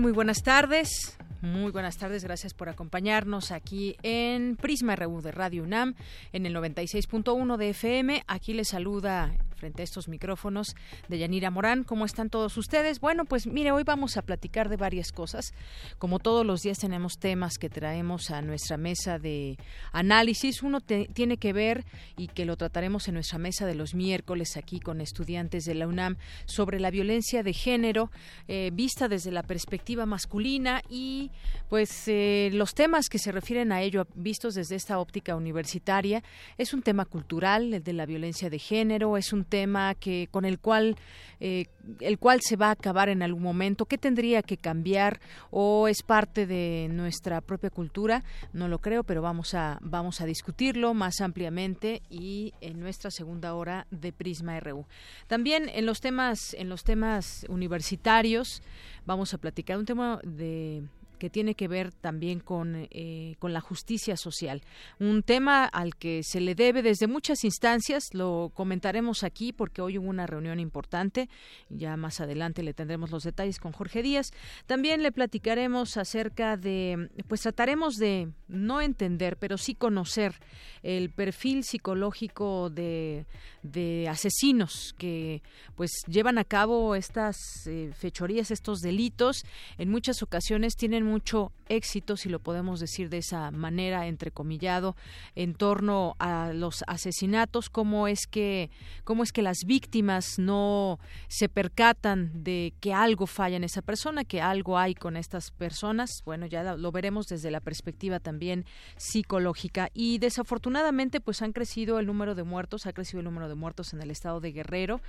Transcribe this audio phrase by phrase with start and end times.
[0.00, 1.16] Muy buenas tardes.
[1.44, 5.94] Muy buenas tardes, gracias por acompañarnos aquí en Prisma RU de Radio UNAM
[6.32, 8.24] en el 96.1 de FM.
[8.26, 10.74] Aquí les saluda frente a estos micrófonos
[11.08, 11.84] de Yanira Morán.
[11.84, 13.00] ¿Cómo están todos ustedes?
[13.00, 15.54] Bueno, pues mire, hoy vamos a platicar de varias cosas.
[15.98, 19.58] Como todos los días tenemos temas que traemos a nuestra mesa de
[19.92, 20.62] análisis.
[20.62, 21.84] Uno tiene que ver
[22.16, 25.86] y que lo trataremos en nuestra mesa de los miércoles aquí con estudiantes de la
[25.86, 28.10] UNAM sobre la violencia de género
[28.48, 31.30] eh, vista desde la perspectiva masculina y
[31.68, 36.22] pues eh, los temas que se refieren a ello vistos desde esta óptica universitaria.
[36.58, 40.44] Es un tema cultural, el de la violencia de género, es un tema que con
[40.44, 40.96] el cual
[41.40, 41.66] eh,
[42.00, 43.86] el cual se va a acabar en algún momento.
[43.86, 49.22] Qué tendría que cambiar o es parte de nuestra propia cultura no lo creo pero
[49.22, 54.86] vamos a vamos a discutirlo más ampliamente y en nuestra segunda hora de Prisma RU
[55.26, 58.62] también en los temas en los temas universitarios
[59.06, 60.84] vamos a platicar un tema de
[61.18, 64.62] que tiene que ver también con, eh, con la justicia social.
[64.98, 69.98] Un tema al que se le debe desde muchas instancias, lo comentaremos aquí porque hoy
[69.98, 71.28] hubo una reunión importante,
[71.68, 74.30] ya más adelante le tendremos los detalles con Jorge Díaz.
[74.66, 80.34] También le platicaremos acerca de, pues trataremos de no entender, pero sí conocer
[80.82, 83.26] el perfil psicológico de,
[83.62, 85.42] de asesinos que
[85.74, 89.44] pues llevan a cabo estas eh, fechorías, estos delitos.
[89.78, 94.96] En muchas ocasiones tienen mucho éxito, si lo podemos decir de esa manera, entrecomillado,
[95.34, 98.70] en torno a los asesinatos, cómo es que,
[99.04, 100.98] cómo es que las víctimas no
[101.28, 106.22] se percatan de que algo falla en esa persona, que algo hay con estas personas.
[106.24, 108.64] Bueno, ya lo veremos desde la perspectiva también
[108.96, 109.90] psicológica.
[109.94, 113.92] Y desafortunadamente, pues han crecido el número de muertos, ha crecido el número de muertos
[113.92, 115.00] en el estado de Guerrero.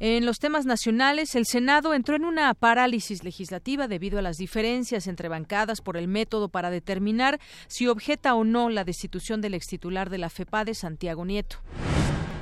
[0.04, 5.06] En los temas nacionales, el Senado entró en una parálisis legislativa debido a las diferencias
[5.06, 10.10] entre bancadas por el método para determinar si objeta o no la destitución del extitular
[10.10, 11.58] de la FEPADE, Santiago Nieto.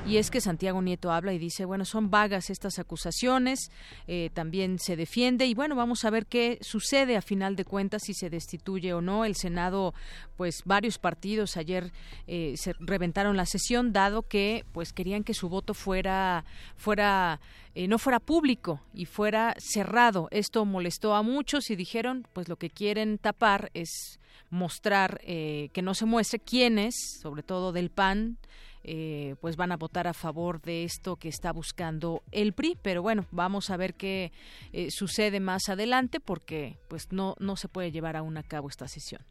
[0.09, 3.70] Y es que Santiago Nieto habla y dice, bueno, son vagas estas acusaciones,
[4.08, 8.02] eh, también se defiende y bueno, vamos a ver qué sucede a final de cuentas
[8.06, 9.23] si se destituye o no.
[9.23, 9.94] El Senado,
[10.35, 11.91] pues varios partidos ayer
[12.26, 16.44] eh, se reventaron la sesión, dado que pues querían que su voto fuera,
[16.76, 17.40] fuera
[17.76, 20.28] eh, no fuera público y fuera cerrado.
[20.32, 24.20] Esto molestó a muchos y dijeron, pues lo que quieren tapar es
[24.50, 28.40] mostrar que no se muestre quiénes, sobre todo del PAN,
[28.84, 32.78] eh, pues van a votar a favor de esto que está buscando el PRI.
[32.81, 34.31] Pero bueno, vamos a ver qué
[34.73, 38.87] eh, sucede más adelante porque pues no, no se puede llevar aún a cabo esta
[38.87, 39.22] sesión.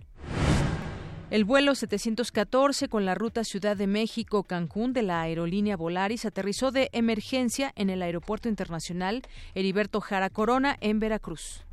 [1.30, 6.88] El vuelo 714 con la ruta Ciudad de México-Cancún de la aerolínea Volaris aterrizó de
[6.92, 9.22] emergencia en el Aeropuerto Internacional
[9.54, 11.67] Heriberto Jara Corona en Veracruz.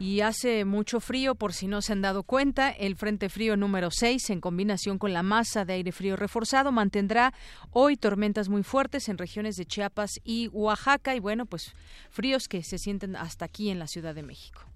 [0.00, 3.90] Y hace mucho frío, por si no se han dado cuenta, el Frente Frío número
[3.90, 7.34] 6, en combinación con la masa de aire frío reforzado, mantendrá
[7.70, 11.74] hoy tormentas muy fuertes en regiones de Chiapas y Oaxaca, y bueno, pues
[12.08, 14.69] fríos que se sienten hasta aquí en la Ciudad de México.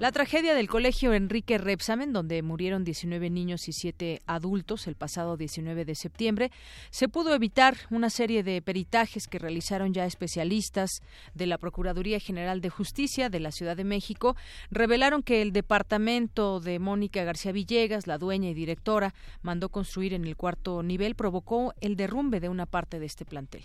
[0.00, 5.36] La tragedia del colegio Enrique Repsamen, donde murieron 19 niños y 7 adultos el pasado
[5.36, 6.50] 19 de septiembre,
[6.88, 11.02] se pudo evitar una serie de peritajes que realizaron ya especialistas
[11.34, 14.36] de la Procuraduría General de Justicia de la Ciudad de México,
[14.70, 19.12] revelaron que el departamento de Mónica García Villegas, la dueña y directora,
[19.42, 23.64] mandó construir en el cuarto nivel, provocó el derrumbe de una parte de este plantel.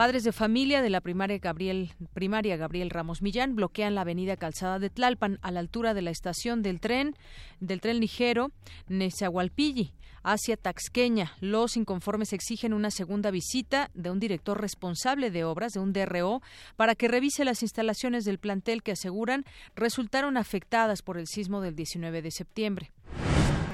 [0.00, 4.78] Padres de familia de la primaria Gabriel, primaria Gabriel Ramos Millán bloquean la avenida Calzada
[4.78, 7.14] de Tlalpan a la altura de la estación del tren
[7.60, 8.50] del tren ligero
[8.88, 9.92] Nezahualpilli
[10.22, 11.32] hacia Taxqueña.
[11.40, 16.40] Los inconformes exigen una segunda visita de un director responsable de obras, de un DRO,
[16.76, 19.44] para que revise las instalaciones del plantel que aseguran
[19.76, 22.90] resultaron afectadas por el sismo del 19 de septiembre.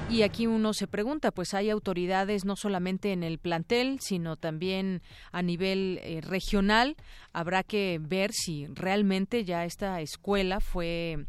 [0.09, 5.01] Y aquí uno se pregunta, pues hay autoridades no solamente en el plantel, sino también
[5.33, 6.95] a nivel eh, regional.
[7.33, 11.25] Habrá que ver si realmente ya esta escuela fue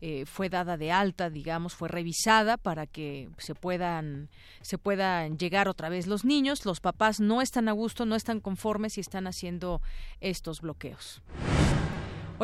[0.00, 4.30] eh, fue dada de alta, digamos, fue revisada para que se puedan
[4.60, 6.64] se puedan llegar otra vez los niños.
[6.64, 9.82] Los papás no están a gusto, no están conformes y están haciendo
[10.20, 11.22] estos bloqueos.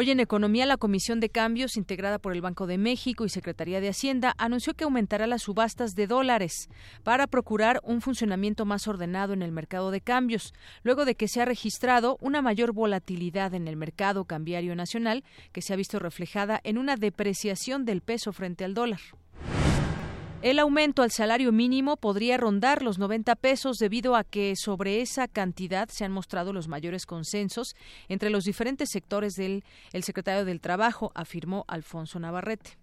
[0.00, 3.80] Hoy en Economía, la Comisión de Cambios, integrada por el Banco de México y Secretaría
[3.80, 6.68] de Hacienda, anunció que aumentará las subastas de dólares
[7.02, 10.54] para procurar un funcionamiento más ordenado en el mercado de cambios,
[10.84, 15.62] luego de que se ha registrado una mayor volatilidad en el mercado cambiario nacional, que
[15.62, 19.00] se ha visto reflejada en una depreciación del peso frente al dólar.
[20.40, 25.26] El aumento al salario mínimo podría rondar los 90 pesos debido a que sobre esa
[25.26, 27.74] cantidad se han mostrado los mayores consensos
[28.08, 32.78] entre los diferentes sectores del el secretario del Trabajo, afirmó Alfonso Navarrete.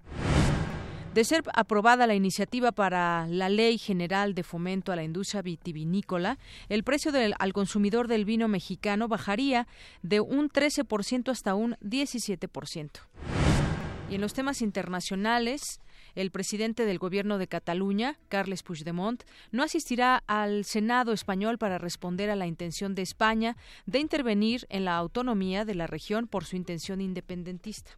[1.13, 6.37] De ser aprobada la iniciativa para la Ley General de Fomento a la Industria Vitivinícola,
[6.67, 9.65] el precio del, al consumidor del vino mexicano bajaría
[10.01, 12.89] de un 13% hasta un 17%.
[14.09, 15.79] Y en los temas internacionales,
[16.15, 22.29] el presidente del gobierno de Cataluña, Carles Puigdemont, no asistirá al Senado español para responder
[22.29, 26.55] a la intención de España de intervenir en la autonomía de la región por su
[26.55, 27.91] intención independentista.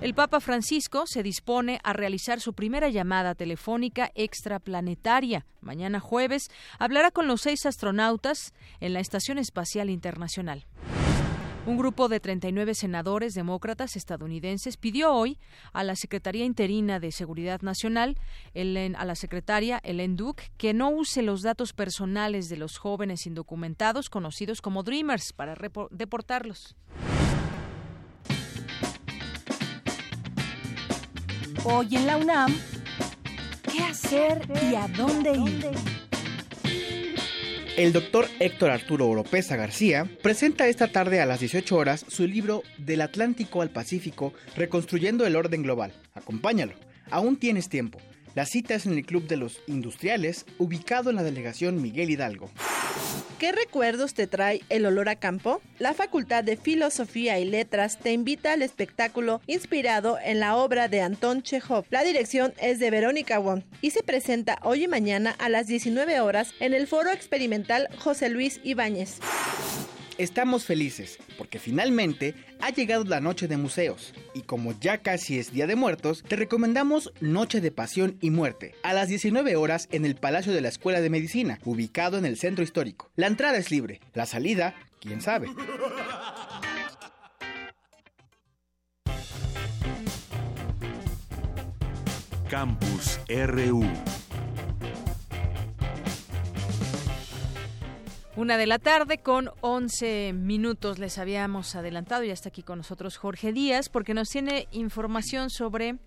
[0.00, 5.46] El Papa Francisco se dispone a realizar su primera llamada telefónica extraplanetaria.
[5.62, 10.66] Mañana jueves hablará con los seis astronautas en la Estación Espacial Internacional.
[11.66, 15.38] Un grupo de 39 senadores demócratas estadounidenses pidió hoy
[15.72, 18.18] a la Secretaría Interina de Seguridad Nacional,
[18.54, 24.10] a la secretaria Ellen Duke, que no use los datos personales de los jóvenes indocumentados
[24.10, 25.56] conocidos como Dreamers para
[25.90, 26.76] deportarlos.
[31.64, 32.54] Hoy en la UNAM,
[33.72, 35.93] ¿qué hacer y a dónde ir?
[37.76, 42.62] El doctor Héctor Arturo Oropesa García presenta esta tarde a las 18 horas su libro
[42.78, 45.92] Del Atlántico al Pacífico, Reconstruyendo el Orden Global.
[46.14, 46.74] Acompáñalo.
[47.10, 47.98] Aún tienes tiempo.
[48.34, 52.50] La cita es en el Club de los Industriales, ubicado en la delegación Miguel Hidalgo.
[53.38, 55.60] ¿Qué recuerdos te trae el olor a campo?
[55.78, 61.00] La Facultad de Filosofía y Letras te invita al espectáculo inspirado en la obra de
[61.00, 61.84] Anton Chekhov.
[61.90, 66.18] La dirección es de Verónica Wong y se presenta hoy y mañana a las 19
[66.20, 69.20] horas en el Foro Experimental José Luis Ibáñez.
[70.16, 75.52] Estamos felices porque finalmente ha llegado la noche de museos y como ya casi es
[75.52, 80.04] Día de Muertos, te recomendamos Noche de Pasión y Muerte a las 19 horas en
[80.04, 83.10] el Palacio de la Escuela de Medicina, ubicado en el centro histórico.
[83.16, 85.48] La entrada es libre, la salida, quién sabe.
[92.48, 93.84] Campus RU
[98.36, 100.98] Una de la tarde con 11 minutos.
[100.98, 105.98] Les habíamos adelantado y hasta aquí con nosotros Jorge Díaz porque nos tiene información sobre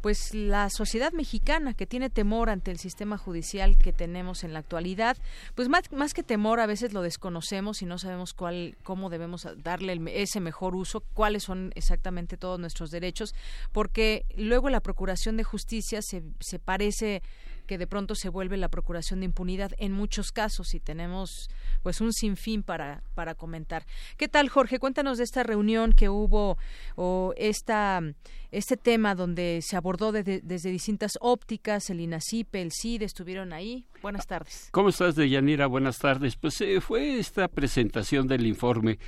[0.00, 4.58] pues la sociedad mexicana que tiene temor ante el sistema judicial que tenemos en la
[4.58, 5.16] actualidad,
[5.54, 9.46] pues más, más que temor a veces lo desconocemos y no sabemos cuál cómo debemos
[9.58, 13.34] darle ese mejor uso, cuáles son exactamente todos nuestros derechos,
[13.72, 17.22] porque luego la procuración de justicia se, se parece
[17.70, 21.48] que de pronto se vuelve la procuración de impunidad en muchos casos y tenemos
[21.84, 23.86] pues un sinfín para, para comentar.
[24.16, 24.80] ¿Qué tal, Jorge?
[24.80, 26.58] Cuéntanos de esta reunión que hubo
[26.96, 28.02] o esta,
[28.50, 33.86] este tema donde se abordó desde distintas ópticas, el INACIPE, el CID, estuvieron ahí.
[34.02, 34.68] Buenas tardes.
[34.72, 35.68] ¿Cómo estás, Deyanira?
[35.68, 36.34] Buenas tardes.
[36.34, 38.98] Pues eh, fue esta presentación del informe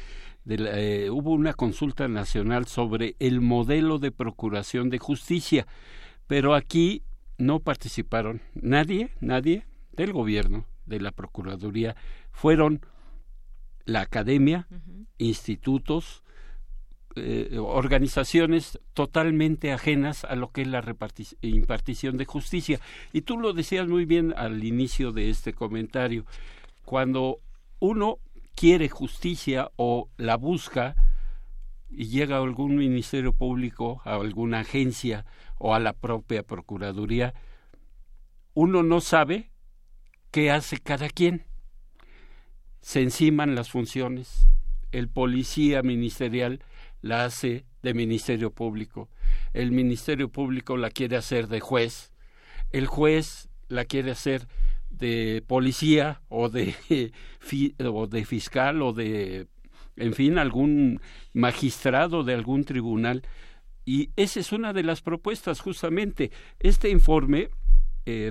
[0.49, 5.67] eh, hubo una consulta nacional sobre el modelo de procuración de justicia,
[6.29, 7.03] pero aquí
[7.43, 8.41] no participaron.
[8.55, 11.97] Nadie, nadie del gobierno, de la Procuraduría,
[12.31, 12.81] fueron
[13.85, 14.69] la academia,
[15.19, 16.23] institutos,
[17.17, 20.85] eh, organizaciones totalmente ajenas a lo que es la
[21.43, 22.81] impartición de justicia.
[23.13, 26.25] Y tú lo decías muy bien al inicio de este comentario,
[26.85, 27.39] cuando
[27.81, 28.19] uno
[28.55, 30.95] quiere justicia o la busca
[31.91, 35.27] y llega a algún ministerio público, a alguna agencia
[35.65, 37.35] o a la propia Procuraduría,
[38.53, 39.53] uno no sabe
[40.33, 41.45] qué hace cada quien.
[42.81, 44.49] Se enciman las funciones.
[44.91, 46.65] El policía ministerial
[47.01, 49.09] la hace de Ministerio Público.
[49.53, 52.13] El Ministerio Público la quiere hacer de juez.
[52.73, 54.49] El juez la quiere hacer
[54.91, 56.75] de policía o de,
[57.87, 59.47] o de fiscal o de,
[59.95, 61.01] en fin, algún
[61.33, 63.23] magistrado de algún tribunal.
[63.85, 66.31] Y esa es una de las propuestas, justamente.
[66.61, 67.51] Este informe,
[68.07, 68.31] eh,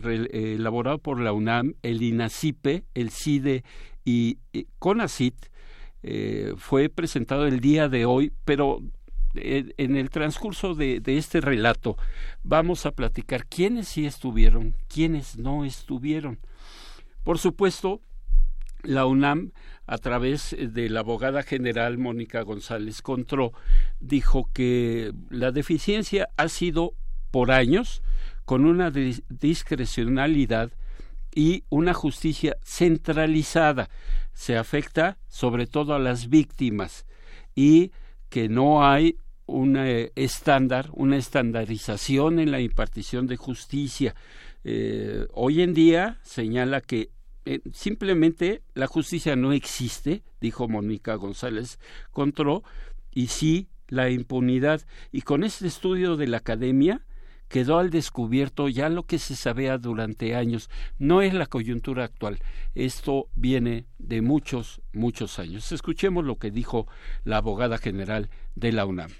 [0.57, 3.63] elaborado por la UNAM, el INACIPE, el CIDE
[4.05, 4.37] y,
[4.79, 5.35] CONACIT,
[6.03, 8.81] eh, fue presentado el día de hoy, pero
[9.35, 11.95] eh, en el transcurso de, de, este relato
[12.43, 16.39] vamos a platicar quiénes sí estuvieron, quiénes no estuvieron.
[17.23, 18.01] Por supuesto,
[18.83, 19.51] la UNAM,
[19.85, 23.51] a través de la abogada general Mónica González Contró,
[23.99, 26.93] dijo que la deficiencia ha sido
[27.31, 28.01] por años
[28.45, 30.71] con una discrecionalidad
[31.33, 33.89] y una justicia centralizada.
[34.33, 37.05] Se afecta sobre todo a las víctimas
[37.55, 37.91] y
[38.29, 39.77] que no hay un
[40.15, 44.15] estándar, una estandarización en la impartición de justicia.
[44.63, 47.09] Eh, hoy en día señala que
[47.45, 51.79] eh, simplemente la justicia no existe, dijo Mónica González
[52.11, 52.63] Contró,
[53.11, 54.81] y sí la impunidad.
[55.11, 57.05] Y con este estudio de la academia
[57.47, 60.69] quedó al descubierto ya lo que se sabía durante años.
[60.97, 62.39] No es la coyuntura actual.
[62.75, 65.71] Esto viene de muchos, muchos años.
[65.71, 66.87] Escuchemos lo que dijo
[67.25, 69.11] la abogada general de la UNAM.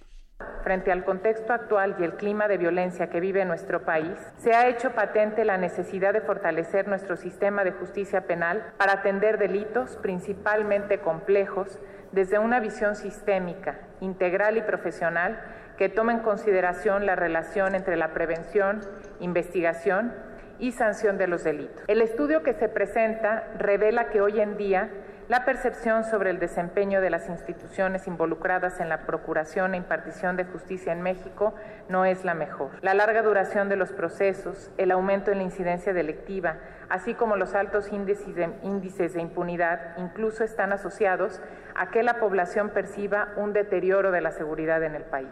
[0.64, 4.68] Frente al contexto actual y el clima de violencia que vive nuestro país, se ha
[4.68, 11.00] hecho patente la necesidad de fortalecer nuestro sistema de justicia penal para atender delitos principalmente
[11.00, 11.80] complejos
[12.12, 15.40] desde una visión sistémica, integral y profesional
[15.78, 18.82] que tome en consideración la relación entre la prevención,
[19.20, 20.14] investigación
[20.60, 21.84] y sanción de los delitos.
[21.88, 24.90] El estudio que se presenta revela que hoy en día
[25.32, 30.44] la percepción sobre el desempeño de las instituciones involucradas en la procuración e impartición de
[30.44, 31.56] justicia en México
[31.88, 32.72] no es la mejor.
[32.82, 36.58] La larga duración de los procesos, el aumento en la incidencia delictiva,
[36.90, 41.40] así como los altos índices de, índices de impunidad, incluso están asociados
[41.76, 45.30] a que la población perciba un deterioro de la seguridad en el país.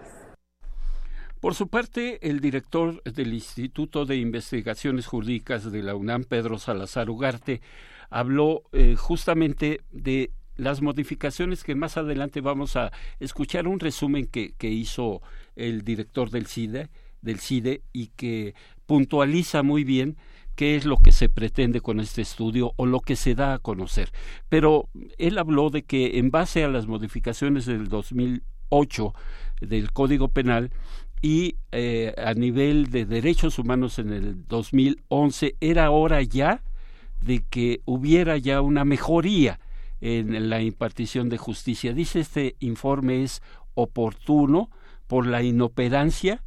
[1.42, 7.10] Por su parte, el director del Instituto de Investigaciones Jurídicas de la UNAM, Pedro Salazar
[7.10, 7.62] Ugarte,
[8.10, 14.54] habló eh, justamente de las modificaciones que más adelante vamos a escuchar un resumen que,
[14.58, 15.22] que hizo
[15.56, 16.90] el director del CIDE,
[17.22, 20.18] del CIDE y que puntualiza muy bien
[20.56, 23.60] qué es lo que se pretende con este estudio o lo que se da a
[23.60, 24.12] conocer.
[24.50, 29.14] Pero él habló de que en base a las modificaciones del 2008
[29.62, 30.72] del Código Penal
[31.22, 36.62] y eh, a nivel de derechos humanos en el 2011 era hora ya
[37.22, 39.60] de que hubiera ya una mejoría
[40.02, 41.94] en la impartición de justicia.
[41.94, 43.42] Dice este informe es
[43.74, 44.70] oportuno
[45.08, 46.44] por la inoperancia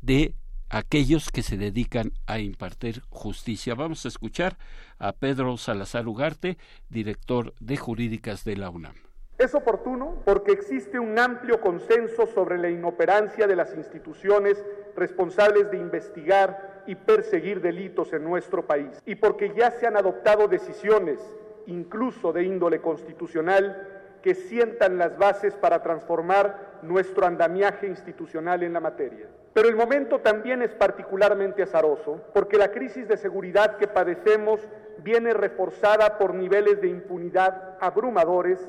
[0.00, 0.34] de
[0.68, 3.74] aquellos que se dedican a impartir justicia.
[3.74, 4.56] Vamos a escuchar
[4.98, 6.56] a Pedro Salazar Ugarte,
[6.88, 8.94] director de jurídicas de la UNAM.
[9.38, 14.64] Es oportuno porque existe un amplio consenso sobre la inoperancia de las instituciones
[14.96, 20.48] responsables de investigar y perseguir delitos en nuestro país y porque ya se han adoptado
[20.48, 21.20] decisiones,
[21.66, 23.88] incluso de índole constitucional,
[24.22, 29.26] que sientan las bases para transformar nuestro andamiaje institucional en la materia.
[29.52, 34.60] Pero el momento también es particularmente azaroso porque la crisis de seguridad que padecemos
[34.98, 38.60] viene reforzada por niveles de impunidad abrumadores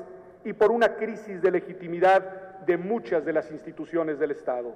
[0.44, 4.74] y por una crisis de legitimidad de muchas de las instituciones del Estado.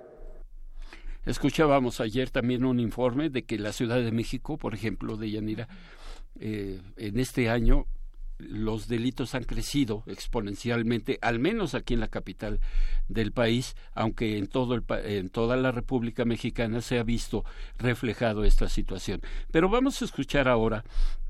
[1.29, 5.69] Escuchábamos ayer también un informe de que la Ciudad de México, por ejemplo, de Yanira,
[6.41, 7.85] eh, en este año
[8.39, 12.61] los delitos han crecido exponencialmente, al menos aquí en la capital
[13.09, 17.45] del país, aunque en, todo el, en toda la República Mexicana se ha visto
[17.77, 19.21] reflejado esta situación.
[19.53, 20.83] Pero vamos a escuchar ahora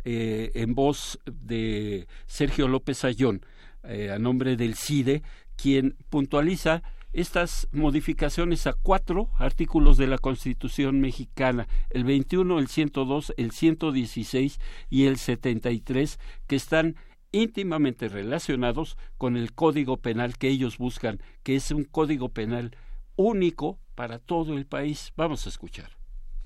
[0.04, 3.44] eh, en voz de Sergio López Ayón,
[3.82, 5.24] eh, a nombre del CIDE,
[5.56, 13.34] quien puntualiza estas modificaciones a cuatro artículos de la Constitución mexicana, el 21, el 102,
[13.36, 14.58] el 116
[14.90, 16.96] y el 73, que están
[17.32, 22.76] íntimamente relacionados con el Código Penal que ellos buscan, que es un Código Penal
[23.16, 25.12] único para todo el país.
[25.16, 25.90] Vamos a escuchar.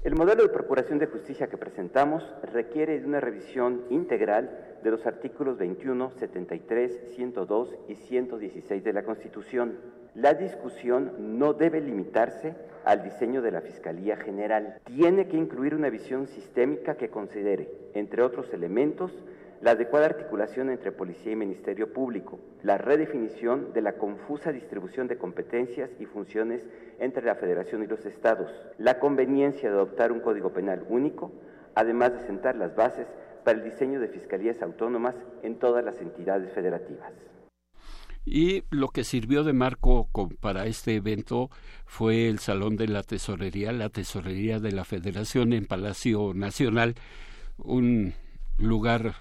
[0.02, 5.06] El modelo de procuración de justicia que presentamos requiere de una revisión integral de los
[5.06, 9.78] artículos 21, 73, 102 y 116 de la Constitución.
[10.14, 14.78] La discusión no debe limitarse al diseño de la Fiscalía General.
[14.84, 19.12] Tiene que incluir una visión sistémica que considere, entre otros elementos,
[19.62, 25.18] la adecuada articulación entre policía y Ministerio Público, la redefinición de la confusa distribución de
[25.18, 26.66] competencias y funciones
[26.98, 31.30] entre la Federación y los Estados, la conveniencia de adoptar un código penal único,
[31.76, 33.06] además de sentar las bases
[33.44, 37.12] para el diseño de fiscalías autónomas en todas las entidades federativas.
[38.24, 40.08] Y lo que sirvió de marco
[40.40, 41.50] para este evento
[41.86, 46.94] fue el Salón de la Tesorería, la Tesorería de la Federación en Palacio Nacional,
[47.56, 48.14] un
[48.58, 49.16] lugar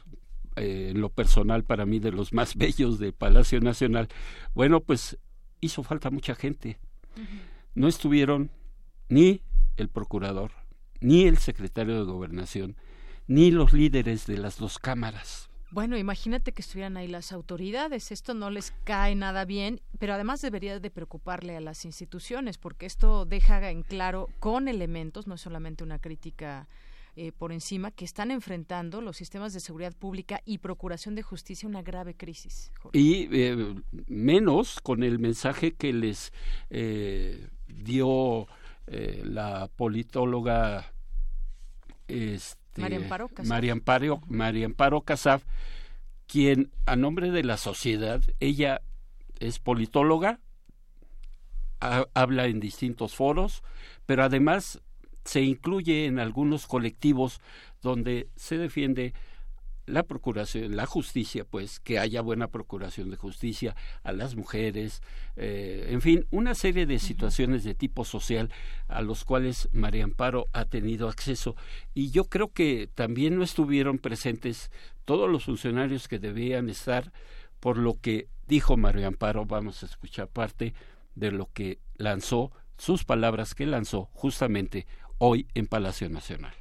[0.56, 4.08] eh, en lo personal para mí de los más bellos de Palacio Nacional,
[4.54, 5.18] bueno, pues
[5.62, 6.78] hizo falta mucha gente.
[7.74, 8.52] No estuvieron
[9.10, 9.42] ni
[9.78, 10.52] el procurador,
[11.00, 12.76] ni el secretario de gobernación,
[13.32, 15.50] ni los líderes de las dos cámaras.
[15.72, 18.12] Bueno, imagínate que estuvieran ahí las autoridades.
[18.12, 22.86] Esto no les cae nada bien, pero además debería de preocuparle a las instituciones, porque
[22.86, 26.68] esto deja en claro con elementos, no es solamente una crítica
[27.16, 31.70] eh, por encima que están enfrentando los sistemas de seguridad pública y procuración de justicia
[31.70, 32.70] una grave crisis.
[32.92, 33.76] Y eh,
[34.08, 36.34] menos con el mensaje que les
[36.70, 38.48] eh, dio
[39.24, 40.92] la politóloga
[42.10, 42.98] este, María
[43.74, 45.42] Amparo María Amparo, Casab,
[46.28, 48.82] quien a nombre de la sociedad, ella
[49.40, 50.40] es politóloga,
[51.80, 53.64] habla en distintos foros,
[54.06, 54.82] pero además
[55.26, 57.42] se incluye en algunos colectivos
[57.82, 59.14] donde se defiende
[59.86, 65.02] la procuración, la justicia, pues que haya buena procuración de justicia a las mujeres,
[65.36, 68.50] eh, en fin, una serie de situaciones de tipo social
[68.88, 71.56] a los cuales María Amparo ha tenido acceso
[71.94, 74.72] y yo creo que también no estuvieron presentes
[75.06, 77.12] todos los funcionarios que debían estar,
[77.60, 80.74] por lo que dijo María Amparo, vamos a escuchar parte
[81.16, 86.61] de lo que lanzó, sus palabras que lanzó justamente hoy en Palacio Nacional.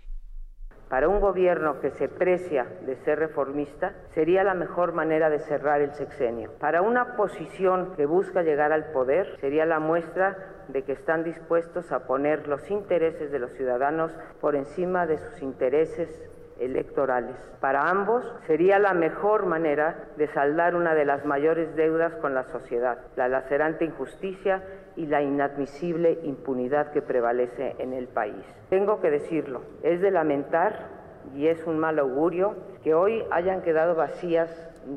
[0.91, 5.81] Para un gobierno que se precia de ser reformista, sería la mejor manera de cerrar
[5.81, 6.51] el sexenio.
[6.59, 11.93] Para una posición que busca llegar al poder, sería la muestra de que están dispuestos
[11.93, 17.37] a poner los intereses de los ciudadanos por encima de sus intereses electorales.
[17.61, 22.43] Para ambos sería la mejor manera de saldar una de las mayores deudas con la
[22.45, 24.61] sociedad, la lacerante injusticia
[25.01, 28.45] y la inadmisible impunidad que prevalece en el país.
[28.69, 30.89] Tengo que decirlo, es de lamentar
[31.35, 34.51] y es un mal augurio que hoy hayan quedado vacías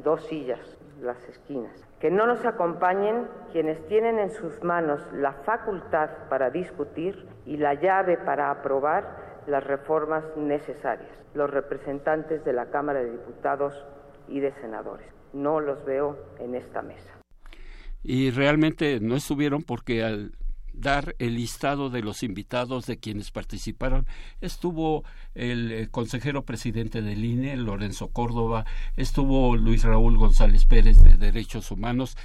[0.03, 1.71] dos sillas, las esquinas.
[2.01, 7.73] Que no nos acompañen quienes tienen en sus manos la facultad para discutir y la
[7.75, 9.05] llave para aprobar
[9.47, 13.85] las reformas necesarias, los representantes de la Cámara de Diputados
[14.27, 15.07] y de Senadores.
[15.31, 17.22] No los veo en esta mesa.
[18.03, 20.33] Y realmente no estuvieron porque al
[20.73, 24.07] dar el listado de los invitados de quienes participaron.
[24.41, 25.03] Estuvo
[25.35, 28.65] el eh, consejero presidente del INE, Lorenzo Córdoba,
[28.97, 32.17] estuvo Luis Raúl González Pérez de Derechos Humanos,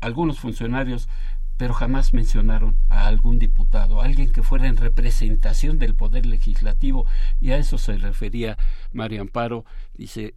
[0.00, 1.08] algunos funcionarios
[1.56, 7.06] pero jamás mencionaron a algún diputado, alguien que fuera en representación del Poder Legislativo,
[7.40, 8.58] y a eso se refería
[8.92, 9.64] María Amparo.
[9.94, 10.34] Dice,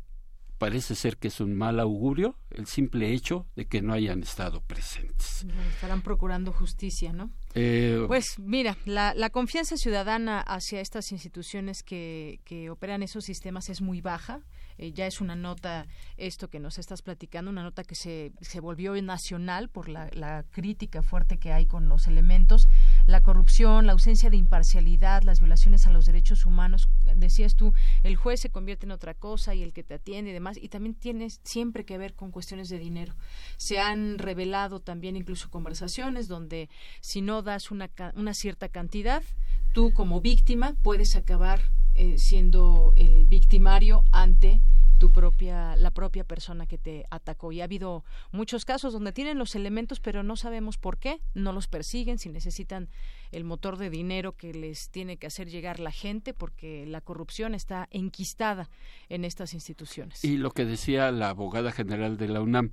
[0.58, 4.62] parece ser que es un mal augurio el simple hecho de que no hayan estado
[4.62, 5.46] presentes.
[5.74, 7.30] Estarán procurando justicia, ¿no?
[7.54, 13.70] Eh, pues mira, la, la, confianza ciudadana hacia estas instituciones que, que operan esos sistemas
[13.70, 14.42] es muy baja.
[14.78, 15.88] Eh, ya es una nota,
[16.18, 20.44] esto que nos estás platicando, una nota que se, se volvió nacional por la, la
[20.52, 22.68] crítica fuerte que hay con los elementos,
[23.06, 26.90] la corrupción, la ausencia de imparcialidad, las violaciones a los derechos humanos.
[27.16, 30.34] Decías tú, el juez se convierte en otra cosa y el que te atiende y
[30.34, 33.16] demás, y también tiene siempre que ver con cuestiones de dinero.
[33.58, 36.70] Se han revelado también incluso conversaciones donde
[37.02, 39.24] si no das una, una cierta cantidad,
[39.78, 41.60] tú como víctima puedes acabar
[41.94, 44.60] eh, siendo el victimario ante
[44.98, 47.52] tu propia la propia persona que te atacó.
[47.52, 51.54] Y ha habido muchos casos donde tienen los elementos pero no sabemos por qué no
[51.54, 52.90] los persiguen si necesitan
[53.32, 57.54] el motor de dinero que les tiene que hacer llegar la gente porque la corrupción
[57.54, 58.72] está enquistada
[59.10, 60.26] en estas instituciones.
[60.26, 62.72] Y lo que decía la abogada general de la UNAM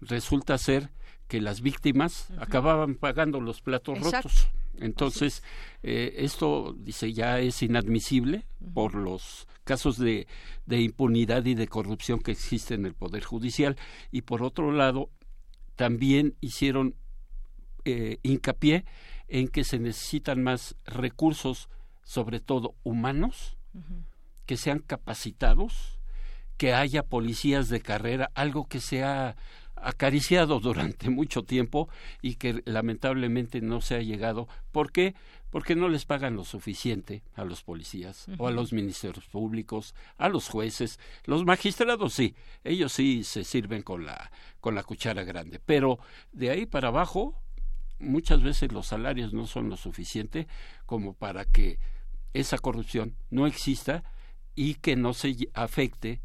[0.00, 0.92] resulta ser
[1.26, 4.48] que las víctimas acababan pagando los platos rotos
[4.80, 5.42] entonces,
[5.82, 10.26] eh, esto, dice, ya es inadmisible por los casos de,
[10.66, 13.76] de impunidad y de corrupción que existen en el Poder Judicial.
[14.10, 15.10] Y por otro lado,
[15.76, 16.94] también hicieron
[17.84, 18.84] eh, hincapié
[19.28, 21.68] en que se necesitan más recursos,
[22.02, 23.56] sobre todo humanos,
[24.46, 25.98] que sean capacitados,
[26.56, 29.36] que haya policías de carrera, algo que sea
[29.76, 31.88] acariciado durante mucho tiempo
[32.22, 34.48] y que lamentablemente no se ha llegado.
[34.72, 35.14] ¿Por qué?
[35.50, 40.28] Porque no les pagan lo suficiente a los policías o a los ministerios públicos, a
[40.28, 42.34] los jueces, los magistrados sí,
[42.64, 45.98] ellos sí se sirven con la con la cuchara grande, pero
[46.32, 47.40] de ahí para abajo
[48.00, 50.48] muchas veces los salarios no son lo suficiente
[50.86, 51.78] como para que
[52.32, 54.02] esa corrupción no exista
[54.54, 56.20] y que no se afecte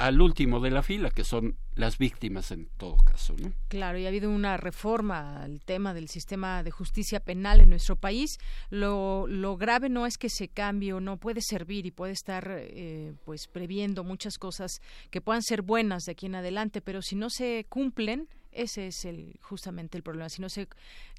[0.00, 3.34] al último de la fila, que son las víctimas en todo caso.
[3.38, 3.52] ¿no?
[3.68, 7.96] Claro, y ha habido una reforma al tema del sistema de justicia penal en nuestro
[7.96, 8.38] país.
[8.70, 12.48] Lo, lo grave no es que se cambie o no puede servir y puede estar
[12.50, 17.14] eh, pues previendo muchas cosas que puedan ser buenas de aquí en adelante, pero si
[17.14, 20.30] no se cumplen, ese es el justamente el problema.
[20.30, 20.66] Si no se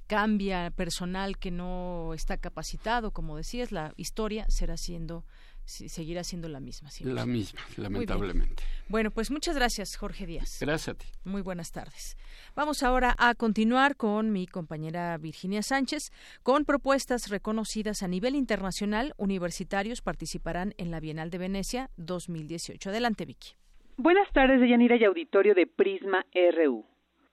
[0.08, 5.24] cambia personal que no está capacitado, como decías, la historia será siendo
[5.65, 6.89] seguirá siendo la misma.
[7.04, 8.63] la misma, lamentablemente.
[8.89, 10.58] Bueno, pues muchas gracias, Jorge Díaz.
[10.60, 11.08] Gracias a ti.
[11.24, 12.17] Muy buenas tardes.
[12.56, 16.12] Vamos ahora a continuar con mi compañera Virginia Sánchez.
[16.43, 22.89] Con propuestas reconocidas a nivel internacional, universitarios participarán en la Bienal de Venecia 2018.
[22.89, 23.54] Adelante, Vicky.
[23.97, 26.86] Buenas tardes, Deyanira y auditorio de Prisma RU.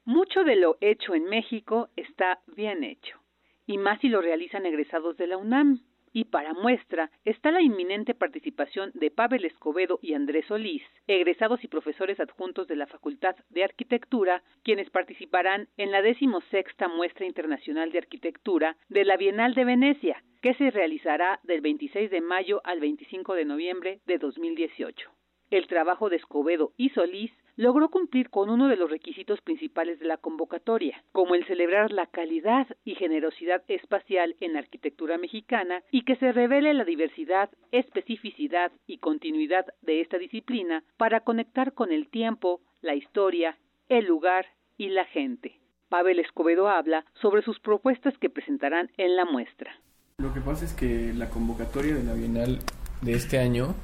[0.04, 3.18] Mucho de lo hecho en México está bien hecho,
[3.66, 5.80] y más si lo realizan egresados de la UNAM.
[6.18, 11.68] Y para muestra está la inminente participación de Pavel Escobedo y Andrés Solís, egresados y
[11.68, 17.98] profesores adjuntos de la Facultad de Arquitectura, quienes participarán en la decimosexta Muestra Internacional de
[17.98, 23.34] Arquitectura de la Bienal de Venecia, que se realizará del 26 de mayo al 25
[23.34, 25.12] de noviembre de 2018.
[25.52, 30.06] El trabajo de Escobedo y Solís logró cumplir con uno de los requisitos principales de
[30.06, 36.04] la convocatoria, como el celebrar la calidad y generosidad espacial en la arquitectura mexicana y
[36.04, 42.08] que se revele la diversidad, especificidad y continuidad de esta disciplina para conectar con el
[42.08, 45.58] tiempo, la historia, el lugar y la gente.
[45.88, 49.72] Pavel Escobedo habla sobre sus propuestas que presentarán en la muestra.
[50.18, 52.60] Lo que pasa es que la convocatoria de la Bienal
[53.02, 53.74] de este año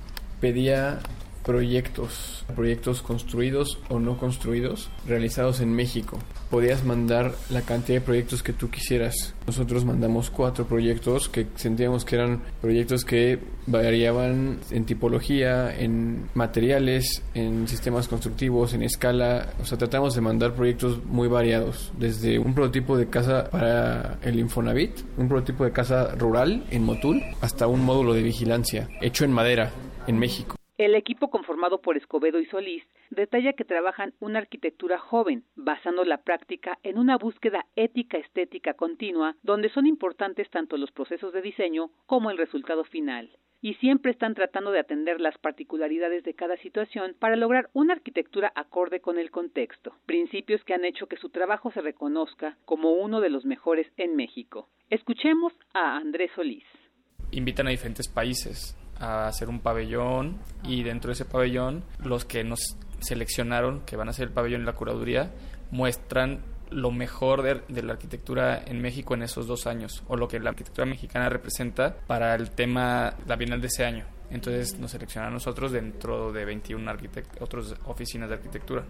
[0.41, 1.01] pedía
[1.45, 6.19] proyectos, proyectos construidos o no construidos realizados en México.
[6.51, 9.35] Podías mandar la cantidad de proyectos que tú quisieras.
[9.47, 17.23] Nosotros mandamos cuatro proyectos que sentíamos que eran proyectos que variaban en tipología, en materiales,
[17.35, 19.53] en sistemas constructivos, en escala.
[19.61, 24.39] O sea, tratamos de mandar proyectos muy variados, desde un prototipo de casa para el
[24.39, 29.33] Infonavit, un prototipo de casa rural en Motul, hasta un módulo de vigilancia hecho en
[29.33, 29.71] madera
[30.07, 30.57] en México.
[30.77, 36.23] El equipo conformado por Escobedo y Solís detalla que trabajan una arquitectura joven, basando la
[36.23, 41.91] práctica en una búsqueda ética estética continua, donde son importantes tanto los procesos de diseño
[42.07, 47.15] como el resultado final y siempre están tratando de atender las particularidades de cada situación
[47.19, 51.71] para lograr una arquitectura acorde con el contexto, principios que han hecho que su trabajo
[51.71, 54.69] se reconozca como uno de los mejores en México.
[54.91, 56.65] Escuchemos a Andrés Solís.
[57.31, 62.45] Invitan a diferentes países a hacer un pabellón y dentro de ese pabellón los que
[62.45, 65.33] nos seleccionaron, que van a ser el pabellón y la curaduría,
[65.71, 70.41] muestran lo mejor de, la arquitectura en México en esos dos años, o lo que
[70.41, 74.07] la arquitectura mexicana representa para el tema, la Bienal de ese año.
[74.31, 76.93] Entonces nos seleccionan a nosotros dentro de 21
[77.41, 78.85] otras oficinas de arquitectura.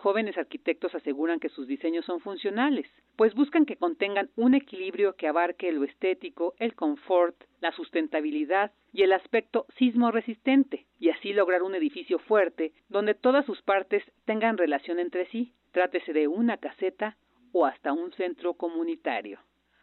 [0.00, 2.86] Los jóvenes arquitectos aseguran que sus diseños son funcionales,
[3.16, 9.02] pues buscan que contengan un equilibrio que abarque lo estético, el confort, la sustentabilidad y
[9.02, 14.56] el aspecto sismo resistente, y así lograr un edificio fuerte donde todas sus partes tengan
[14.56, 17.18] relación entre sí, trátese de una caseta
[17.52, 19.38] o hasta un centro comunitario.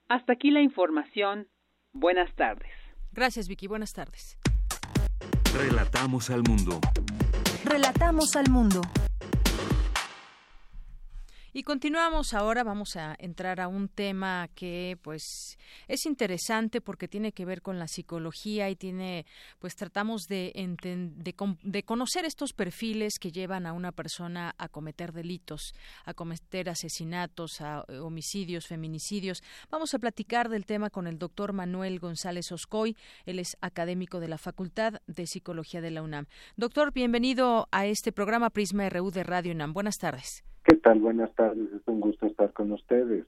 [0.10, 1.48] Hasta aquí la información.
[1.94, 2.72] Buenas tardes.
[3.12, 3.68] Gracias, Vicky.
[3.68, 4.40] Buenas tardes.
[5.56, 6.80] Relatamos al mundo.
[7.64, 8.82] Relatamos al mundo.
[11.58, 17.32] Y continuamos ahora, vamos a entrar a un tema que pues es interesante porque tiene
[17.32, 19.26] que ver con la psicología y tiene
[19.58, 25.14] pues tratamos de, de, de conocer estos perfiles que llevan a una persona a cometer
[25.14, 25.74] delitos,
[26.06, 29.42] a cometer asesinatos, a eh, homicidios, feminicidios.
[29.72, 34.28] Vamos a platicar del tema con el doctor Manuel González Oscoy, él es académico de
[34.28, 36.28] la Facultad de Psicología de la UNAM.
[36.56, 39.74] Doctor, bienvenido a este programa Prisma RU de Radio UNAM.
[39.74, 40.44] Buenas tardes.
[40.68, 43.26] ¿Qué Buenas tardes, es un gusto estar con ustedes.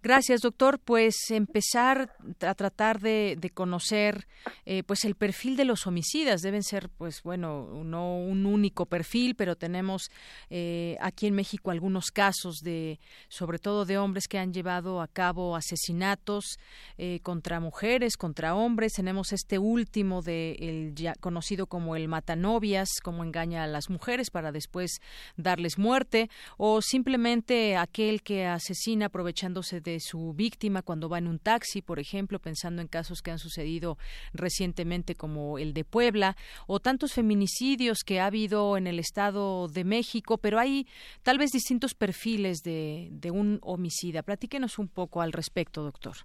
[0.00, 0.78] Gracias, doctor.
[0.78, 4.28] Pues empezar a tratar de, conocer
[4.64, 6.40] eh, pues el perfil de los homicidas.
[6.40, 10.10] Deben ser, pues bueno, no un único perfil, pero tenemos
[10.50, 15.08] eh, aquí en México algunos casos de, sobre todo de hombres que han llevado a
[15.08, 16.58] cabo asesinatos
[16.96, 18.92] eh, contra mujeres, contra hombres.
[18.92, 24.30] Tenemos este último de el ya conocido como el matanovias, como engaña a las mujeres
[24.30, 25.00] para después
[25.36, 31.38] darles muerte o simplemente aquel que asesina aprovechándose de su víctima cuando va en un
[31.38, 33.96] taxi, por ejemplo, pensando en casos que han sucedido
[34.34, 36.36] recientemente como el de Puebla,
[36.66, 40.86] o tantos feminicidios que ha habido en el Estado de México, pero hay
[41.22, 44.22] tal vez distintos perfiles de, de un homicida.
[44.22, 46.16] Platíquenos un poco al respecto, doctor.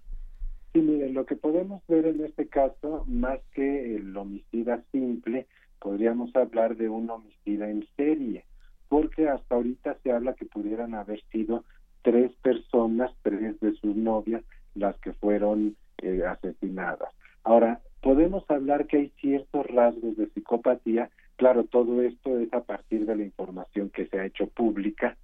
[0.74, 5.46] Sí, mire, lo que podemos ver en este caso, más que el homicida simple,
[5.80, 8.44] podríamos hablar de un homicida en serie
[8.88, 11.64] porque hasta ahorita se habla que pudieran haber sido
[12.02, 14.42] tres personas, tres de sus novias,
[14.74, 17.08] las que fueron eh, asesinadas.
[17.42, 23.06] Ahora, podemos hablar que hay ciertos rasgos de psicopatía, claro, todo esto es a partir
[23.06, 25.16] de la información que se ha hecho pública,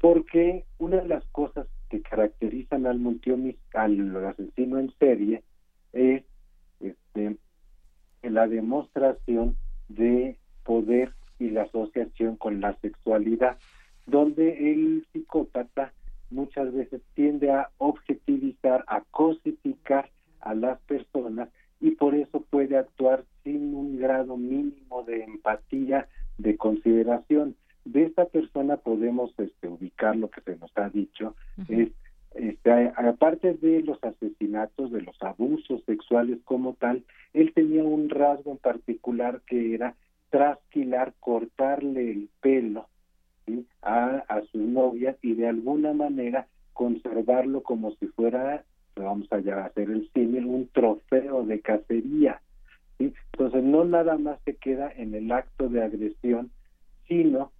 [0.00, 3.00] porque una de las cosas que caracterizan al
[3.74, 5.42] al asesino en serie
[5.92, 6.24] es
[6.80, 7.36] este,
[8.22, 9.56] la demostración
[9.88, 13.58] de poder y la asociación con la sexualidad,
[14.06, 15.92] donde el psicópata
[16.30, 21.48] muchas veces tiende a objetivizar, a cosificar a las personas
[21.80, 27.56] y por eso puede actuar sin un grado mínimo de empatía, de consideración.
[27.84, 31.34] De esta persona podemos este, ubicar lo que se nos ha dicho,
[31.68, 31.90] es
[32.34, 38.52] este, aparte de los asesinatos, de los abusos sexuales como tal, él tenía un rasgo
[38.52, 39.94] en particular que era
[40.30, 42.88] trasquilar, cortarle el pelo
[43.82, 48.64] a, a sus novias y de alguna manera conservarlo como si fuera,
[48.94, 52.40] vamos a hacer el símil, un trofeo de cacería.
[52.98, 56.50] Entonces no nada más se queda en el acto de agresión,
[57.06, 57.52] sino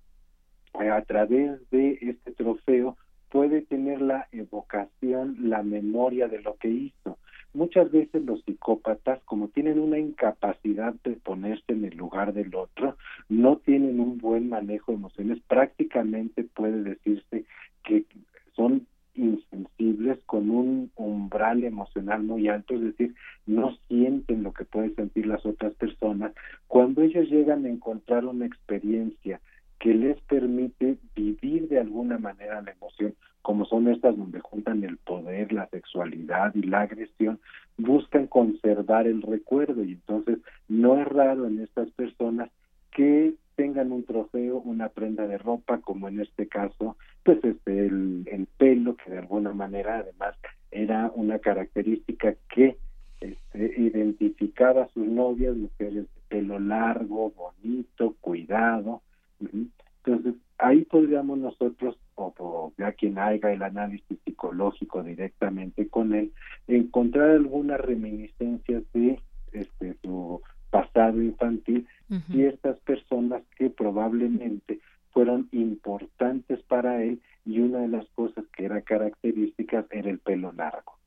[0.81, 2.96] eh, a través de este trofeo
[3.31, 7.18] puede tener la evocación, la memoria de lo que hizo.
[7.55, 12.97] Muchas veces los psicópatas, como tienen una incapacidad de ponerse en el lugar del otro,
[13.29, 17.45] no tienen un buen manejo de emociones, prácticamente puede decirse
[17.85, 18.05] que
[18.55, 23.15] son insensibles con un umbral emocional muy alto, es decir,
[23.47, 26.33] no sienten lo que pueden sentir las otras personas.
[26.69, 29.41] Cuando ellos llegan a encontrar una experiencia
[29.79, 34.97] que les permite vivir de alguna manera la emoción, como son estas donde juntan el
[34.99, 37.38] poder, la sexualidad y la agresión,
[37.77, 39.85] buscan conservar el recuerdo.
[39.85, 40.38] Y entonces
[40.69, 42.51] no es raro en estas personas
[42.91, 48.25] que tengan un trofeo, una prenda de ropa, como en este caso, pues este el,
[48.31, 50.35] el pelo, que de alguna manera además
[50.71, 52.77] era una característica que
[53.21, 59.03] este, identificaba a sus novias, mujeres de pelo largo, bonito, cuidado,
[59.40, 66.33] entonces, ahí podríamos nosotros, o, ya quien haga el análisis psicológico directamente con él,
[66.66, 69.20] encontrar algunas reminiscencias de
[69.53, 71.87] este, su pasado infantil,
[72.31, 74.81] ciertas personas que probablemente
[75.12, 80.53] fueron importantes para él y una de las cosas que era características era el pelo
[80.53, 80.98] largo.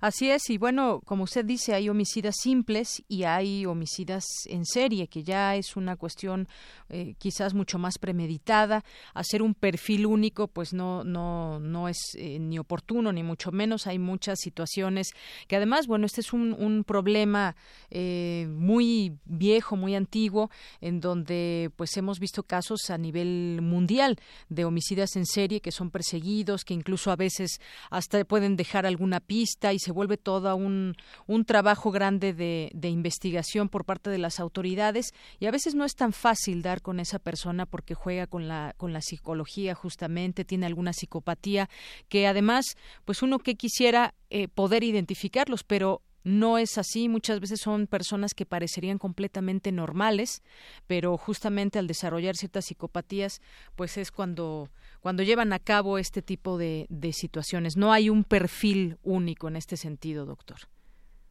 [0.00, 5.08] Así es, y bueno, como usted dice, hay homicidas simples y hay homicidas en serie,
[5.08, 6.46] que ya es una cuestión
[6.88, 8.84] eh, quizás mucho más premeditada.
[9.14, 13.86] Hacer un perfil único, pues no, no, no es eh, ni oportuno ni mucho menos.
[13.86, 15.08] Hay muchas situaciones
[15.48, 17.56] que además, bueno, este es un, un problema
[17.90, 24.64] eh, muy viejo, muy antiguo, en donde pues hemos visto casos a nivel mundial de
[24.64, 27.60] homicidas en serie que son perseguidos, que incluso a veces
[27.90, 30.94] hasta pueden dejar alguna pista y se vuelve todo un,
[31.26, 35.12] un trabajo grande de, de, investigación por parte de las autoridades.
[35.38, 38.74] Y a veces no es tan fácil dar con esa persona porque juega con la,
[38.76, 41.68] con la psicología justamente, tiene alguna psicopatía
[42.08, 42.64] que además,
[43.04, 47.08] pues uno que quisiera eh, poder identificarlos, pero no es así.
[47.08, 50.42] Muchas veces son personas que parecerían completamente normales,
[50.88, 53.40] pero justamente al desarrollar ciertas psicopatías,
[53.76, 54.68] pues es cuando,
[55.00, 57.76] cuando llevan a cabo este tipo de, de situaciones.
[57.76, 60.56] No hay un perfil único en este sentido, doctor.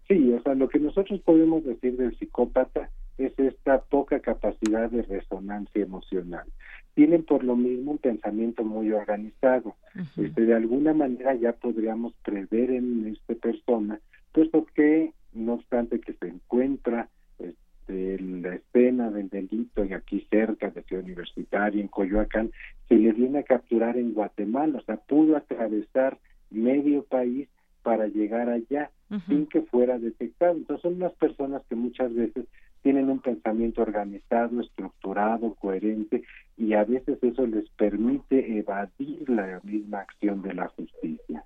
[0.07, 5.01] Sí, o sea, lo que nosotros podemos decir del psicópata es esta poca capacidad de
[5.01, 6.45] resonancia emocional.
[6.93, 9.75] Tienen por lo mismo un pensamiento muy organizado.
[10.15, 13.99] este, de alguna manera ya podríamos prever en esta persona,
[14.35, 17.07] puesto que, no obstante que se encuentra
[17.39, 22.51] este, la escena del delito y aquí cerca de Ciudad Universitaria, en Coyoacán,
[22.89, 26.19] se le viene a capturar en Guatemala, o sea, pudo atravesar
[26.51, 27.47] medio país
[27.81, 28.91] para llegar allá
[29.27, 30.57] sin que fuera detectado.
[30.57, 32.45] Entonces son unas personas que muchas veces
[32.81, 36.23] tienen un pensamiento organizado, estructurado, coherente
[36.57, 41.45] y a veces eso les permite evadir la misma acción de la justicia.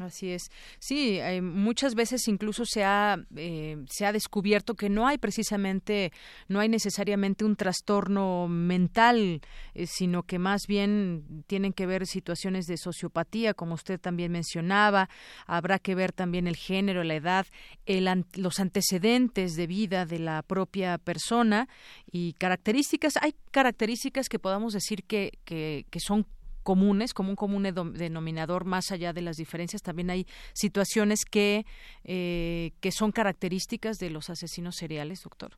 [0.00, 0.50] Así es.
[0.80, 6.12] Sí, eh, muchas veces incluso se ha, eh, se ha descubierto que no hay precisamente,
[6.48, 9.40] no hay necesariamente un trastorno mental,
[9.74, 15.08] eh, sino que más bien tienen que ver situaciones de sociopatía, como usted también mencionaba.
[15.46, 17.46] Habrá que ver también el género, la edad,
[17.86, 21.68] el, los antecedentes de vida de la propia persona
[22.10, 23.16] y características.
[23.20, 26.26] Hay características que podamos decir que, que, que son
[26.64, 29.82] comunes, como un común denominador más allá de las diferencias.
[29.82, 31.64] También hay situaciones que,
[32.02, 35.52] eh, que son características de los asesinos seriales, doctor.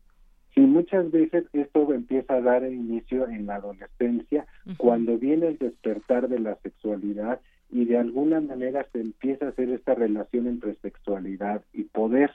[0.55, 6.29] Sí, muchas veces esto empieza a dar inicio en la adolescencia, cuando viene el despertar
[6.29, 7.41] de la sexualidad
[7.71, 12.31] y de alguna manera se empieza a hacer esta relación entre sexualidad y poder.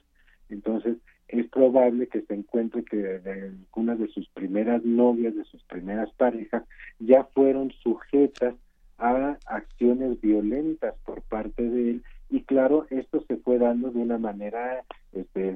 [0.50, 0.98] Entonces,
[1.32, 6.64] es probable que se encuentre que algunas de sus primeras novias, de sus primeras parejas,
[7.00, 8.56] ya fueron sujetas
[8.98, 12.04] a acciones violentas por parte de él.
[12.30, 15.56] Y claro, esto se fue dando de una manera este,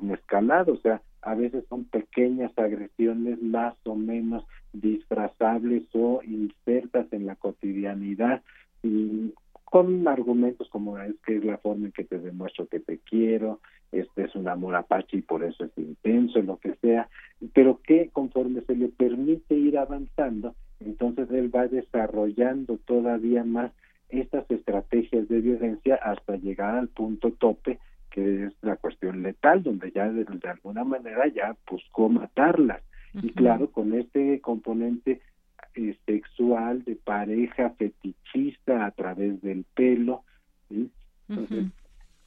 [0.68, 7.36] o sea, a veces son pequeñas agresiones más o menos disfrazables o insertas en la
[7.36, 8.42] cotidianidad
[9.66, 13.60] con argumentos como es que es la forma en que te demuestro que te quiero,
[13.92, 17.10] este es un amor apache y por eso es intenso, lo que sea,
[17.54, 23.72] pero que conforme se le permite ir avanzando, entonces él va desarrollando todavía más
[24.10, 27.80] estas estrategias de violencia hasta llegar al punto tope
[28.16, 32.82] que es la cuestión letal, donde ya de, alguna manera ya buscó matarlas.
[33.14, 35.20] Y claro, con este componente
[35.76, 40.24] eh, sexual de pareja fetichista a través del pelo.
[40.70, 41.66] Entonces,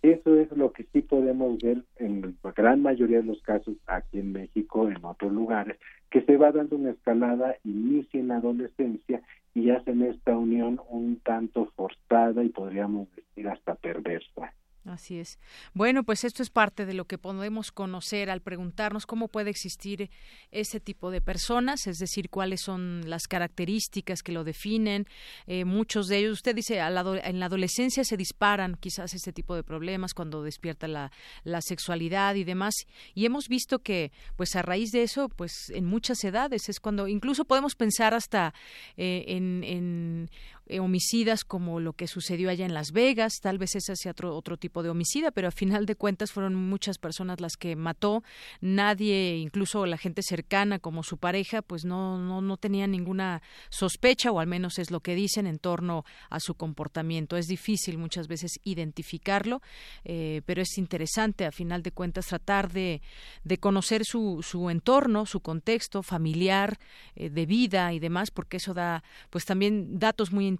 [0.02, 4.20] eso es lo que sí podemos ver en la gran mayoría de los casos aquí
[4.20, 5.76] en México, en otros lugares,
[6.10, 9.22] que se va dando una escalada, inicia en la adolescencia
[9.54, 14.52] y hacen esta unión un tanto forzada y podríamos decir hasta perversa.
[14.88, 15.38] Así es.
[15.74, 20.10] Bueno, pues esto es parte de lo que podemos conocer al preguntarnos cómo puede existir
[20.50, 25.06] ese tipo de personas, es decir, cuáles son las características que lo definen.
[25.46, 29.62] Eh, muchos de ellos, usted dice, en la adolescencia se disparan quizás este tipo de
[29.62, 31.12] problemas cuando despierta la,
[31.44, 32.74] la sexualidad y demás.
[33.14, 37.08] Y hemos visto que, pues a raíz de eso, pues en muchas edades es cuando
[37.08, 38.54] incluso podemos pensar hasta
[38.96, 40.30] eh, en, en
[40.68, 44.36] eh, homicidas como lo que sucedió allá en Las Vegas, tal vez ese sea otro,
[44.36, 48.22] otro tipo de homicida, pero a final de cuentas fueron muchas personas las que mató,
[48.60, 54.30] nadie, incluso la gente cercana como su pareja, pues no, no, no tenía ninguna sospecha,
[54.30, 57.38] o al menos es lo que dicen en torno a su comportamiento.
[57.38, 59.62] Es difícil muchas veces identificarlo,
[60.04, 63.00] eh, pero es interesante a final de cuentas tratar de,
[63.42, 66.78] de conocer su, su entorno, su contexto familiar,
[67.16, 70.57] eh, de vida y demás, porque eso da pues también datos muy interesantes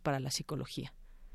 [0.00, 0.92] para la psicología.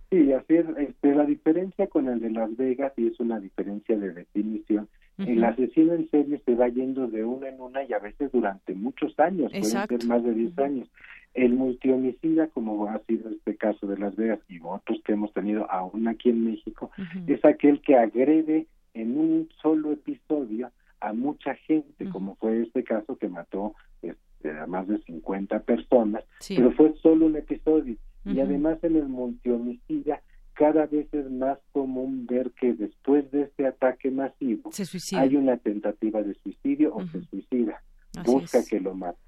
[0.10, 0.66] Sí, así es.
[0.78, 5.44] Este, la diferencia con el de Las Vegas, y es una diferencia de definición, el
[5.44, 9.18] asesino en serie se va yendo de una en una y a veces durante muchos
[9.18, 10.90] años, pueden ser más de 10 años.
[11.34, 15.70] El multihomicida, como ha sido este caso de Las Vegas y otros que hemos tenido
[15.72, 16.92] aún aquí en México,
[17.28, 23.18] es aquel que agrede en un solo episodio a mucha gente, como fue este caso
[23.18, 23.74] que mató
[24.52, 27.96] a más de 50 personas, pero fue solo un episodio.
[28.26, 30.22] Y además en el multihomicida
[30.56, 34.72] cada vez es más común ver que después de este ataque masivo
[35.16, 37.84] hay una tentativa de suicidio o se suicida,
[38.26, 39.20] busca que lo mate.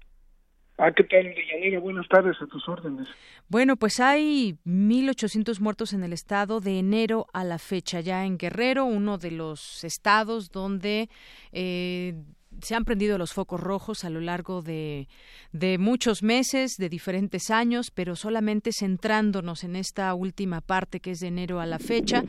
[0.84, 1.80] Ah, ¿qué tal, Deyanira?
[1.80, 3.08] Buenas tardes, a tus órdenes.
[3.48, 8.40] Bueno, pues hay 1.800 muertos en el estado de enero a la fecha, ya en
[8.40, 11.08] Guerrero, uno de los estados donde
[11.52, 12.16] eh,
[12.64, 15.08] se han prendido los focos rojos a lo largo de,
[15.52, 21.20] de, muchos meses, de diferentes años, pero solamente centrándonos en esta última parte que es
[21.20, 22.24] de enero a la fecha,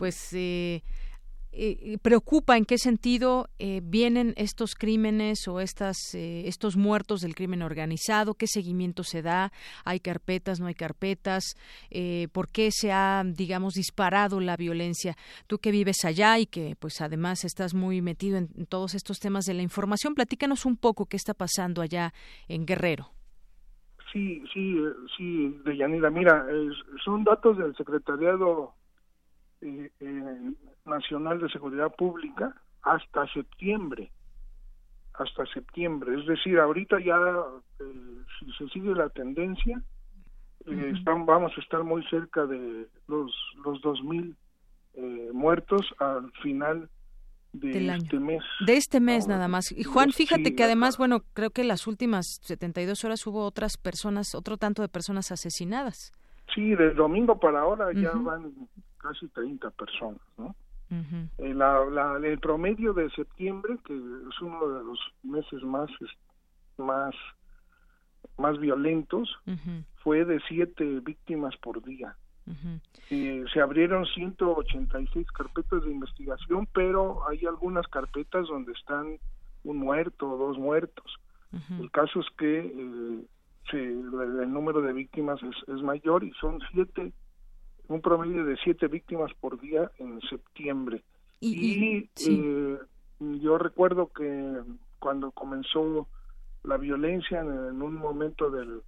[0.00, 0.82] pues eh,
[1.52, 7.34] eh, preocupa en qué sentido eh, vienen estos crímenes o estas, eh, estos muertos del
[7.34, 9.52] crimen organizado, qué seguimiento se da,
[9.84, 11.44] hay carpetas, no hay carpetas,
[11.90, 15.14] eh, por qué se ha, digamos, disparado la violencia.
[15.46, 19.44] Tú que vives allá y que, pues, además estás muy metido en, todos estos temas
[19.44, 22.12] de la información, platícanos un poco qué está pasando allá
[22.48, 23.10] en Guerrero.
[24.12, 24.76] Sí, sí,
[25.16, 26.10] sí, Deyanira.
[26.10, 26.46] Mira,
[27.02, 28.74] son datos del Secretariado
[29.62, 30.52] eh, eh,
[30.92, 34.10] Nacional de Seguridad Pública hasta septiembre,
[35.14, 36.18] hasta septiembre.
[36.20, 37.18] Es decir, ahorita ya,
[37.80, 39.80] eh, si se sigue la tendencia,
[40.66, 43.32] eh, están, vamos a estar muy cerca de los,
[43.64, 44.34] los 2.000
[44.94, 46.88] eh, muertos al final
[47.52, 48.26] de Del este año.
[48.26, 48.42] mes.
[48.66, 49.70] De este mes nada más.
[49.72, 53.76] Y Juan, fíjate Sí, que además, bueno, creo que las últimas 72 horas hubo otras
[53.76, 56.12] personas, otro tanto de personas asesinadas.
[56.54, 58.52] Sí, del domingo para ahora ya van
[58.98, 60.54] casi 30 personas, ¿no?
[61.38, 65.90] Eh, la, la- el promedio de septiembre, que es uno de los meses más
[66.78, 67.14] más
[68.38, 69.28] más violentos,
[70.02, 72.16] fue de siete víctimas por día.
[72.46, 72.80] ujú.
[73.10, 79.18] Eh, se abrieron 186 carpetas de investigación, pero hay algunas carpetas donde están
[79.64, 81.04] un muerto o dos muertos.
[81.80, 83.26] El caso es que eh,
[83.70, 87.12] se- el, el número de víctimas es, es mayor y son siete,
[87.88, 91.02] un promedio de siete víctimas por día en septiembre.
[91.40, 91.50] Y,
[91.98, 92.40] y- sí.
[92.40, 92.78] eh,
[93.40, 94.60] yo recuerdo que
[94.98, 96.08] cuando comenzó
[96.64, 98.82] la violencia en, en un momento del,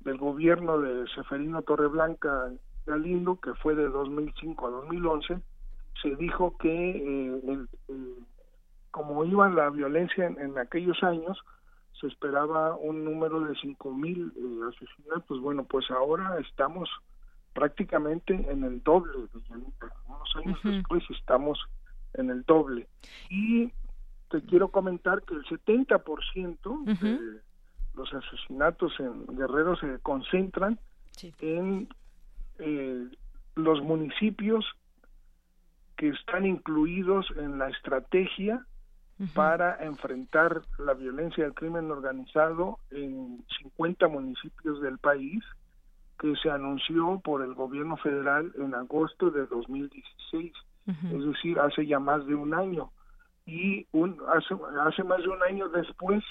[0.00, 2.50] del gobierno de Seferino Torreblanca
[2.86, 5.38] Galindo, que fue de 2005 a 2011,
[6.02, 8.14] se dijo que eh, el- el-
[8.90, 11.38] como iba la violencia en, en aquellos años,
[12.00, 15.40] se esperaba un número de 5.000 eh, asesinatos.
[15.40, 16.88] Bueno, pues ahora estamos
[17.52, 19.12] prácticamente en el doble.
[19.32, 19.92] Villanita.
[20.06, 21.58] Unos años después estamos
[22.14, 22.88] en el doble.
[23.28, 23.72] Y
[24.30, 27.40] te quiero comentar que el 70% de
[27.94, 30.78] los asesinatos en Guerrero se concentran
[31.40, 31.88] en
[32.58, 33.08] eh,
[33.56, 34.64] los municipios
[35.96, 38.64] que están incluidos en la estrategia
[39.34, 45.44] para enfrentar la violencia del crimen organizado en 50 municipios del país
[46.20, 50.52] que se anunció por el gobierno federal en agosto de 2016,
[50.86, 52.90] es decir, hace ya más de un año.
[53.46, 54.54] Y un, hace,
[54.86, 56.22] hace más de un año después,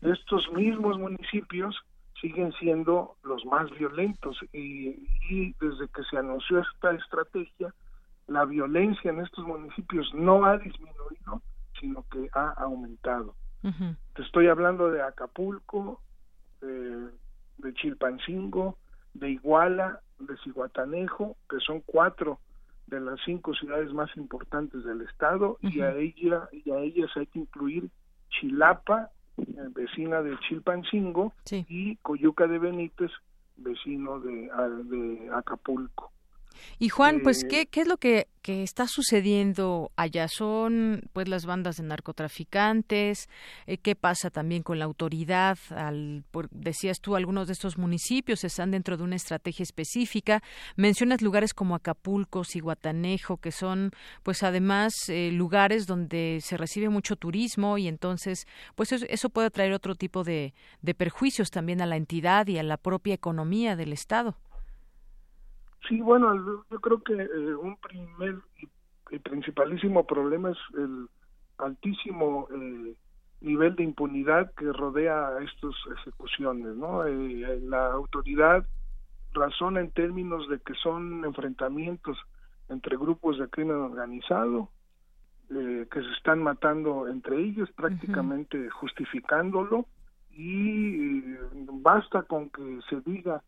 [0.00, 1.76] estos mismos municipios
[2.20, 7.74] siguen siendo los más violentos y, y desde que se anunció esta estrategia,
[8.26, 11.42] la violencia en estos municipios no ha disminuido,
[11.78, 13.34] sino que ha aumentado.
[14.14, 16.00] Te estoy hablando de Acapulco,
[16.60, 17.10] de,
[17.58, 18.78] de Chilpancingo,
[19.18, 22.38] de Iguala, de Ciguatanejo, que son cuatro
[22.86, 27.26] de las cinco ciudades más importantes del estado y a ella y a ellas hay
[27.26, 27.88] que incluir
[28.30, 29.44] Chilapa, eh,
[29.74, 31.32] vecina de Chilpancingo,
[31.68, 33.10] y Coyuca de Benítez,
[33.56, 36.12] vecino de, a- de Acapulco.
[36.78, 40.28] Y Juan, pues, ¿qué, ¿qué es lo que, que, está sucediendo allá?
[40.28, 43.28] ¿Son pues las bandas de narcotraficantes?
[43.66, 45.58] Eh, ¿Qué pasa también con la autoridad?
[45.70, 50.42] Al, decías tú, algunos de estos municipios están dentro de una estrategia específica.
[50.76, 53.90] Mencionas lugares como Acapulco, Ciguatanejo, que son
[54.22, 59.50] pues además eh, lugares donde se recibe mucho turismo y entonces pues eso, eso puede
[59.50, 63.76] traer otro tipo de, de perjuicios también a la entidad y a la propia economía
[63.76, 64.36] del Estado.
[65.88, 66.34] Sí, bueno,
[66.70, 68.36] yo creo que eh, un primer
[69.10, 71.08] y principalísimo problema es el
[71.58, 72.96] altísimo eh,
[73.40, 77.04] nivel de impunidad que rodea a estas ejecuciones, ¿no?
[77.06, 78.66] Eh, la autoridad
[79.32, 82.18] razona en términos de que son enfrentamientos
[82.68, 84.70] entre grupos de crimen organizado
[85.48, 89.86] que se están matando entre ellos, prácticamente justificándolo
[90.32, 91.22] y
[91.52, 93.44] basta con que se diga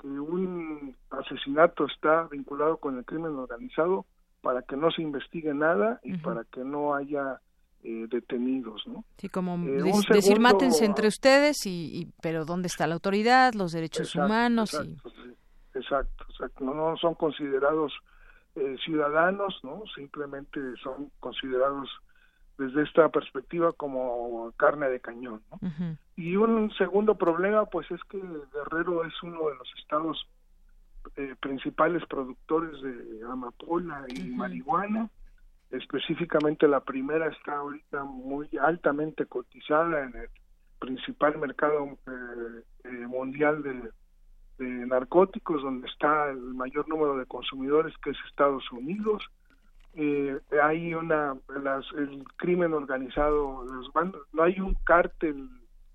[0.00, 4.06] que un asesinato está vinculado con el crimen organizado
[4.40, 7.40] para que no se investigue nada y para que no haya
[7.82, 9.04] eh, detenidos, ¿no?
[9.18, 14.14] Sí, como eh, decir mátense entre ustedes y, pero dónde está la autoridad, los derechos
[14.14, 15.10] humanos exacto,
[15.74, 17.92] exacto, exacto, no, no son considerados
[18.56, 19.84] eh, ciudadanos, ¿no?
[19.94, 21.88] Simplemente son considerados
[22.58, 25.40] desde esta perspectiva como carne de cañón.
[25.50, 25.96] ¿no?
[26.16, 28.20] Y un segundo problema, pues es que
[28.52, 30.28] Guerrero es uno de los estados
[31.16, 35.08] eh, principales productores de amapola y marihuana.
[35.70, 40.28] Específicamente la primera está ahorita muy altamente cotizada en el
[40.80, 43.90] principal mercado eh, eh, mundial de,
[44.58, 49.22] de narcóticos, donde está el mayor número de consumidores, que es Estados Unidos
[49.94, 53.64] eh, hay una las, el crimen organizado
[54.32, 55.48] no hay un cártel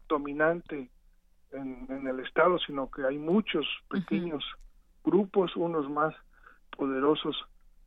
[0.08, 0.89] dominante
[1.52, 4.44] en, en, el estado sino que hay muchos pequeños
[5.04, 6.14] grupos unos más
[6.76, 7.36] poderosos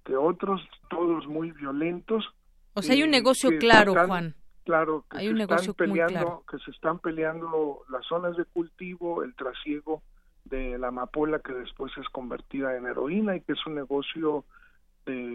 [0.04, 2.24] que otros todos muy violentos.
[2.74, 4.34] O sea hay un negocio claro Juan.
[4.64, 9.34] Claro que hay un negocio peleando que se están peleando las zonas de cultivo el
[9.34, 10.02] trasiego
[10.44, 14.44] de la amapola que después es convertida en heroína y que es un negocio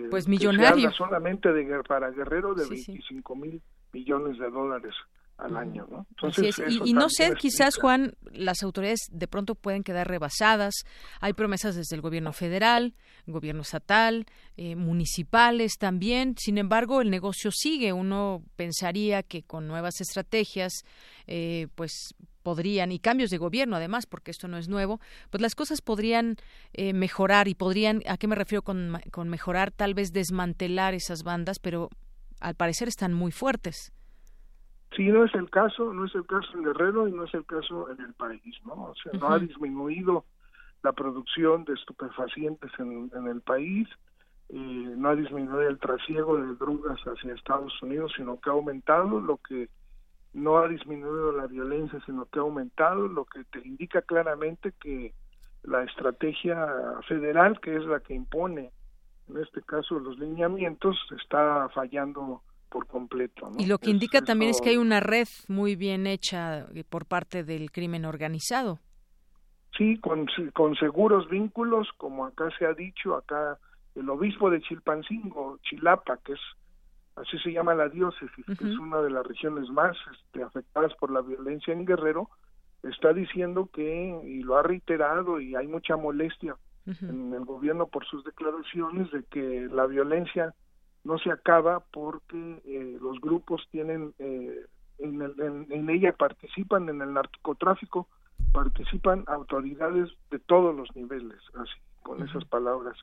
[0.10, 0.92] pues millonario.
[0.92, 3.62] solamente de, para Guerrero de 25 mil
[3.94, 4.94] millones de dólares
[5.42, 6.06] al año, ¿no?
[6.12, 10.74] Entonces, y, no sé, quizás Juan, las autoridades de pronto pueden quedar rebasadas.
[11.20, 12.94] Hay promesas desde el gobierno federal,
[13.26, 14.26] gobierno estatal,
[14.56, 16.36] eh, municipales también.
[16.38, 17.92] Sin embargo, el negocio sigue.
[17.92, 20.84] Uno pensaría que con nuevas estrategias,
[21.28, 22.14] eh, pues
[22.44, 26.38] podrían, y cambios de gobierno además, porque esto no es nuevo, pues las cosas podrían
[26.74, 29.72] eh, mejorar y podrían, ¿a qué me refiero con, con mejorar?
[29.72, 31.90] Tal vez desmantelar esas bandas, pero
[32.40, 33.92] al parecer están muy fuertes.
[34.96, 37.46] Sí, no es el caso, no es el caso en Guerrero y no es el
[37.46, 38.74] caso en el país, ¿no?
[38.74, 40.26] O sea, no ha disminuido
[40.84, 43.88] la producción de estupefacientes en, en el país,
[44.50, 49.22] eh, no ha disminuido el trasiego de drogas hacia Estados Unidos, sino que ha aumentado,
[49.22, 49.70] lo que
[50.34, 55.14] no ha disminuido la violencia, sino que ha aumentado, lo que te indica claramente que
[55.64, 56.68] la estrategia
[57.08, 58.72] federal, que es la que impone,
[59.30, 62.42] en este caso, los lineamientos, está fallando
[62.72, 63.52] por completo.
[63.60, 67.06] Y lo que indica también es que hay una red muy bien hecha eh, por
[67.06, 68.80] parte del crimen organizado.
[69.78, 73.58] Sí, con, con seguros vínculos, como acá se ha dicho, acá
[73.96, 76.40] el obispo de Chilpancingo, Chilapa, que es
[77.16, 81.12] así se llama la diócesis, que es una de las regiones más este, afectadas por
[81.12, 82.30] la violencia en Guerrero,
[82.84, 86.56] está diciendo que, y lo ha reiterado, y hay mucha molestia
[86.86, 90.54] en el gobierno por sus declaraciones, de que la violencia
[91.04, 94.66] no se acaba porque eh, los grupos tienen, eh,
[95.00, 95.22] en,
[95.70, 98.08] en, ella participan en el narcotráfico,
[98.52, 102.98] participan autoridades de todos los niveles, así, con esas palabras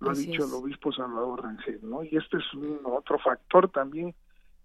[0.00, 2.04] lo ha dicho el obispo Salvador Rangel, ¿no?
[2.04, 4.14] Y este es un otro factor también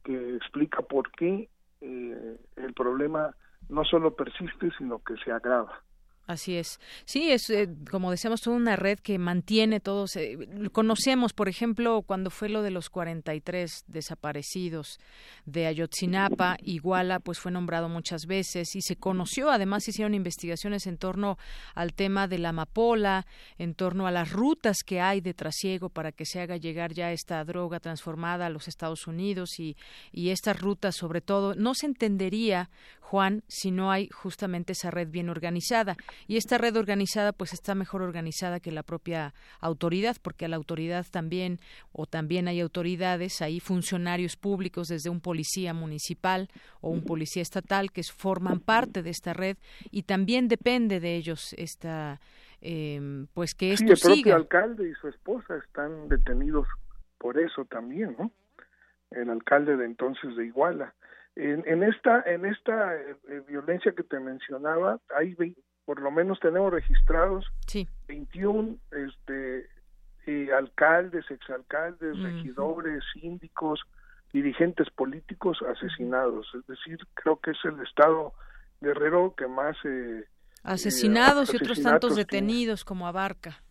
[0.04, 1.50] que explica por qué
[1.82, 3.36] eh, el problema
[3.70, 5.82] no solo persiste, sino que se agrava.
[6.28, 6.80] Así es.
[7.06, 10.16] Sí, es eh, como decíamos, toda una red que mantiene todos.
[10.16, 10.38] Eh,
[10.72, 15.00] conocemos, por ejemplo, cuando fue lo de los 43 desaparecidos
[15.46, 20.98] de Ayotzinapa, Iguala, pues fue nombrado muchas veces y se conoció, además hicieron investigaciones en
[20.98, 21.38] torno
[21.74, 23.26] al tema de la amapola,
[23.58, 27.12] en torno a las rutas que hay de trasiego para que se haga llegar ya
[27.12, 29.76] esta droga transformada a los Estados Unidos y,
[30.12, 32.70] y estas rutas, sobre todo, no se entendería,
[33.02, 35.98] Juan, si no hay justamente esa red bien organizada
[36.28, 40.56] y esta red organizada pues está mejor organizada que la propia autoridad porque a la
[40.58, 41.60] autoridad también
[41.92, 46.50] o también hay autoridades hay funcionarios públicos desde un policía municipal
[46.82, 49.58] o un policía estatal que forman parte de esta red
[49.92, 52.20] y también depende de ellos esta
[52.62, 54.14] eh, pues que esto sí, el siga.
[54.14, 56.68] propio alcalde y su esposa están detenidos
[57.18, 58.32] por eso también, ¿no?
[59.12, 60.94] El alcalde de entonces de Iguala.
[61.36, 65.36] En, en esta en esta eh, eh, violencia que te mencionaba, hay
[65.92, 67.86] por lo menos tenemos registrados sí.
[68.08, 69.68] 21 este
[70.26, 73.82] eh, alcaldes, exalcaldes, regidores, síndicos,
[74.32, 76.48] dirigentes políticos asesinados.
[76.58, 78.34] Es decir, creo que es el estado
[78.80, 80.24] guerrero que más eh,
[80.64, 82.24] Asesinados y otros tantos tiene.
[82.24, 83.62] detenidos como Abarca.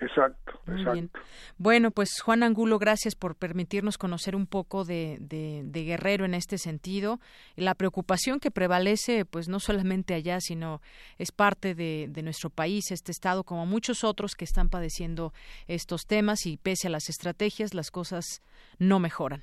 [0.00, 0.92] Exacto, Muy exacto.
[0.92, 1.10] bien.
[1.56, 6.34] Bueno, pues Juan Angulo, gracias por permitirnos conocer un poco de, de- de Guerrero en
[6.34, 7.18] este sentido.
[7.56, 10.80] La preocupación que prevalece, pues no solamente allá, sino
[11.18, 15.32] es parte de, de nuestro país, este estado, como muchos otros que están padeciendo
[15.66, 18.40] estos temas y pese a las estrategias, las cosas
[18.78, 19.42] no mejoran.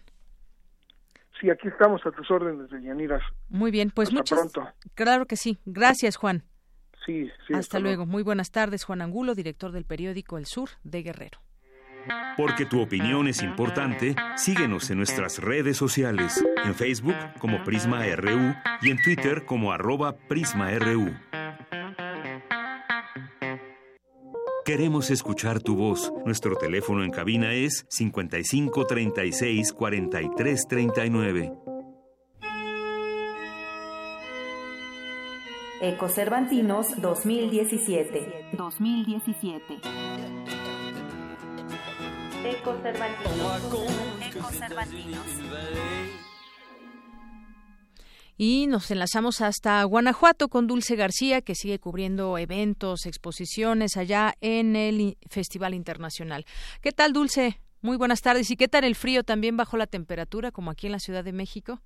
[1.41, 2.69] Sí, aquí estamos a tus órdenes.
[3.49, 4.39] Muy bien, pues Hasta muchas.
[4.39, 4.71] pronto.
[4.93, 5.57] Claro que sí.
[5.65, 6.43] Gracias, Juan.
[7.05, 7.53] Sí, sí.
[7.53, 8.05] hasta, luego.
[8.05, 11.39] Muy buenas tardes, Juan Angulo, director del periódico El Sur de Guerrero.
[12.37, 18.53] Porque tu opinión es importante, síguenos en nuestras redes sociales, en Facebook como Prisma RU
[18.81, 21.13] y en Twitter como arroba PrismaRU.
[24.65, 26.11] Queremos escuchar tu voz.
[26.25, 29.73] Nuestro teléfono en cabina es 55 36
[35.87, 38.47] Ecocervantinos 2017.
[38.53, 39.63] 2017.
[42.43, 43.67] Ecocervantinos.
[48.35, 54.75] Y nos enlazamos hasta Guanajuato con Dulce García, que sigue cubriendo eventos, exposiciones allá en
[54.75, 56.45] el Festival Internacional.
[56.81, 57.59] ¿Qué tal, Dulce?
[57.83, 58.49] Muy buenas tardes.
[58.49, 61.31] ¿Y qué tal el frío también bajo la temperatura, como aquí en la Ciudad de
[61.31, 61.79] México?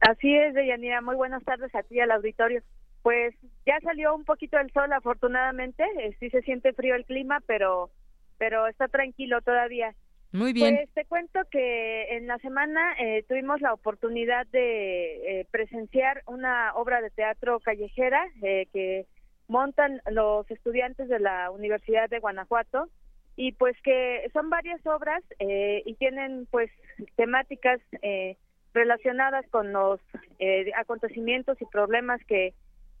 [0.00, 1.02] Así es, Deyanira.
[1.02, 2.62] Muy buenas tardes a ti y al auditorio.
[3.06, 5.84] Pues ya salió un poquito el sol, afortunadamente.
[6.00, 7.88] Eh, sí se siente frío el clima, pero,
[8.36, 9.94] pero está tranquilo todavía.
[10.32, 10.74] Muy bien.
[10.74, 16.74] Pues te cuento que en la semana eh, tuvimos la oportunidad de eh, presenciar una
[16.74, 19.06] obra de teatro callejera eh, que
[19.46, 22.88] montan los estudiantes de la Universidad de Guanajuato
[23.36, 26.72] y pues que son varias obras eh, y tienen pues
[27.14, 28.36] temáticas eh,
[28.74, 30.00] relacionadas con los
[30.40, 32.52] eh, acontecimientos y problemas que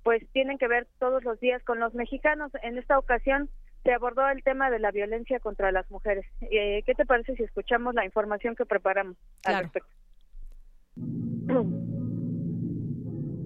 [0.06, 2.52] pues tienen que ver todos los días con los mexicanos.
[2.62, 3.50] En esta ocasión
[3.82, 6.24] se abordó el tema de la violencia contra las mujeres.
[6.42, 9.90] Eh, ¿Qué te parece si escuchamos la información que preparamos al respecto?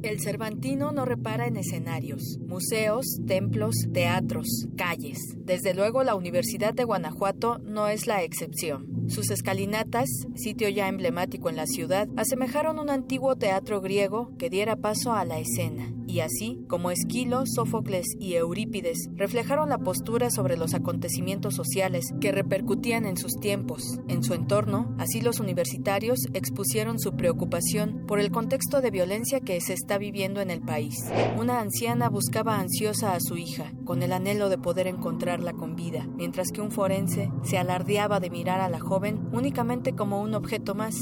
[0.03, 5.19] El Cervantino no repara en escenarios, museos, templos, teatros, calles.
[5.37, 9.05] Desde luego la Universidad de Guanajuato no es la excepción.
[9.09, 14.77] Sus escalinatas, sitio ya emblemático en la ciudad, asemejaron un antiguo teatro griego que diera
[14.77, 15.93] paso a la escena.
[16.07, 22.33] Y así, como Esquilo, Sófocles y Eurípides reflejaron la postura sobre los acontecimientos sociales que
[22.33, 28.33] repercutían en sus tiempos, en su entorno, así los universitarios expusieron su preocupación por el
[28.33, 31.11] contexto de violencia que se está viviendo en el país.
[31.37, 36.07] Una anciana buscaba ansiosa a su hija, con el anhelo de poder encontrarla con vida,
[36.15, 40.77] mientras que un forense se alardeaba de mirar a la joven únicamente como un objeto
[40.77, 40.95] más,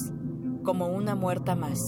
[0.65, 1.79] como una muerta más.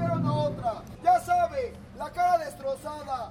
[0.00, 0.82] a otra.
[1.04, 3.30] Ya sabe, la cara destrozada,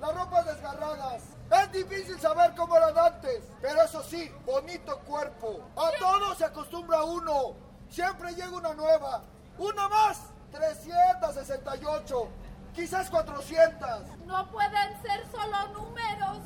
[0.00, 1.24] las ropas desgarradas.
[1.62, 5.60] Es difícil saber cómo eran antes, pero eso sí, bonito cuerpo.
[5.76, 7.52] A todo se acostumbra uno.
[7.90, 9.24] Siempre llega una nueva.
[9.58, 10.33] Una más.
[10.54, 12.28] 368.
[12.74, 13.88] Quizás 400.
[14.26, 16.38] No pueden ser solo números.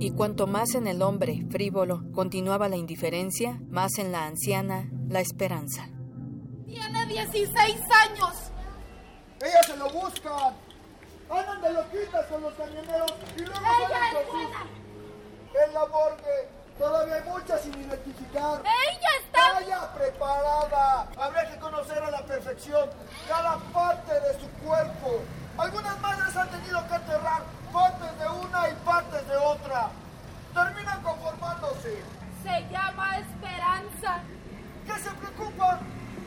[0.00, 5.20] Y cuanto más en el hombre, frívolo, continuaba la indiferencia, más en la anciana, la
[5.20, 5.88] esperanza.
[6.66, 8.52] Tiene 16 años.
[9.40, 10.54] Ellas se lo buscan.
[11.30, 14.66] Andan de loquitas con los camioneros y luego Ella es buena.
[15.66, 18.60] En la morgue todavía hay muchas sin identificar.
[18.62, 21.06] Ella está- Vaya preparada.
[21.18, 22.88] Habría que conocer a la perfección
[23.28, 25.20] cada parte de su cuerpo.
[25.58, 29.88] Algunas madres han tenido que enterrar partes de una y partes de otra.
[30.54, 32.02] Terminan conformándose.
[32.42, 34.20] Se llama Esperanza.
[34.86, 35.78] ¿Qué se preocupan?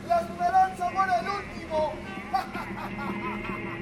[0.06, 1.92] La esperanza muere el último.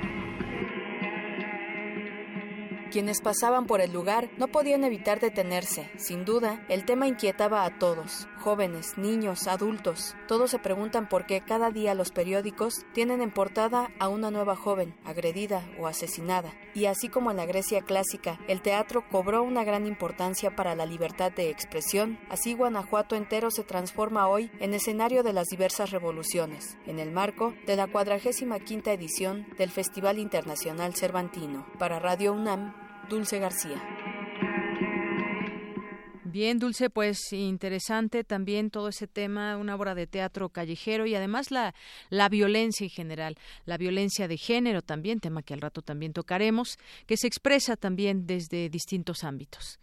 [2.91, 5.88] Quienes pasaban por el lugar no podían evitar detenerse.
[5.97, 8.26] Sin duda, el tema inquietaba a todos.
[8.41, 10.16] Jóvenes, niños, adultos.
[10.26, 14.57] Todos se preguntan por qué cada día los periódicos tienen en portada a una nueva
[14.57, 16.53] joven, agredida o asesinada.
[16.74, 20.86] Y así como en la Grecia clásica, el teatro cobró una gran importancia para la
[20.86, 26.78] libertad de expresión, así Guanajuato entero se transforma hoy en escenario de las diversas revoluciones,
[26.86, 31.66] en el marco de la 45 edición del Festival Internacional Cervantino.
[31.78, 32.74] Para Radio UNAM,
[33.09, 34.20] Dulce García.
[36.33, 41.51] Bien, Dulce, pues interesante también todo ese tema, una obra de teatro callejero y además
[41.51, 41.74] la,
[42.09, 43.35] la violencia en general,
[43.66, 46.78] la violencia de género también, tema que al rato también tocaremos,
[47.09, 49.81] que se expresa también desde distintos ámbitos.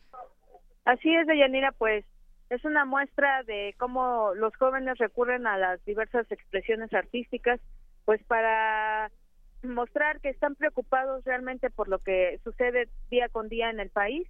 [0.85, 2.05] Así es, Deyanira, pues
[2.49, 7.59] es una muestra de cómo los jóvenes recurren a las diversas expresiones artísticas,
[8.05, 9.11] pues para
[9.63, 14.29] mostrar que están preocupados realmente por lo que sucede día con día en el país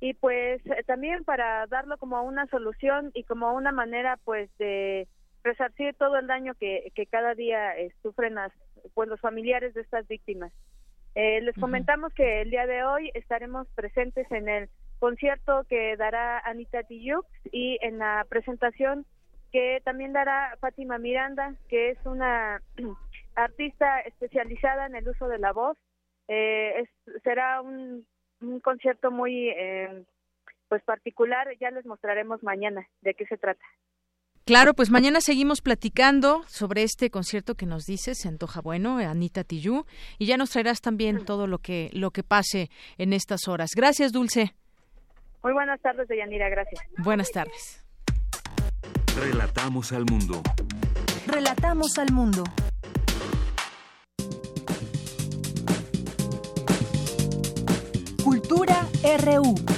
[0.00, 5.08] y pues eh, también para darlo como una solución y como una manera pues de
[5.42, 8.52] resarcir todo el daño que, que cada día eh, sufren las,
[8.94, 10.52] pues, los familiares de estas víctimas.
[11.14, 14.68] Eh, les comentamos que el día de hoy estaremos presentes en el
[15.00, 19.04] concierto que dará Anita Tijoux y en la presentación
[19.50, 22.62] que también dará Fátima Miranda, que es una
[23.34, 25.76] artista especializada en el uso de la voz.
[26.28, 28.06] Eh, es, será un
[28.40, 30.04] un concierto muy eh,
[30.68, 33.64] pues particular, ya les mostraremos mañana de qué se trata.
[34.44, 39.44] Claro, pues mañana seguimos platicando sobre este concierto que nos dices, se antoja bueno, Anita
[39.44, 39.84] Tillú,
[40.18, 43.72] y ya nos traerás también todo lo que lo que pase en estas horas.
[43.76, 44.54] Gracias, Dulce.
[45.42, 46.80] Muy buenas tardes, Deyanira, gracias.
[46.96, 47.84] Buenas tardes.
[49.20, 50.42] Relatamos al mundo.
[51.26, 52.44] Relatamos al mundo.
[58.48, 59.77] Cultura RU.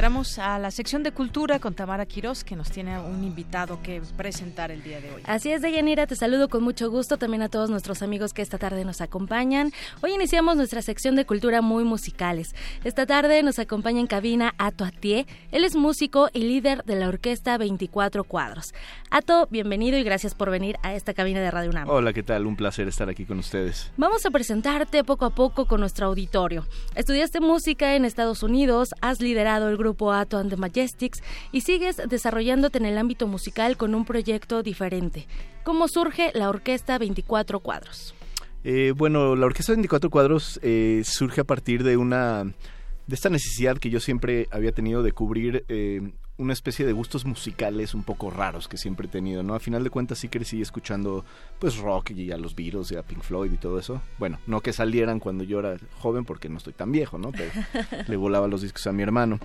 [0.00, 4.00] Entramos a la sección de cultura con Tamara Quiroz, que nos tiene un invitado que
[4.16, 5.20] presentar el día de hoy.
[5.26, 8.56] Así es, Deyanira, te saludo con mucho gusto también a todos nuestros amigos que esta
[8.56, 9.72] tarde nos acompañan.
[10.00, 12.54] Hoy iniciamos nuestra sección de cultura muy musicales.
[12.82, 15.26] Esta tarde nos acompaña en cabina Ato Atié.
[15.52, 18.72] Él es músico y líder de la orquesta 24 Cuadros.
[19.10, 21.90] Ato, bienvenido y gracias por venir a esta cabina de Radio UNAM.
[21.90, 22.46] Hola, ¿qué tal?
[22.46, 23.92] Un placer estar aquí con ustedes.
[23.98, 26.66] Vamos a presentarte poco a poco con nuestro auditorio.
[26.94, 31.22] Estudiaste música en Estados Unidos, has liderado el grupo Ato and the Majestics
[31.52, 35.26] y sigues desarrollándote en el ámbito musical con un proyecto diferente.
[35.64, 38.14] ¿Cómo surge la Orquesta 24 Cuadros?
[38.64, 43.78] Eh, bueno, la Orquesta 24 Cuadros eh, surge a partir de una de esta necesidad
[43.78, 48.30] que yo siempre había tenido de cubrir eh, una especie de gustos musicales un poco
[48.30, 49.54] raros que siempre he tenido, ¿no?
[49.54, 51.24] A final de cuentas sí crecí escuchando
[51.58, 54.00] pues rock y a los Beatles y a Pink Floyd y todo eso.
[54.18, 57.30] Bueno, no que salieran cuando yo era joven porque no estoy tan viejo, ¿no?
[57.30, 57.50] Pero
[58.08, 59.38] le volaba los discos a mi hermano.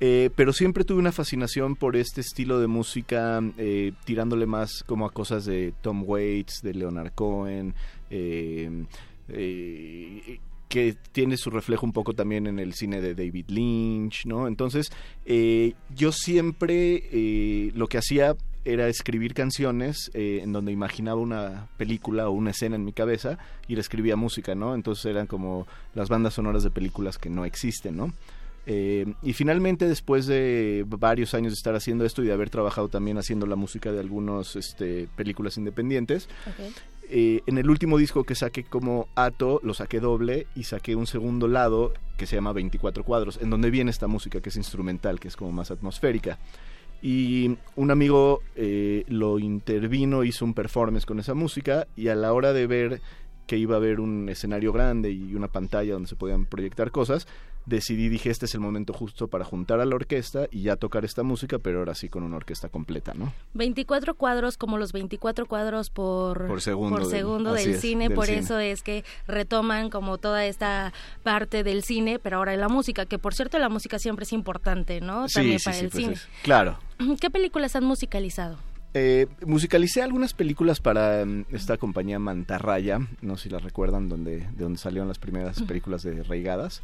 [0.00, 5.06] Eh, pero siempre tuve una fascinación por este estilo de música, eh, tirándole más como
[5.06, 7.74] a cosas de Tom Waits, de Leonard Cohen,
[8.10, 8.84] eh,
[9.28, 14.48] eh que tiene su reflejo un poco también en el cine de David Lynch, ¿no?
[14.48, 14.90] Entonces,
[15.24, 21.68] eh, yo siempre eh, lo que hacía era escribir canciones eh, en donde imaginaba una
[21.76, 23.38] película o una escena en mi cabeza
[23.68, 24.74] y le escribía música, ¿no?
[24.74, 28.12] Entonces eran como las bandas sonoras de películas que no existen, ¿no?
[28.66, 33.18] y finalmente, después de varios años de estar haciendo esto y de haber trabajado también
[33.18, 36.30] haciendo la música de algunas este, películas independientes,
[37.08, 41.06] eh, en el último disco que saqué como Ato, lo saqué doble y saqué un
[41.06, 45.20] segundo lado que se llama 24 cuadros, en donde viene esta música que es instrumental,
[45.20, 46.38] que es como más atmosférica.
[47.02, 52.32] Y un amigo eh, lo intervino, hizo un performance con esa música y a la
[52.32, 53.00] hora de ver
[53.46, 57.26] que iba a haber un escenario grande y una pantalla donde se podían proyectar cosas,
[57.66, 61.04] decidí, dije, este es el momento justo para juntar a la orquesta y ya tocar
[61.04, 63.32] esta música, pero ahora sí con una orquesta completa, ¿no?
[63.54, 68.58] 24 cuadros como los 24 cuadros por, por segundo, por segundo del, cine, por eso
[68.58, 70.92] es que retoman como toda esta
[71.22, 74.32] parte del cine, pero ahora en la música, que por cierto la música siempre es
[74.32, 75.26] importante, ¿no?
[75.28, 76.16] También para el pues cine.
[76.42, 76.78] Claro.
[77.20, 78.58] ¿Qué películas han musicalizado?
[78.96, 84.38] Eh, musicalicé algunas películas para mm, esta compañía Mantarraya, no sé si las recuerdan, donde,
[84.38, 86.80] de donde salieron las primeras películas de Reigadas,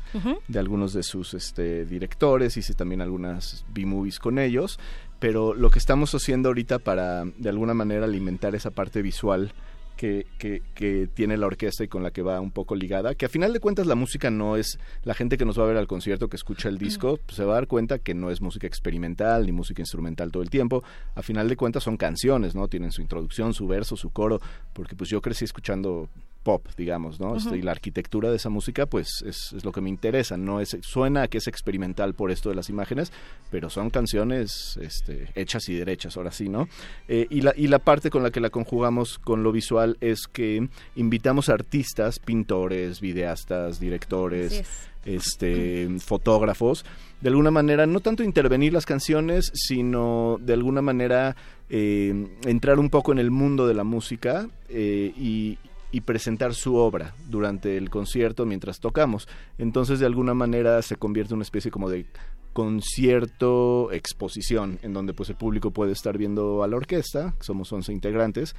[0.48, 4.80] de algunos de sus este, directores, hice también algunas B-movies con ellos,
[5.20, 9.52] pero lo que estamos haciendo ahorita para de alguna manera alimentar esa parte visual
[10.01, 13.26] que, que, que, tiene la orquesta y con la que va un poco ligada, que
[13.26, 15.76] a final de cuentas la música no es, la gente que nos va a ver
[15.76, 18.40] al concierto, que escucha el disco, pues, se va a dar cuenta que no es
[18.40, 20.82] música experimental ni música instrumental todo el tiempo,
[21.14, 22.66] a final de cuentas son canciones, ¿no?
[22.66, 24.40] Tienen su introducción, su verso, su coro,
[24.72, 26.09] porque pues yo crecí escuchando
[26.43, 27.36] pop, digamos, ¿no?
[27.36, 30.36] Este, y la arquitectura de esa música, pues es, es, lo que me interesa.
[30.36, 33.12] No es suena a que es experimental por esto de las imágenes,
[33.51, 36.68] pero son canciones este, hechas y derechas, ahora sí, ¿no?
[37.09, 40.26] Eh, y la y la parte con la que la conjugamos con lo visual es
[40.26, 44.64] que invitamos a artistas, pintores, videastas, directores,
[45.05, 46.84] este, fotógrafos,
[47.20, 51.36] de alguna manera no tanto intervenir las canciones, sino de alguna manera
[51.68, 55.59] eh, entrar un poco en el mundo de la música eh, y,
[55.93, 59.28] y presentar su obra durante el concierto mientras tocamos.
[59.59, 62.07] Entonces, de alguna manera se convierte en una especie como de
[62.53, 67.93] concierto exposición en donde pues el público puede estar viendo a la orquesta, somos 11
[67.93, 68.55] integrantes,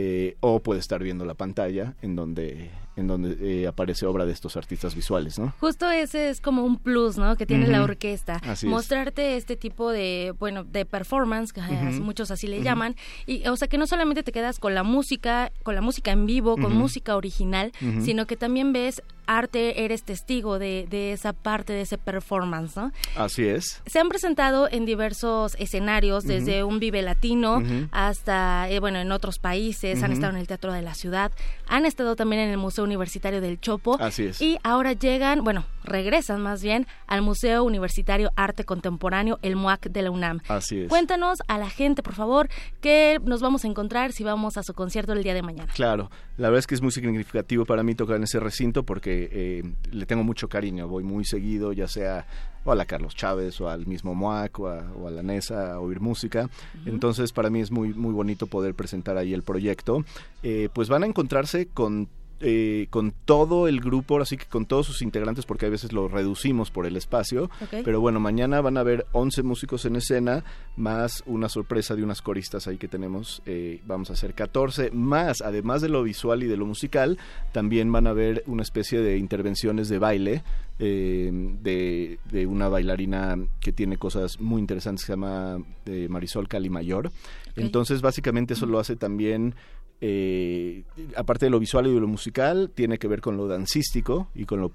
[0.00, 4.32] eh, o puede estar viendo la pantalla en donde en donde eh, aparece obra de
[4.32, 5.54] estos artistas visuales, ¿no?
[5.58, 7.36] Justo ese es como un plus, ¿no?
[7.36, 12.46] Que tiene la orquesta, Así mostrarte este tipo de, bueno, de performance, que muchos así
[12.46, 12.94] le llaman,
[13.26, 16.26] y o sea que no solamente te quedas con la música, con la música en
[16.26, 21.72] vivo, con música original, sino que también ves arte, eres testigo de, de esa parte
[21.72, 22.92] de ese performance, ¿no?
[23.14, 23.80] Así es.
[23.86, 27.62] Se han presentado en diversos escenarios, desde un Vive Latino
[27.92, 31.30] hasta, eh, bueno, en otros países, han estado en el Teatro de la Ciudad,
[31.68, 33.96] han estado también en el Museo Universitario del Chopo.
[34.00, 34.40] Así es.
[34.40, 40.02] Y ahora llegan, bueno, regresan más bien al Museo Universitario Arte Contemporáneo, el MUAC de
[40.02, 40.40] la UNAM.
[40.48, 40.88] Así es.
[40.88, 42.48] Cuéntanos a la gente, por favor,
[42.80, 45.72] qué nos vamos a encontrar si vamos a su concierto el día de mañana.
[45.74, 49.28] Claro, la verdad es que es muy significativo para mí tocar en ese recinto porque
[49.32, 52.26] eh, le tengo mucho cariño, voy muy seguido, ya sea
[52.64, 56.00] o a la Carlos Chávez o al mismo MUAC o a, la NESA a oír
[56.00, 56.50] música.
[56.84, 60.04] Entonces para mí es muy, muy bonito poder presentar ahí el proyecto.
[60.42, 62.08] Eh, pues van a encontrarse con
[62.40, 66.08] eh, con todo el grupo, así que con todos sus integrantes, porque a veces lo
[66.08, 67.50] reducimos por el espacio.
[67.70, 70.44] Pero bueno, mañana van a haber 11 músicos en escena,
[70.76, 73.42] más una sorpresa de unas coristas ahí que tenemos.
[73.46, 77.18] eh, vamos a hacer 14, más, además de lo visual y de lo musical,
[77.52, 80.42] también van a haber una especie de intervenciones de baile.
[80.80, 81.30] eh,
[81.60, 87.10] de, de una bailarina que tiene cosas muy interesantes se llama eh, Marisol Calimayor.
[87.56, 89.56] Entonces, básicamente eso lo hace también
[90.00, 90.84] eh,
[91.16, 94.44] aparte de lo visual y de lo musical, tiene que ver con lo dancístico y
[94.44, 94.70] con lo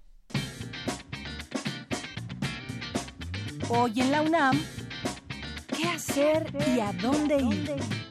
[3.70, 4.60] Hoy en la UNAM,
[5.78, 8.09] ¿qué hacer y a dónde ir?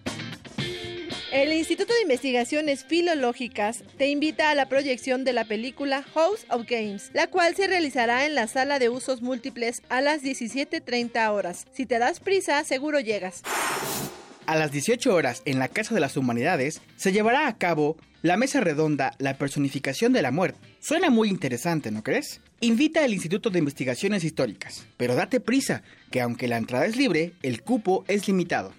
[1.31, 6.67] El Instituto de Investigaciones Filológicas te invita a la proyección de la película House of
[6.67, 11.67] Games, la cual se realizará en la sala de usos múltiples a las 17.30 horas.
[11.75, 13.43] Si te das prisa, seguro llegas.
[14.47, 18.39] A las 18 horas, en la Casa de las Humanidades, se llevará a cabo la
[18.39, 20.59] mesa redonda La personificación de la muerte.
[20.81, 22.41] Suena muy interesante, ¿no crees?
[22.61, 27.35] Invita al Instituto de Investigaciones Históricas, pero date prisa, que aunque la entrada es libre,
[27.43, 28.73] el cupo es limitado.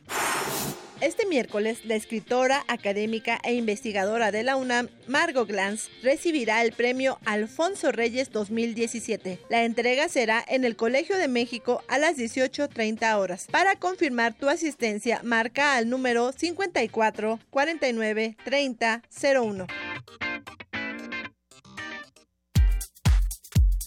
[1.01, 7.19] Este miércoles, la escritora, académica e investigadora de la UNAM, Margot Glantz, recibirá el premio
[7.23, 9.39] Alfonso Reyes 2017.
[9.49, 13.47] La entrega será en el Colegio de México a las 18.30 horas.
[13.49, 19.01] Para confirmar tu asistencia, marca al número 54 49 30
[19.33, 19.67] 01.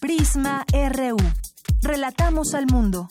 [0.01, 1.17] Prisma RU.
[1.83, 3.11] Relatamos al mundo.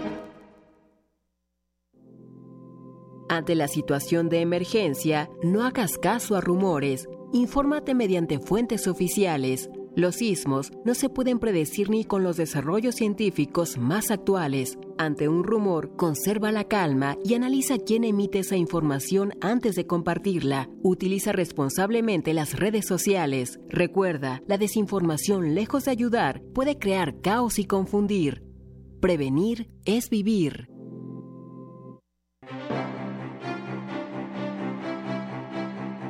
[3.31, 9.69] Ante la situación de emergencia, no hagas caso a rumores, infórmate mediante fuentes oficiales.
[9.95, 14.77] Los sismos no se pueden predecir ni con los desarrollos científicos más actuales.
[14.97, 20.69] Ante un rumor, conserva la calma y analiza quién emite esa información antes de compartirla.
[20.83, 23.61] Utiliza responsablemente las redes sociales.
[23.69, 28.43] Recuerda, la desinformación, lejos de ayudar, puede crear caos y confundir.
[28.99, 30.67] Prevenir es vivir.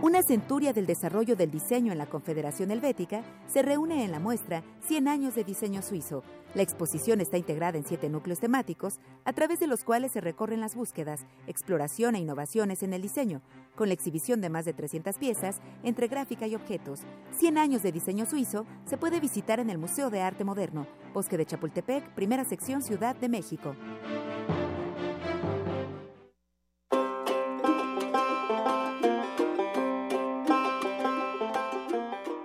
[0.01, 4.63] Una centuria del desarrollo del diseño en la Confederación Helvética se reúne en la muestra
[4.87, 6.23] 100 años de diseño suizo.
[6.55, 10.59] La exposición está integrada en siete núcleos temáticos, a través de los cuales se recorren
[10.59, 13.43] las búsquedas, exploración e innovaciones en el diseño,
[13.75, 17.01] con la exhibición de más de 300 piezas entre gráfica y objetos.
[17.37, 21.37] 100 años de diseño suizo se puede visitar en el Museo de Arte Moderno, Bosque
[21.37, 23.75] de Chapultepec, primera sección Ciudad de México.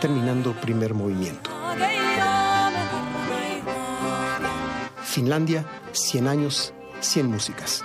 [0.00, 1.50] terminando primer movimiento.
[5.02, 7.84] Finlandia, 100 años, 100 músicas.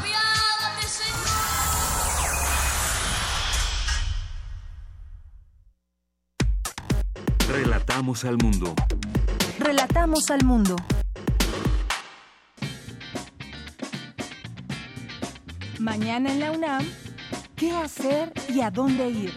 [7.91, 8.73] Relatamos al mundo.
[9.59, 10.77] Relatamos al mundo.
[15.77, 16.85] Mañana en la UNAM,
[17.57, 19.33] ¿qué hacer y a dónde ir?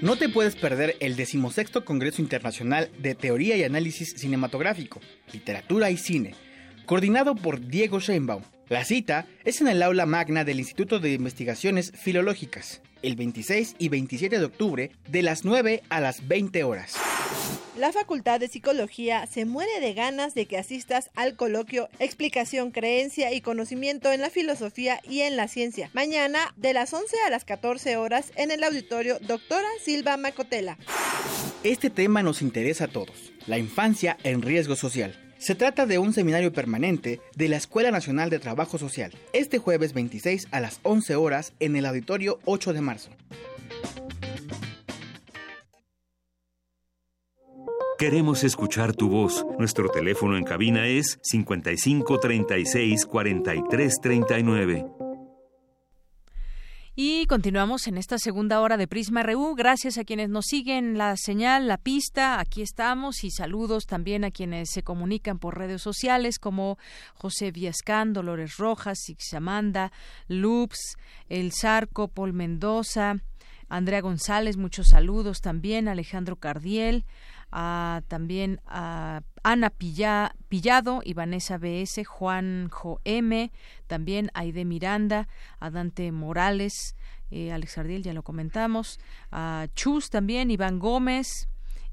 [0.00, 5.00] No te puedes perder el decimosexto Congreso Internacional de Teoría y Análisis Cinematográfico,
[5.34, 6.34] Literatura y Cine,
[6.86, 8.42] coordinado por Diego Sheinbaum.
[8.70, 12.80] La cita es en el aula magna del Instituto de Investigaciones Filológicas.
[13.02, 16.94] El 26 y 27 de octubre, de las 9 a las 20 horas.
[17.78, 23.32] La Facultad de Psicología se muere de ganas de que asistas al coloquio Explicación, Creencia
[23.32, 25.88] y Conocimiento en la Filosofía y en la Ciencia.
[25.92, 30.76] Mañana, de las 11 a las 14 horas, en el auditorio Doctora Silva Macotela.
[31.62, 35.27] Este tema nos interesa a todos, la infancia en riesgo social.
[35.38, 39.92] Se trata de un seminario permanente de la Escuela Nacional de Trabajo Social, este jueves
[39.94, 43.10] 26 a las 11 horas en el auditorio 8 de marzo.
[47.98, 49.44] Queremos escuchar tu voz.
[49.58, 54.86] Nuestro teléfono en cabina es 55 36 43 39.
[57.00, 59.54] Y continuamos en esta segunda hora de Prisma RU.
[59.54, 62.40] Gracias a quienes nos siguen la señal, la pista.
[62.40, 66.76] Aquí estamos y saludos también a quienes se comunican por redes sociales como
[67.14, 69.92] José Viascán, Dolores Rojas, Ixamanda,
[70.26, 70.96] Loops,
[71.28, 73.18] El Zarco, Paul Mendoza,
[73.68, 77.04] Andrea González, muchos saludos también, Alejandro Cardiel,
[77.50, 83.50] a, también a Ana Pillado y Vanessa BS, Juan Jo M,
[83.86, 85.28] también Aide Miranda,
[85.58, 86.94] a Dante Morales,
[87.30, 88.98] eh, Alex Ardiel, ya lo comentamos,
[89.30, 91.48] a Chus también, Iván Gómez,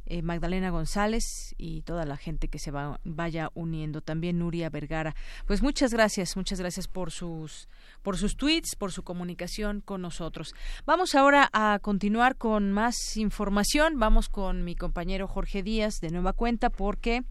[0.08, 5.16] eh, Magdalena González y toda la gente que se va, vaya uniendo, también Nuria Vergara.
[5.48, 7.68] Pues muchas gracias, muchas gracias por sus
[8.04, 10.54] por sus tweets, por su comunicación con nosotros.
[10.86, 13.98] Vamos ahora a continuar con más información.
[13.98, 17.24] Vamos con mi compañero Jorge Díaz de nueva cuenta porque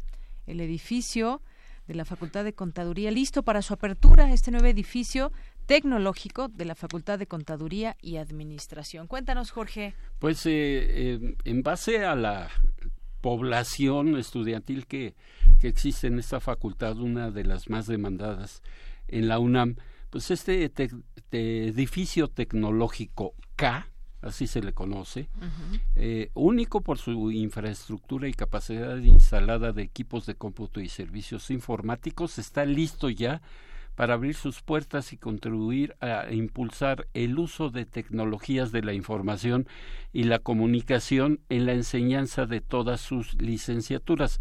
[0.47, 1.43] el edificio
[1.87, 5.33] de la Facultad de Contaduría listo para su apertura, este nuevo edificio
[5.67, 9.07] tecnológico de la Facultad de Contaduría y Administración.
[9.07, 9.95] Cuéntanos, Jorge.
[10.19, 12.51] Pues eh, eh, en base a la
[13.21, 15.15] población estudiantil que,
[15.61, 18.63] que existe en esta facultad, una de las más demandadas
[19.09, 19.77] en la UNAM,
[20.11, 20.71] pues este
[21.33, 23.89] edificio tecnológico K,
[24.21, 25.29] así se le conoce,
[25.97, 32.39] eh, único por su infraestructura y capacidad instalada de equipos de cómputo y servicios informáticos,
[32.39, 33.43] está listo ya
[33.95, 39.69] para abrir sus puertas y contribuir a impulsar el uso de tecnologías de la información
[40.13, 44.41] y la comunicación en la enseñanza de todas sus licenciaturas.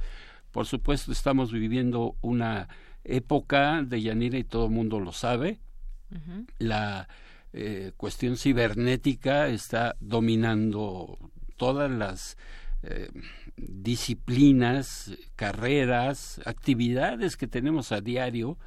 [0.51, 2.67] Por supuesto, estamos viviendo una
[3.03, 5.59] época de Yanira y todo el mundo lo sabe.
[6.59, 7.07] La
[7.53, 11.17] eh, cuestión cibernética está dominando
[11.57, 12.37] todas las
[12.83, 13.09] eh,
[13.57, 18.57] disciplinas, carreras, actividades que tenemos a diario.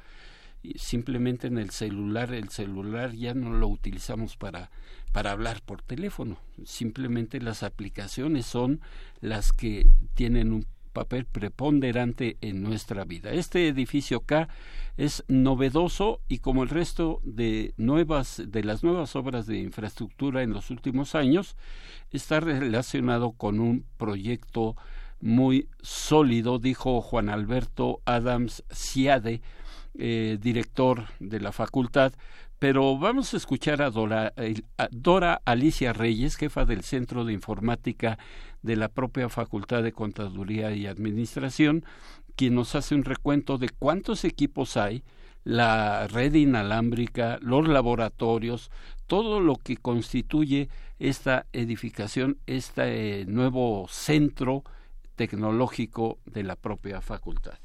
[0.75, 4.69] Simplemente en el celular, el celular ya no lo utilizamos para,
[5.11, 6.37] para hablar por teléfono.
[6.65, 8.81] Simplemente las aplicaciones son
[9.21, 10.65] las que tienen un
[10.97, 13.29] papel preponderante en nuestra vida.
[13.31, 14.49] Este edificio K
[14.97, 20.53] es novedoso y como el resto de nuevas de las nuevas obras de infraestructura en
[20.53, 21.55] los últimos años
[22.09, 24.75] está relacionado con un proyecto
[25.21, 29.41] muy sólido, dijo Juan Alberto Adams Ciade,
[29.97, 32.13] eh, director de la facultad,
[32.59, 34.33] pero vamos a escuchar a Dora,
[34.77, 38.17] a Dora Alicia Reyes, jefa del Centro de Informática
[38.61, 41.85] de la propia Facultad de Contaduría y Administración,
[42.35, 45.03] quien nos hace un recuento de cuántos equipos hay,
[45.43, 48.69] la red inalámbrica, los laboratorios,
[49.07, 50.69] todo lo que constituye
[50.99, 54.63] esta edificación, este nuevo centro
[55.15, 57.57] tecnológico de la propia facultad.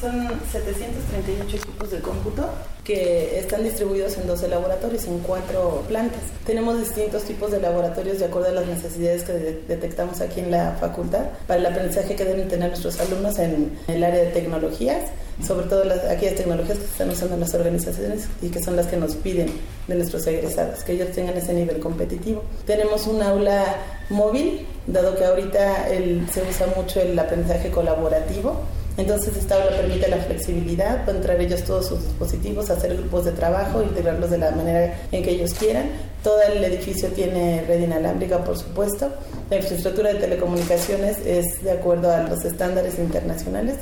[0.00, 2.48] Son 738 equipos de cómputo
[2.82, 6.20] que están distribuidos en 12 laboratorios, en cuatro plantas.
[6.44, 9.32] Tenemos distintos tipos de laboratorios de acuerdo a las necesidades que
[9.68, 14.02] detectamos aquí en la facultad para el aprendizaje que deben tener nuestros alumnos en el
[14.02, 15.10] área de tecnologías,
[15.46, 18.96] sobre todo las, aquellas tecnologías que están usando las organizaciones y que son las que
[18.96, 19.50] nos piden
[19.86, 22.42] de nuestros egresados, que ellos tengan ese nivel competitivo.
[22.66, 23.76] Tenemos un aula
[24.10, 25.86] móvil, dado que ahorita
[26.32, 28.60] se usa mucho el aprendizaje colaborativo
[28.96, 33.32] entonces esta aula permite la flexibilidad, pueden traer ellos todos sus dispositivos, hacer grupos de
[33.32, 35.86] trabajo, integrarlos de la manera en que ellos quieran.
[36.22, 39.12] Todo el edificio tiene red inalámbrica, por supuesto.
[39.50, 43.78] La infraestructura de telecomunicaciones es de acuerdo a los estándares internacionales.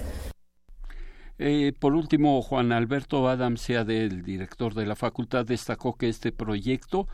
[1.39, 6.33] Eh, por último, Juan Alberto Adams, sea del director de la facultad, destacó que este
[6.33, 7.07] proyecto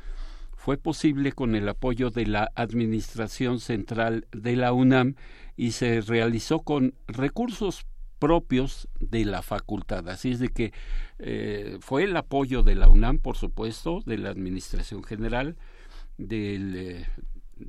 [0.55, 5.15] fue posible con el apoyo de la Administración Central de la UNAM
[5.59, 7.85] y se realizó con recursos
[8.21, 10.09] propios de la facultad.
[10.09, 10.73] Así es de que
[11.19, 15.57] eh, fue el apoyo de la UNAM, por supuesto, de la Administración General,
[16.17, 17.05] eh,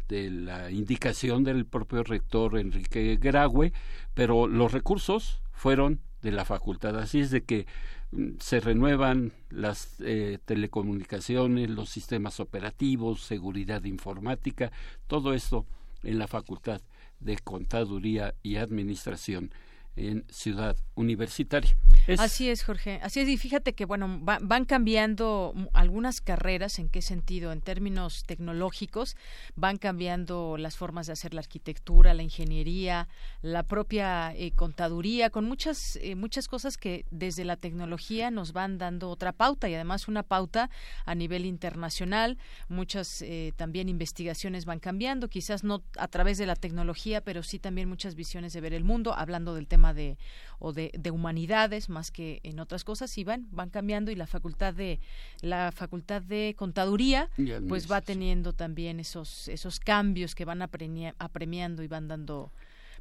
[0.07, 3.73] de la indicación del propio rector Enrique Graue,
[4.13, 6.95] pero los recursos fueron de la facultad.
[6.99, 7.65] Así es de que
[8.11, 14.71] mm, se renuevan las eh, telecomunicaciones, los sistemas operativos, seguridad informática,
[15.07, 15.65] todo esto
[16.03, 16.81] en la Facultad
[17.20, 19.51] de Contaduría y Administración
[20.00, 21.76] en Ciudad Universitaria.
[22.17, 23.00] Así es, Jorge.
[23.04, 23.28] Así es.
[23.28, 26.80] Y fíjate que, bueno, van cambiando algunas carreras.
[26.80, 27.51] ¿En qué sentido?
[27.51, 29.16] En términos tecnológicos,
[29.55, 33.08] van cambiando las formas de hacer la arquitectura, la ingeniería,
[33.42, 38.78] la propia eh, contaduría, con muchas, eh, muchas cosas que desde la tecnología nos van
[38.78, 40.70] dando otra pauta y además una pauta
[41.05, 42.38] a nivel internacional.
[42.70, 47.59] Muchas eh, también investigaciones van cambiando, quizás no a través de la tecnología, pero sí
[47.59, 50.17] también muchas visiones de ver el mundo, hablando del tema de
[50.59, 54.28] o de, de, humanidades más que en otras cosas y van van cambiando y la
[54.28, 54.99] facultad de
[55.41, 57.29] la facultad de contaduría
[57.67, 62.51] pues va teniendo también esos esos cambios que van apremiando y van dando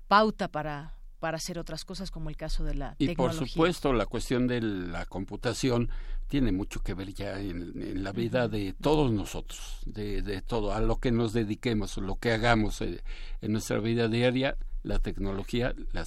[0.07, 4.07] pauta para para hacer otras cosas como el caso de la y por supuesto la
[4.07, 5.91] cuestión de la computación
[6.29, 10.81] tiene mucho que ver ya en, la vida de todos nosotros de, de, todo a
[10.81, 13.03] lo que nos dediquemos lo que hagamos eh,
[13.41, 16.07] en nuestra vida diaria la tecnología, la,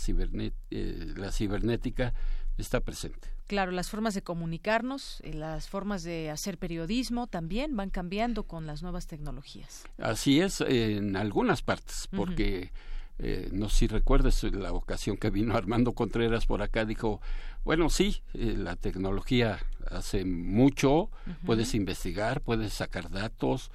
[0.70, 2.14] eh, la cibernética
[2.58, 3.30] está presente.
[3.48, 8.66] Claro, las formas de comunicarnos, eh, las formas de hacer periodismo también van cambiando con
[8.66, 9.84] las nuevas tecnologías.
[9.98, 12.72] Así es, en algunas partes, porque
[13.20, 17.22] eh, no sé si recuerdas la ocasión que vino Armando Contreras por acá, dijo,
[17.66, 21.10] bueno, sí, la tecnología hace mucho,
[21.46, 23.70] puedes investigar, puedes sacar datos,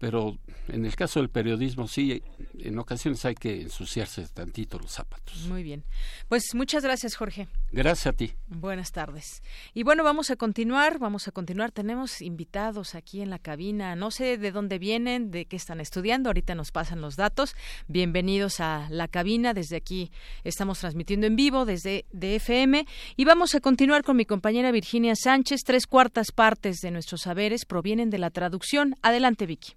[0.00, 2.22] pero en el caso del periodismo sí,
[2.58, 5.46] en ocasiones hay que ensuciarse tantito los zapatos.
[5.46, 5.84] Muy bien.
[6.26, 7.48] Pues muchas gracias, Jorge.
[7.70, 8.32] Gracias a ti.
[8.48, 9.42] Buenas tardes.
[9.74, 11.70] Y bueno, vamos a continuar, vamos a continuar.
[11.70, 13.94] Tenemos invitados aquí en la cabina.
[13.94, 16.30] No sé de dónde vienen, de qué están estudiando.
[16.30, 17.54] Ahorita nos pasan los datos.
[17.86, 19.52] Bienvenidos a la cabina.
[19.52, 20.10] Desde aquí
[20.44, 22.86] estamos transmitiendo en vivo desde DFM.
[23.16, 25.60] Y vamos a continuar con mi compañera Virginia Sánchez.
[25.62, 28.94] Tres cuartas partes de nuestros saberes provienen de la traducción.
[29.02, 29.74] Adelante, Vicky.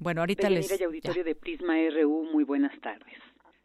[0.00, 0.80] Bueno, ahorita les...
[0.80, 3.18] y auditorio de Prisma RU, muy buenas tardes.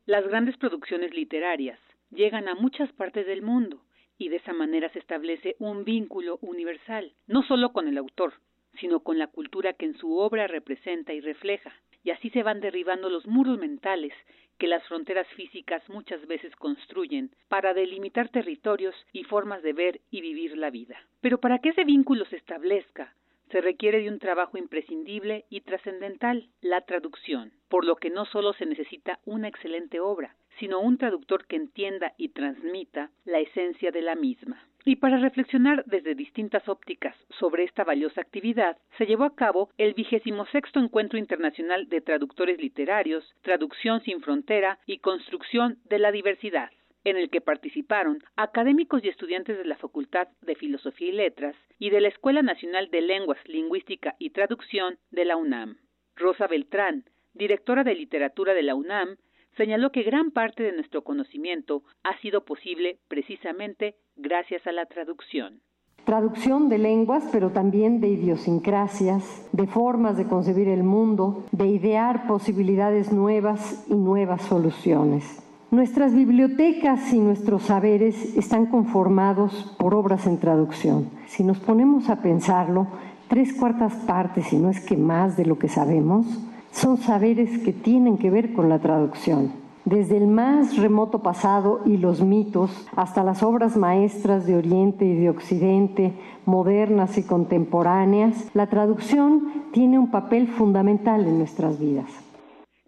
[0.05, 1.79] Las grandes producciones literarias
[2.11, 3.81] llegan a muchas partes del mundo
[4.17, 8.33] y de esa manera se establece un vínculo universal, no solo con el autor,
[8.81, 12.59] sino con la cultura que en su obra representa y refleja, y así se van
[12.59, 14.11] derribando los muros mentales
[14.57, 20.19] que las fronteras físicas muchas veces construyen para delimitar territorios y formas de ver y
[20.19, 20.97] vivir la vida.
[21.21, 23.13] Pero para que ese vínculo se establezca,
[23.51, 28.53] se requiere de un trabajo imprescindible y trascendental, la traducción, por lo que no solo
[28.53, 34.01] se necesita una excelente obra, sino un traductor que entienda y transmita la esencia de
[34.01, 34.63] la misma.
[34.87, 39.95] Y para reflexionar desde distintas ópticas sobre esta valiosa actividad, se llevó a cabo el
[39.95, 46.69] vigésimo sexto Encuentro Internacional de Traductores Literarios, Traducción sin Frontera y Construcción de la Diversidad
[47.05, 51.91] en el que participaron académicos y estudiantes de la Facultad de Filosofía y Letras y
[51.91, 55.77] de la Escuela Nacional de Lenguas, Lingüística y Traducción de la UNAM.
[56.15, 59.17] Rosa Beltrán, directora de literatura de la UNAM,
[59.55, 65.61] señaló que gran parte de nuestro conocimiento ha sido posible precisamente gracias a la traducción.
[66.05, 72.27] Traducción de lenguas, pero también de idiosincrasias, de formas de concebir el mundo, de idear
[72.27, 75.44] posibilidades nuevas y nuevas soluciones.
[75.75, 81.09] Nuestras bibliotecas y nuestros saberes están conformados por obras en traducción.
[81.27, 82.87] Si nos ponemos a pensarlo,
[83.27, 86.27] tres cuartas partes, si no es que más de lo que sabemos,
[86.71, 89.51] son saberes que tienen que ver con la traducción.
[89.83, 95.15] Desde el más remoto pasado y los mitos hasta las obras maestras de Oriente y
[95.15, 96.13] de Occidente,
[96.45, 102.24] modernas y contemporáneas, la traducción tiene un papel fundamental en nuestras vidas.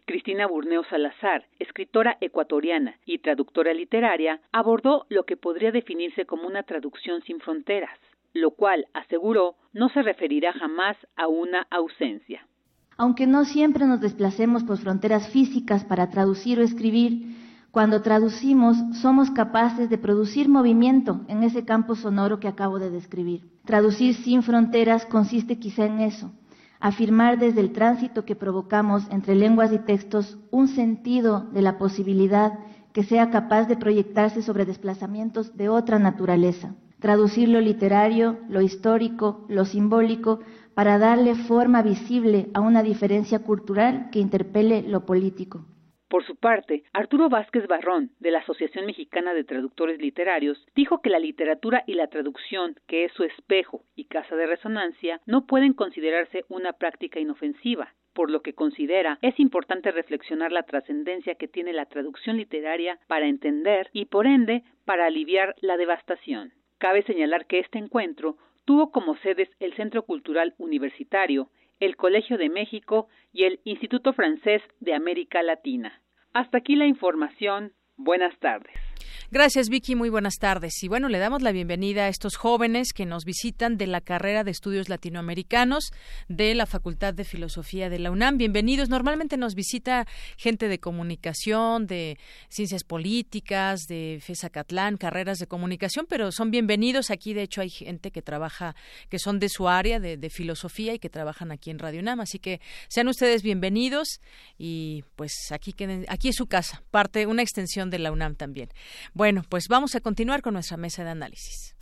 [0.08, 6.64] Cristina Burneo Salazar, escritora ecuatoriana y traductora literaria, abordó lo que podría definirse como una
[6.64, 8.00] traducción sin fronteras,
[8.34, 12.48] lo cual, aseguró, no se referirá jamás a una ausencia.
[12.96, 17.36] Aunque no siempre nos desplacemos por fronteras físicas para traducir o escribir,
[17.72, 23.42] cuando traducimos somos capaces de producir movimiento en ese campo sonoro que acabo de describir.
[23.66, 26.32] Traducir sin fronteras consiste quizá en eso,
[26.80, 32.60] afirmar desde el tránsito que provocamos entre lenguas y textos un sentido de la posibilidad
[32.94, 39.46] que sea capaz de proyectarse sobre desplazamientos de otra naturaleza, traducir lo literario, lo histórico,
[39.50, 40.40] lo simbólico,
[40.74, 45.66] para darle forma visible a una diferencia cultural que interpele lo político.
[46.10, 51.10] Por su parte, Arturo Vázquez Barrón, de la Asociación Mexicana de Traductores Literarios, dijo que
[51.10, 55.74] la literatura y la traducción, que es su espejo y casa de resonancia, no pueden
[55.74, 61.74] considerarse una práctica inofensiva, por lo que considera es importante reflexionar la trascendencia que tiene
[61.74, 66.54] la traducción literaria para entender y por ende para aliviar la devastación.
[66.78, 71.50] Cabe señalar que este encuentro tuvo como sedes el Centro Cultural Universitario,
[71.80, 76.02] el Colegio de México y el Instituto Francés de América Latina.
[76.34, 77.74] Hasta aquí la información.
[77.96, 78.87] Buenas tardes.
[79.32, 79.96] Gracias, Vicky.
[79.96, 80.82] Muy buenas tardes.
[80.84, 84.44] Y bueno, le damos la bienvenida a estos jóvenes que nos visitan de la carrera
[84.44, 85.92] de estudios latinoamericanos
[86.28, 88.38] de la Facultad de Filosofía de la UNAM.
[88.38, 88.90] Bienvenidos.
[88.90, 90.08] Normalmente nos visita
[90.38, 92.18] gente de comunicación, de
[92.50, 97.12] ciencias políticas, de FESACatlán, carreras de comunicación, pero son bienvenidos.
[97.12, 98.76] Aquí, de hecho, hay gente que trabaja,
[99.10, 102.22] que son de su área de, de filosofía y que trabajan aquí en Radio UNAM.
[102.22, 104.22] Así que sean ustedes bienvenidos
[104.58, 105.76] y pues aquí,
[106.08, 108.70] aquí es su casa, parte, una extensión de la UNAM también.
[109.14, 111.76] Bueno, pues vamos a continuar con nuestra mesa de análisis.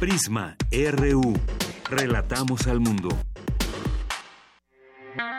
[0.00, 1.34] Prisma RU.
[1.90, 3.08] Relatamos al mundo.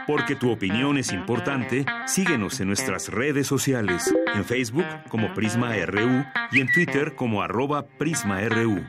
[0.07, 6.23] Porque tu opinión es importante, síguenos en nuestras redes sociales, en Facebook como Prisma RU
[6.51, 8.85] y en Twitter como arroba PrismaRU.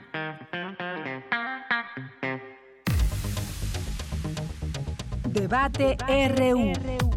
[5.24, 5.96] Debate
[6.36, 7.07] RU.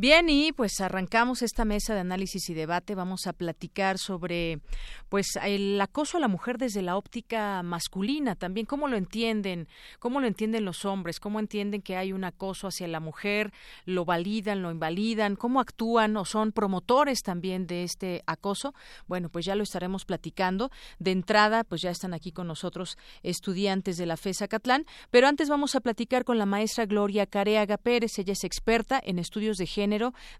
[0.00, 2.94] Bien, y pues arrancamos esta mesa de análisis y debate.
[2.94, 4.60] Vamos a platicar sobre
[5.08, 9.66] pues el acoso a la mujer desde la óptica masculina, también cómo lo entienden,
[9.98, 13.52] cómo lo entienden los hombres, cómo entienden que hay un acoso hacia la mujer,
[13.86, 18.74] lo validan, lo invalidan, cómo actúan o son promotores también de este acoso.
[19.08, 20.70] Bueno, pues ya lo estaremos platicando.
[21.00, 25.48] De entrada, pues ya están aquí con nosotros estudiantes de la FESA Catlán, pero antes
[25.48, 29.66] vamos a platicar con la maestra Gloria Careaga Pérez, ella es experta en estudios de
[29.66, 29.87] género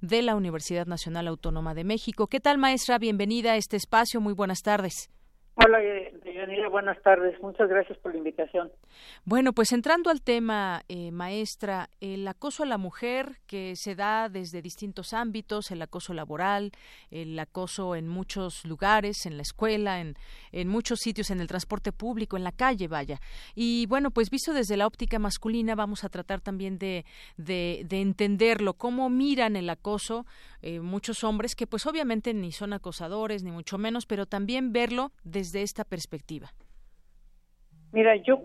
[0.01, 2.27] de la Universidad Nacional Autónoma de México.
[2.27, 2.99] ¿Qué tal, maestra?
[2.99, 4.20] Bienvenida a este espacio.
[4.20, 5.11] Muy buenas tardes.
[5.60, 5.78] Hola,
[6.24, 7.35] Yanira, buenas tardes.
[7.43, 8.70] Muchas gracias por la invitación.
[9.24, 14.28] Bueno, pues entrando al tema, eh, maestra, el acoso a la mujer que se da
[14.28, 16.70] desde distintos ámbitos, el acoso laboral,
[17.10, 20.14] el acoso en muchos lugares, en la escuela, en,
[20.52, 23.18] en muchos sitios, en el transporte público, en la calle, vaya.
[23.56, 27.05] Y bueno, pues visto desde la óptica masculina, vamos a tratar también de,
[27.36, 30.24] de, de entenderlo, cómo miran el acoso
[30.60, 35.12] eh, muchos hombres que pues obviamente ni son acosadores, ni mucho menos, pero también verlo
[35.22, 36.49] desde esta perspectiva.
[37.93, 38.41] Mira, yo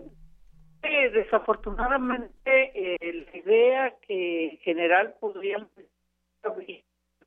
[0.82, 5.68] eh, desafortunadamente eh, la idea que en general podríamos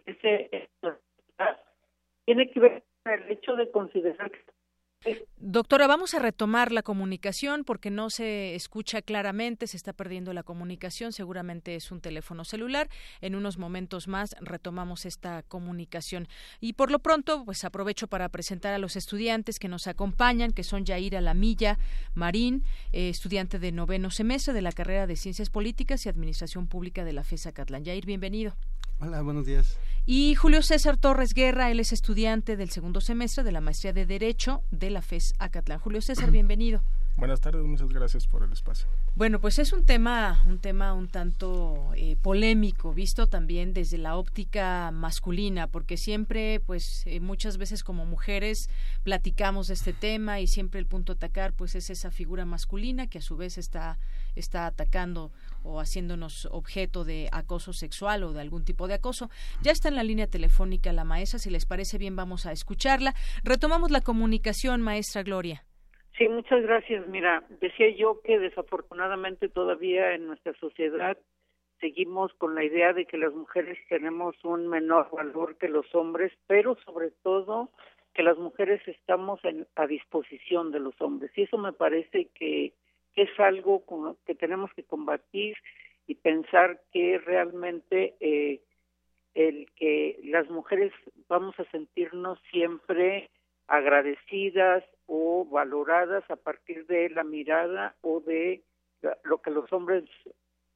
[0.05, 0.69] ese,
[2.25, 4.39] tiene que ver con el hecho de considerar que
[5.39, 10.43] Doctora, vamos a retomar la comunicación porque no se escucha claramente, se está perdiendo la
[10.43, 12.89] comunicación, seguramente es un teléfono celular.
[13.21, 16.27] En unos momentos más retomamos esta comunicación.
[16.59, 20.63] Y por lo pronto, pues aprovecho para presentar a los estudiantes que nos acompañan, que
[20.63, 21.77] son Yaira Lamilla
[22.13, 27.05] Marín, eh, estudiante de noveno semestre de la carrera de Ciencias Políticas y Administración Pública
[27.05, 27.85] de la FESA Catlán.
[27.85, 28.55] Yair, bienvenido.
[28.99, 29.77] Hola, buenos días.
[30.07, 34.05] Y Julio César Torres Guerra, él es estudiante del segundo semestre de la maestría de
[34.05, 35.79] Derecho de la FES Acatlán.
[35.79, 36.81] Julio César, bienvenido.
[37.15, 38.87] Buenas tardes, muchas gracias por el espacio.
[39.17, 44.15] Bueno, pues es un tema, un tema un tanto eh, polémico, visto también desde la
[44.15, 48.69] óptica masculina, porque siempre, pues, eh, muchas veces como mujeres
[49.01, 53.07] platicamos de este tema y siempre el punto a atacar, pues, es esa figura masculina
[53.07, 53.97] que a su vez está
[54.35, 55.31] está atacando
[55.63, 59.31] o haciéndonos objeto de acoso sexual o de algún tipo de acoso.
[59.63, 63.15] Ya está en la línea telefónica la maestra, si les parece bien vamos a escucharla.
[63.43, 65.66] Retomamos la comunicación, maestra Gloria.
[66.17, 67.07] Sí, muchas gracias.
[67.07, 71.15] Mira, decía yo que desafortunadamente todavía en nuestra sociedad
[71.79, 76.33] seguimos con la idea de que las mujeres tenemos un menor valor que los hombres,
[76.47, 77.69] pero sobre todo
[78.15, 79.39] que las mujeres estamos
[79.75, 81.29] a disposición de los hombres.
[81.35, 82.73] Y eso me parece que
[83.15, 83.83] es algo
[84.25, 85.55] que tenemos que combatir
[86.07, 88.61] y pensar que realmente eh,
[89.35, 90.91] el que las mujeres
[91.27, 93.29] vamos a sentirnos siempre
[93.67, 98.61] agradecidas o valoradas a partir de la mirada o de
[99.23, 100.03] lo que los hombres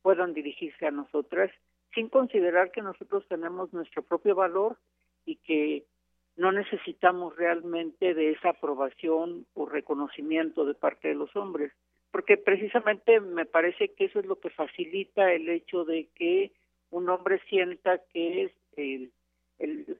[0.01, 1.51] puedan dirigirse a nosotras,
[1.93, 4.77] sin considerar que nosotros tenemos nuestro propio valor
[5.25, 5.85] y que
[6.37, 11.71] no necesitamos realmente de esa aprobación o reconocimiento de parte de los hombres,
[12.11, 16.51] porque precisamente me parece que eso es lo que facilita el hecho de que
[16.89, 19.11] un hombre sienta que es el,
[19.59, 19.97] el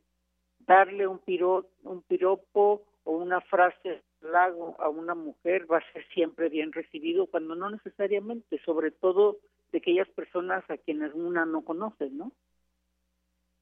[0.60, 6.06] darle un, piro, un piropo o una frase lago a una mujer va a ser
[6.14, 9.40] siempre bien recibido cuando no necesariamente, sobre todo
[9.72, 12.32] de aquellas personas a quienes una no conoce, ¿no?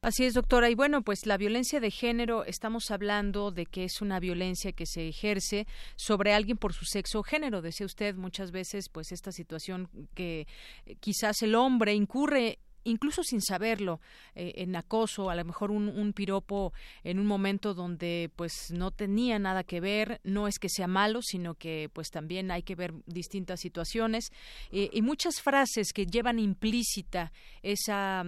[0.02, 0.70] Así es, doctora.
[0.70, 4.86] Y bueno, pues la violencia de género, estamos hablando de que es una violencia que
[4.86, 5.68] se ejerce
[5.98, 7.62] sobre alguien por su sexo o género.
[7.62, 10.48] Decía usted muchas veces, pues esta situación que
[11.02, 14.00] quizás el hombre incurre incluso sin saberlo,
[14.36, 16.74] eh, en acoso, a lo mejor un, un, piropo
[17.04, 21.22] en un momento donde pues no tenía nada que ver, no es que sea malo,
[21.22, 24.32] sino que pues también hay que ver distintas situaciones
[24.72, 27.32] eh, y muchas frases que llevan implícita
[27.62, 28.24] esa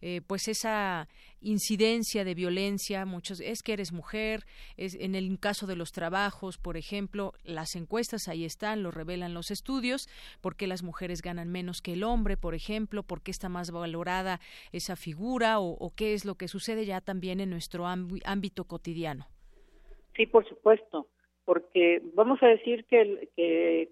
[0.00, 1.08] eh, pues esa
[1.42, 4.44] incidencia de violencia, muchos es que eres mujer,
[4.76, 9.34] es, en el caso de los trabajos, por ejemplo, las encuestas ahí están, lo revelan
[9.34, 10.08] los estudios,
[10.40, 13.70] por qué las mujeres ganan menos que el hombre, por ejemplo, por qué está más
[13.70, 14.40] valorada
[14.72, 19.26] esa figura o, o qué es lo que sucede ya también en nuestro ámbito cotidiano.
[20.16, 21.08] Sí, por supuesto,
[21.44, 23.88] porque vamos a decir que el, que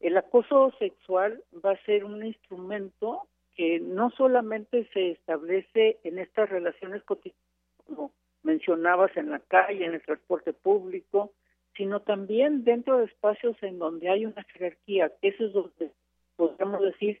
[0.00, 6.48] el acoso sexual va a ser un instrumento que no solamente se establece en estas
[6.48, 7.42] relaciones cotidianas,
[7.86, 8.12] como
[8.42, 11.32] mencionabas, en la calle, en el transporte público,
[11.76, 15.90] sino también dentro de espacios en donde hay una jerarquía, que eso es donde
[16.36, 17.20] podríamos decir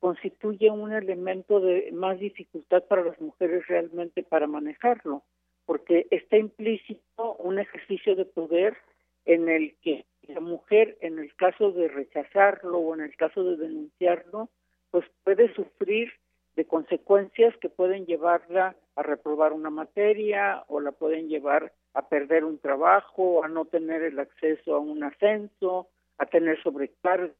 [0.00, 5.22] constituye un elemento de más dificultad para las mujeres realmente para manejarlo,
[5.64, 8.76] porque está implícito un ejercicio de poder
[9.24, 13.56] en el que la mujer, en el caso de rechazarlo o en el caso de
[13.56, 14.48] denunciarlo,
[14.90, 16.12] pues puede sufrir
[16.56, 22.44] de consecuencias que pueden llevarla a reprobar una materia o la pueden llevar a perder
[22.44, 25.88] un trabajo, a no tener el acceso a un ascenso,
[26.18, 27.32] a tener sobrecarga.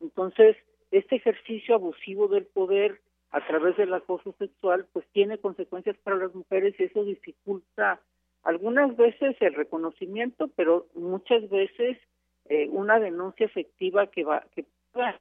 [0.00, 0.56] Entonces,
[0.90, 3.00] este ejercicio abusivo del poder
[3.30, 8.00] a través del acoso sexual, pues tiene consecuencias para las mujeres y eso dificulta
[8.44, 11.98] algunas veces el reconocimiento, pero muchas veces
[12.44, 15.18] eh, una denuncia efectiva que va que pueda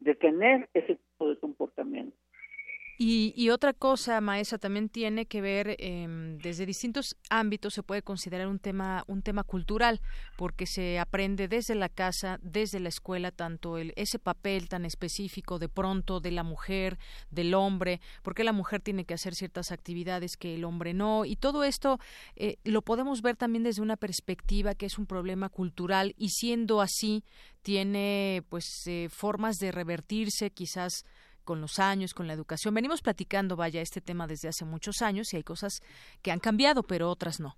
[0.00, 2.16] detener ese tipo de comportamiento.
[2.98, 6.06] Y, y, otra cosa, maestra, también tiene que ver eh,
[6.42, 10.00] desde distintos ámbitos se puede considerar un tema un tema cultural
[10.36, 15.58] porque se aprende desde la casa, desde la escuela tanto el ese papel tan específico
[15.58, 16.98] de pronto de la mujer,
[17.30, 21.36] del hombre, porque la mujer tiene que hacer ciertas actividades que el hombre no y
[21.36, 21.98] todo esto
[22.34, 26.80] eh, lo podemos ver también desde una perspectiva que es un problema cultural y siendo
[26.80, 27.24] así
[27.62, 31.04] tiene pues eh, formas de revertirse quizás
[31.46, 32.74] con los años, con la educación.
[32.74, 35.80] Venimos platicando, vaya, este tema desde hace muchos años y hay cosas
[36.22, 37.54] que han cambiado, pero otras no.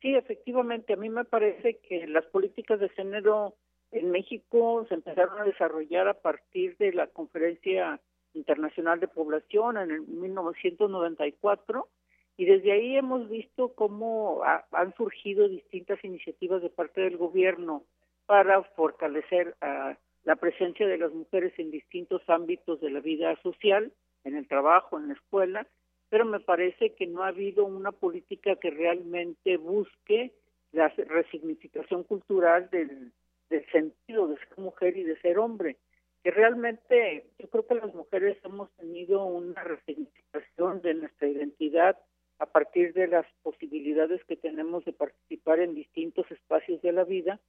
[0.00, 3.54] Sí, efectivamente, a mí me parece que las políticas de género
[3.90, 8.00] en México se empezaron a desarrollar a partir de la Conferencia
[8.32, 11.88] Internacional de Población en el 1994
[12.36, 14.42] y desde ahí hemos visto cómo
[14.72, 17.84] han surgido distintas iniciativas de parte del gobierno
[18.26, 23.92] para fortalecer a la presencia de las mujeres en distintos ámbitos de la vida social,
[24.24, 25.66] en el trabajo, en la escuela,
[26.08, 30.32] pero me parece que no ha habido una política que realmente busque
[30.72, 33.12] la resignificación cultural del,
[33.50, 35.76] del sentido de ser mujer y de ser hombre,
[36.22, 41.98] que realmente yo creo que las mujeres hemos tenido una resignificación de nuestra identidad
[42.38, 47.40] a partir de las posibilidades que tenemos de participar en distintos espacios de la vida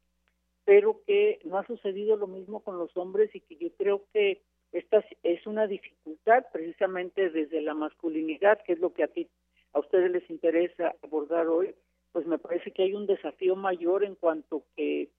[0.65, 4.41] pero que no ha sucedido lo mismo con los hombres y que yo creo que
[4.71, 9.29] esta es una dificultad precisamente desde la masculinidad, que es lo que a ti
[9.73, 11.75] a ustedes les interesa abordar hoy,
[12.11, 15.09] pues me parece que hay un desafío mayor en cuanto que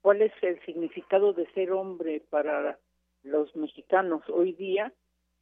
[0.00, 2.78] cuál es el significado de ser hombre para
[3.22, 4.92] los mexicanos hoy día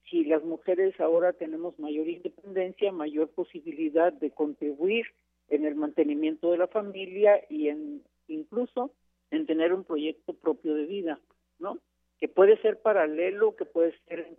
[0.08, 5.06] si las mujeres ahora tenemos mayor independencia, mayor posibilidad de contribuir
[5.48, 8.92] en el mantenimiento de la familia y en incluso
[9.30, 11.20] en tener un proyecto propio de vida,
[11.58, 11.78] ¿no?
[12.18, 14.36] Que puede ser paralelo, que puede ser en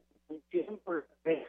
[0.86, 1.48] la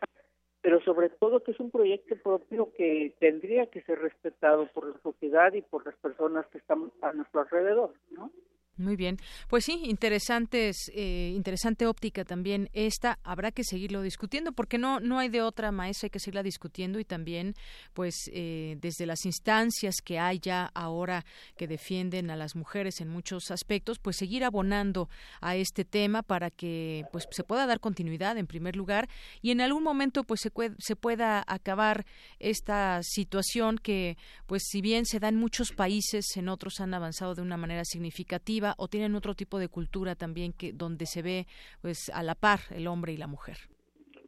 [0.62, 4.98] pero sobre todo que es un proyecto propio que tendría que ser respetado por la
[5.00, 8.30] sociedad y por las personas que están a nuestro alrededor, ¿no?
[8.78, 9.18] Muy bien,
[9.48, 13.18] pues sí, interesantes, eh, interesante óptica también esta.
[13.22, 16.98] Habrá que seguirlo discutiendo porque no no hay de otra maestra, hay que seguirla discutiendo
[16.98, 17.54] y también,
[17.92, 21.26] pues, eh, desde las instancias que hay ya ahora
[21.58, 25.10] que defienden a las mujeres en muchos aspectos, pues seguir abonando
[25.42, 29.06] a este tema para que, pues, se pueda dar continuidad en primer lugar
[29.42, 32.06] y en algún momento, pues, se, se pueda acabar
[32.38, 34.16] esta situación que,
[34.46, 37.84] pues, si bien se da en muchos países, en otros han avanzado de una manera
[37.84, 41.46] significativa o tienen otro tipo de cultura también que donde se ve
[41.80, 43.56] pues a la par el hombre y la mujer?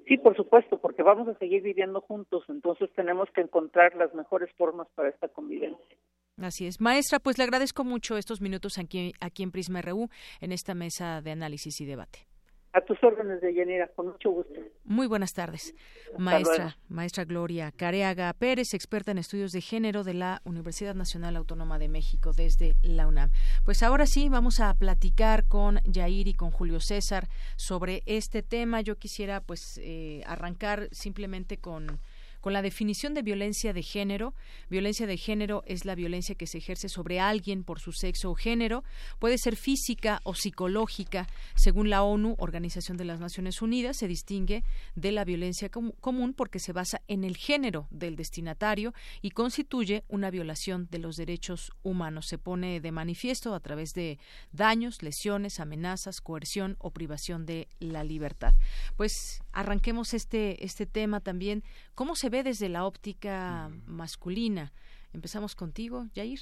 [0.07, 4.51] Sí, por supuesto, porque vamos a seguir viviendo juntos, entonces tenemos que encontrar las mejores
[4.57, 5.97] formas para esta convivencia.
[6.43, 6.81] Así es.
[6.81, 10.09] Maestra, pues le agradezco mucho estos minutos aquí, aquí en Prisma RU,
[10.41, 12.27] en esta mesa de análisis y debate.
[12.75, 14.61] A tus órdenes, de Yanira, con mucho gusto.
[14.83, 15.77] Muy buenas tardes.
[16.19, 21.79] maestra, maestra Gloria Careaga Pérez, experta en estudios de género de la Universidad Nacional Autónoma
[21.79, 23.31] de México desde la UNAM.
[23.65, 28.81] Pues ahora sí, vamos a platicar con Yair y con Julio César sobre este tema.
[28.81, 32.01] Yo quisiera pues eh, arrancar simplemente con
[32.45, 34.35] con la definición de violencia de género.
[34.69, 38.35] Violencia de género es la violencia que se ejerce sobre alguien por su sexo o
[38.35, 38.85] género.
[39.19, 41.27] Puede ser física o psicológica.
[41.55, 44.63] Según la ONU, Organización de las Naciones Unidas, se distingue
[44.95, 48.93] de la violencia común porque se basa en el género del destinatario
[49.23, 52.27] y constituye una violación de los derechos humanos.
[52.29, 54.19] Se pone de manifiesto a través de
[54.53, 58.53] daños, lesiones, amenazas, coerción o privación de la libertad.
[58.99, 61.63] Pues arranquemos este, este tema también.
[61.95, 64.73] ¿Cómo se ve desde la óptica masculina?
[65.13, 66.41] Empezamos contigo, Jair.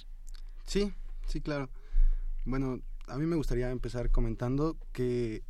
[0.67, 0.93] Sí,
[1.27, 1.69] sí, claro.
[2.45, 5.43] Bueno, a mí me gustaría empezar comentando que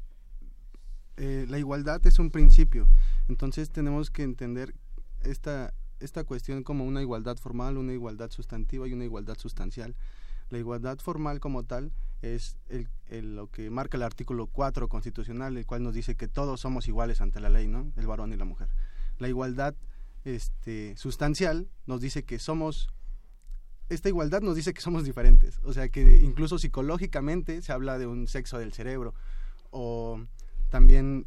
[1.16, 2.88] eh, la igualdad es un principio.
[3.28, 4.74] Entonces tenemos que entender
[5.22, 9.94] esta, esta cuestión como una igualdad formal, una igualdad sustantiva y una igualdad sustancial.
[10.50, 15.66] La igualdad formal como tal es el, lo que marca el artículo 4 constitucional, el
[15.66, 17.92] cual nos dice que todos somos iguales ante la ley, ¿no?
[17.96, 18.68] El varón y la mujer.
[19.18, 19.74] La igualdad
[20.24, 22.88] este, sustancial nos dice que somos
[23.88, 28.06] esta igualdad nos dice que somos diferentes, o sea que incluso psicológicamente se habla de
[28.06, 29.14] un sexo del cerebro
[29.70, 30.18] o
[30.70, 31.26] también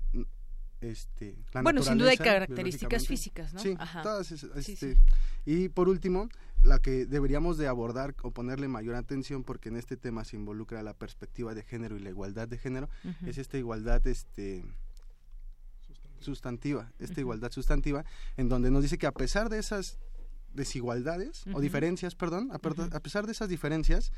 [0.81, 4.97] este bueno sin duda hay características físicas no sí todas este,
[5.45, 6.29] y por último
[6.65, 10.83] la que deberíamos de abordar o ponerle mayor atención porque en este tema se involucra
[10.83, 12.89] la perspectiva de género y la igualdad de género
[13.25, 14.65] es esta igualdad este
[16.19, 18.03] sustantiva, esta igualdad sustantiva,
[18.35, 19.99] en donde nos dice que a pesar de esas
[20.53, 24.11] desigualdades o diferencias, perdón, a, pesar de esas diferencias,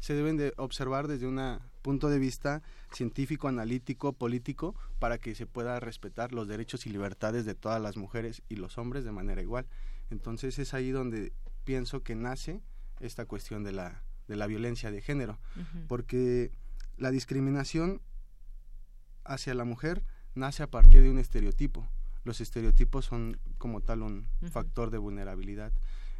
[0.00, 2.62] se deben de observar desde un punto de vista
[2.92, 7.96] científico, analítico, político, para que se pueda respetar los derechos y libertades de todas las
[7.96, 9.66] mujeres y los hombres de manera igual.
[10.10, 11.32] Entonces es ahí donde
[11.64, 12.60] pienso que nace
[13.00, 15.38] esta cuestión de la, de la violencia de género,
[15.88, 16.52] porque
[16.96, 18.00] la discriminación
[19.24, 20.04] hacia la mujer
[20.34, 21.88] nace a partir de un estereotipo.
[22.24, 25.72] Los estereotipos son como tal un factor de vulnerabilidad.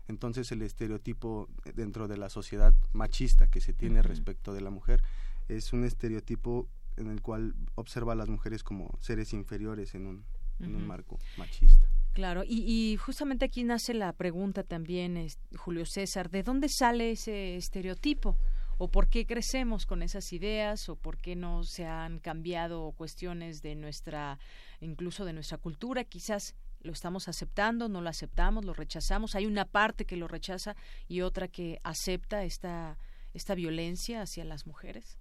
[0.06, 5.02] Entonces el estereotipo dentro de la sociedad machista que se tiene respecto de la mujer
[5.48, 10.24] es un estereotipo en el cual observa a las mujeres como seres inferiores en un,
[10.60, 11.88] en un marco machista.
[12.14, 15.26] Claro, y, y, justamente aquí nace la pregunta también,
[15.56, 18.38] Julio César, ¿de dónde sale ese estereotipo?
[18.78, 23.62] o por qué crecemos con esas ideas o por qué no se han cambiado cuestiones
[23.62, 24.38] de nuestra
[24.80, 29.34] incluso de nuestra cultura quizás lo estamos aceptando no lo aceptamos lo rechazamos.
[29.34, 30.76] Hay una parte que lo rechaza
[31.08, 32.98] y otra que acepta esta
[33.32, 35.18] esta violencia hacia las mujeres.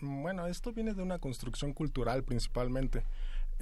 [0.00, 3.04] Bueno esto viene de una construcción cultural principalmente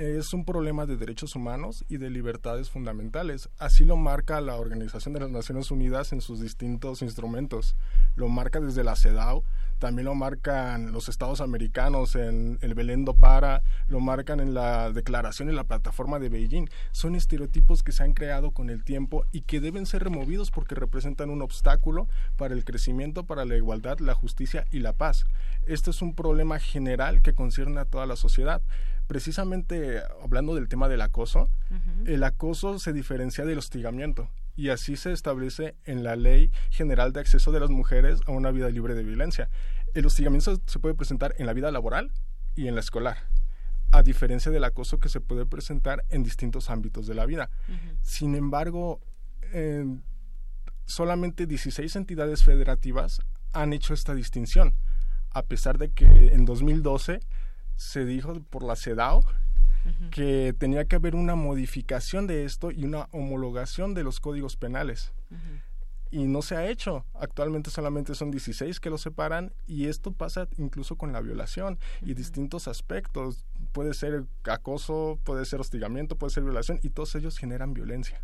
[0.00, 3.50] es un problema de derechos humanos y de libertades fundamentales.
[3.58, 7.76] Así lo marca la Organización de las Naciones Unidas en sus distintos instrumentos.
[8.16, 9.44] Lo marca desde la CEDAW,
[9.78, 14.90] también lo marcan los estados americanos en el Belén do Para, lo marcan en la
[14.90, 16.70] Declaración y la Plataforma de Beijing.
[16.92, 20.74] Son estereotipos que se han creado con el tiempo y que deben ser removidos porque
[20.74, 22.08] representan un obstáculo
[22.38, 25.26] para el crecimiento, para la igualdad, la justicia y la paz.
[25.66, 28.62] Este es un problema general que concierne a toda la sociedad
[29.10, 31.50] precisamente hablando del tema del acoso,
[32.06, 37.18] el acoso se diferencia del hostigamiento y así se establece en la Ley General de
[37.18, 39.50] Acceso de las Mujeres a una vida libre de violencia.
[39.94, 42.12] El hostigamiento se puede presentar en la vida laboral
[42.54, 43.16] y en la escolar,
[43.90, 47.50] a diferencia del acoso que se puede presentar en distintos ámbitos de la vida.
[48.02, 49.00] Sin embargo,
[50.84, 53.22] solamente 16 entidades federativas
[53.52, 54.76] han hecho esta distinción,
[55.32, 57.18] a pesar de que en 2012
[57.80, 59.22] se dijo por la CEDAW
[60.10, 65.14] que tenía que haber una modificación de esto y una homologación de los códigos penales.
[66.10, 67.06] Y no se ha hecho.
[67.14, 72.12] Actualmente solamente son 16 que lo separan y esto pasa incluso con la violación y
[72.12, 77.72] distintos aspectos puede ser acoso, puede ser hostigamiento, puede ser violación y todos ellos generan
[77.72, 78.20] violencia.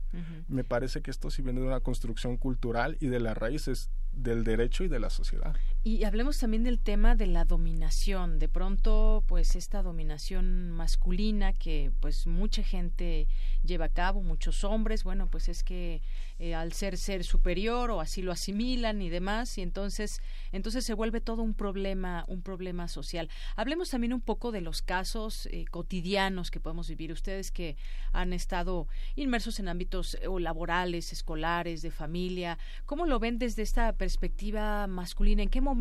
[0.49, 4.45] Me parece que esto sí viene de una construcción cultural y de las raíces del
[4.45, 5.57] derecho y de la sociedad.
[5.87, 8.41] Y hablemos también del tema de la dominación.
[8.41, 13.29] De pronto, pues esta dominación masculina que pues mucha gente
[13.63, 16.03] lleva a cabo, muchos hombres, bueno, pues es que
[16.41, 20.21] eh, al ser ser superior o así lo asimilan y demás y entonces
[20.53, 24.83] entonces se vuelve todo un problema un problema social hablemos también un poco de los
[24.83, 27.79] casos eh, cotidianos que podemos vivir ustedes que
[28.13, 33.95] han estado inmersos en ámbitos eh, laborales escolares de familia cómo lo ven desde esta
[33.95, 35.43] perspectiva masculina.
[35.43, 35.76] ¿En qué momento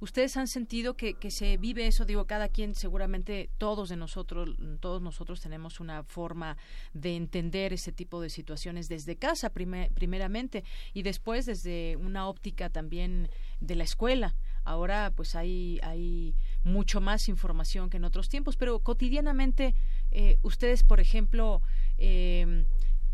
[0.00, 2.04] ustedes han sentido que, que se vive eso?
[2.04, 6.56] Digo, cada quien, seguramente todos de nosotros, todos nosotros tenemos una forma
[6.94, 10.64] de entender ese tipo de situaciones desde casa, primeramente,
[10.94, 13.30] y después desde una óptica también
[13.60, 14.34] de la escuela.
[14.64, 19.74] Ahora, pues hay, hay mucho más información que en otros tiempos, pero cotidianamente,
[20.10, 21.62] eh, ustedes, por ejemplo,
[21.96, 22.66] eh,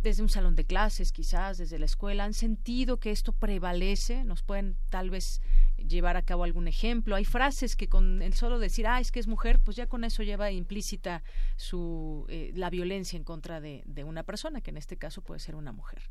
[0.05, 4.43] desde un salón de clases, quizás desde la escuela, han sentido que esto prevalece, nos
[4.43, 5.41] pueden tal vez
[5.79, 7.17] llevar a cabo algún ejemplo.
[7.17, 10.05] Hay frases que con el solo decir, ah, es que es mujer, pues ya con
[10.05, 11.23] eso lleva implícita
[11.57, 15.41] su, eh, la violencia en contra de, de una persona, que en este caso puede
[15.41, 16.03] ser una mujer.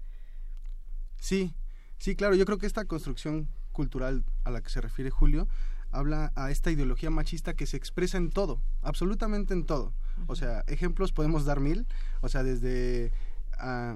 [1.20, 1.54] Sí,
[2.00, 5.48] sí, claro, yo creo que esta construcción cultural a la que se refiere Julio
[5.92, 9.94] habla a esta ideología machista que se expresa en todo, absolutamente en todo.
[10.26, 11.86] O sea, ejemplos podemos dar mil,
[12.22, 13.12] o sea, desde
[13.58, 13.96] a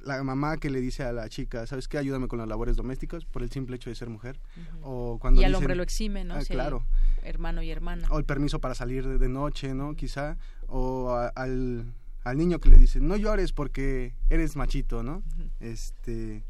[0.00, 1.98] la mamá que le dice a la chica, ¿sabes qué?
[1.98, 4.40] Ayúdame con las labores domésticas por el simple hecho de ser mujer.
[4.82, 6.34] o cuando y al hombre lo exime, ¿no?
[6.34, 6.86] Ah, claro.
[7.22, 8.08] hermano y hermana.
[8.10, 9.94] O el permiso para salir de, noche, ¿no?
[9.94, 10.36] Quizá.
[10.68, 11.92] O al,
[12.24, 15.22] al, niño que le dice, no llores porque eres machito, ¿no?
[15.60, 16.44] Este,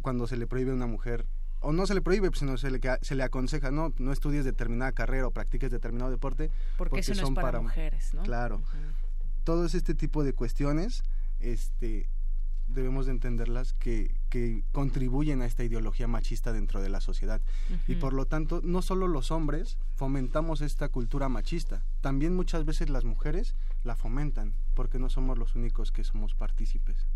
[0.00, 1.26] cuando se le prohíbe a una mujer
[1.62, 4.92] o no se le prohíbe, sino se le, se le aconseja, no, no estudies determinada
[4.92, 6.50] carrera o practiques determinado deporte.
[6.78, 8.22] Porque, eso no es para, mujeres, ¿no?
[8.22, 8.62] Claro.
[9.44, 11.02] Todo este tipo de cuestiones
[11.40, 12.08] este,
[12.66, 17.40] debemos de entenderlas que, que, contribuyen a esta ideología machista dentro de la sociedad.
[17.88, 22.90] Y por lo tanto, no solo los hombres fomentamos esta cultura machista, también muchas veces
[22.90, 23.54] las mujeres
[23.84, 27.06] la fomentan, porque no somos los únicos que somos partícipes.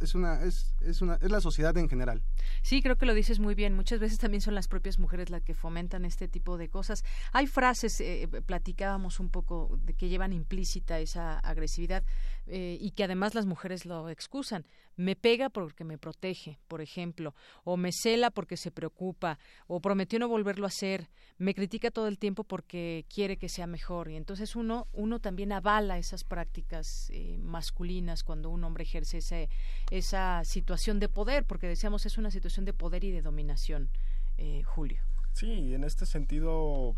[0.00, 2.22] Es una es, es una es la sociedad en general.
[2.62, 3.74] Sí, creo que lo dices muy bien.
[3.74, 7.04] Muchas veces también son las propias mujeres las que fomentan este tipo de cosas.
[7.32, 12.04] Hay frases eh, platicábamos un poco de que llevan implícita esa agresividad
[12.46, 14.66] eh, y que además las mujeres lo excusan.
[14.96, 19.38] Me pega porque me protege, por ejemplo, o me cela porque se preocupa,
[19.68, 21.08] o prometió no volverlo a hacer,
[21.38, 24.10] me critica todo el tiempo porque quiere que sea mejor.
[24.10, 29.48] Y entonces uno, uno también avala esas prácticas eh, masculinas cuando un hombre ejerce ese,
[29.90, 33.90] esa situación de poder, porque decíamos es una situación de poder y de dominación,
[34.36, 35.00] eh, Julio.
[35.32, 36.96] Sí, en este sentido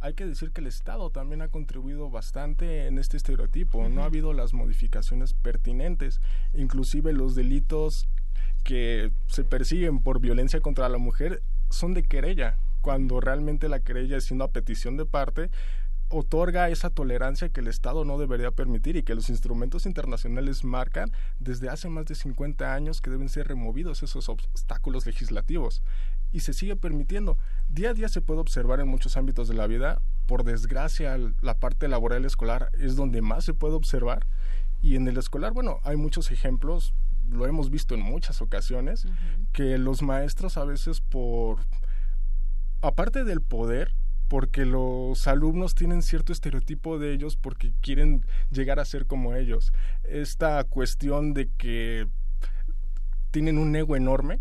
[0.00, 3.88] hay que decir que el Estado también ha contribuido bastante en este estereotipo.
[3.88, 6.20] No ha habido las modificaciones pertinentes,
[6.52, 8.06] inclusive los delitos
[8.64, 14.18] que se persiguen por violencia contra la mujer son de querella, cuando realmente la querella
[14.18, 15.50] es siendo a petición de parte
[16.14, 21.10] otorga esa tolerancia que el Estado no debería permitir y que los instrumentos internacionales marcan
[21.40, 25.82] desde hace más de 50 años que deben ser removidos esos obstáculos legislativos.
[26.30, 27.36] Y se sigue permitiendo.
[27.68, 30.00] Día a día se puede observar en muchos ámbitos de la vida.
[30.26, 34.26] Por desgracia, la parte laboral escolar es donde más se puede observar.
[34.80, 36.94] Y en el escolar, bueno, hay muchos ejemplos,
[37.28, 39.06] lo hemos visto en muchas ocasiones,
[39.52, 41.60] que los maestros a veces por,
[42.82, 43.94] aparte del poder,
[44.28, 49.72] porque los alumnos tienen cierto estereotipo de ellos porque quieren llegar a ser como ellos.
[50.02, 52.06] Esta cuestión de que
[53.30, 54.40] tienen un ego enorme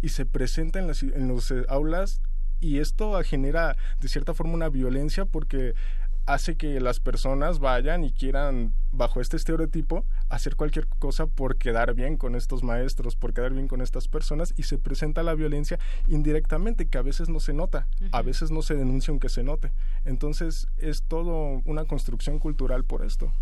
[0.00, 2.22] y se presenta en las en los eh, aulas
[2.60, 5.74] y esto genera de cierta forma una violencia porque
[6.26, 11.94] hace que las personas vayan y quieran, bajo este estereotipo, hacer cualquier cosa por quedar
[11.94, 15.78] bien con estos maestros, por quedar bien con estas personas y se presenta la violencia
[16.06, 19.72] indirectamente, que a veces no se nota, a veces no se denuncia aunque se note.
[20.04, 23.32] Entonces es todo una construcción cultural por esto.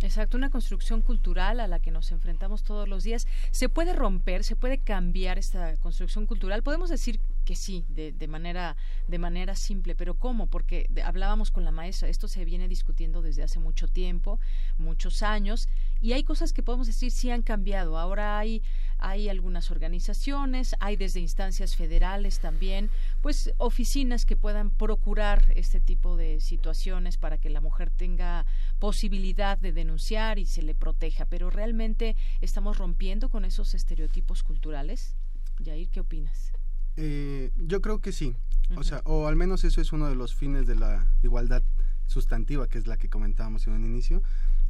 [0.00, 3.26] Exacto, una construcción cultural a la que nos enfrentamos todos los días.
[3.52, 6.62] ¿Se puede romper, se puede cambiar esta construcción cultural?
[6.62, 8.76] Podemos decir que sí, de, de manera,
[9.06, 10.48] de manera simple, pero ¿cómo?
[10.48, 14.40] Porque hablábamos con la maestra, esto se viene discutiendo desde hace mucho tiempo,
[14.78, 15.68] muchos años,
[16.00, 17.98] y hay cosas que podemos decir sí han cambiado.
[17.98, 18.62] Ahora hay,
[18.98, 22.90] hay algunas organizaciones, hay desde instancias federales también,
[23.22, 28.46] pues oficinas que puedan procurar este tipo de situaciones para que la mujer tenga
[28.78, 31.26] posibilidad de denunciar y se le proteja.
[31.26, 35.16] Pero realmente estamos rompiendo con esos estereotipos culturales.
[35.60, 36.53] Yair, ¿qué opinas?
[36.96, 38.36] Eh, yo creo que sí.
[38.76, 41.62] O sea, o al menos eso es uno de los fines de la igualdad
[42.06, 44.22] sustantiva, que es la que comentábamos en un inicio.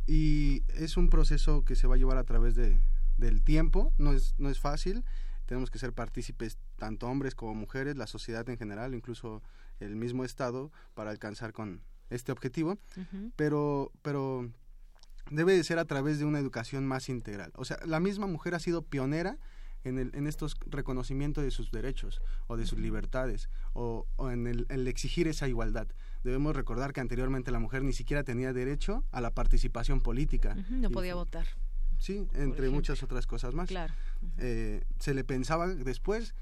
[0.06, 2.78] Y es un proceso que se va a llevar a través de,
[3.16, 5.04] del tiempo, no es, no es fácil,
[5.46, 9.42] tenemos que ser partícipes tanto hombres como mujeres, la sociedad en general, incluso
[9.80, 12.78] el mismo Estado, para alcanzar con este objetivo,
[13.36, 14.50] pero, pero
[15.30, 17.52] debe de ser a través de una educación más integral.
[17.56, 19.38] O sea, la misma mujer ha sido pionera
[19.84, 24.88] en, el, en estos reconocimientos de sus derechos o de sus libertades o, en, el,
[24.88, 25.86] exigir esa igualdad.
[26.24, 30.56] Debemos recordar que anteriormente la mujer ni siquiera tenía derecho a la participación política.
[30.70, 31.46] no podía votar.
[31.98, 33.68] Sí, entre muchas otras cosas más.
[33.68, 33.94] Claro.
[34.38, 36.34] Eh, se le pensaba después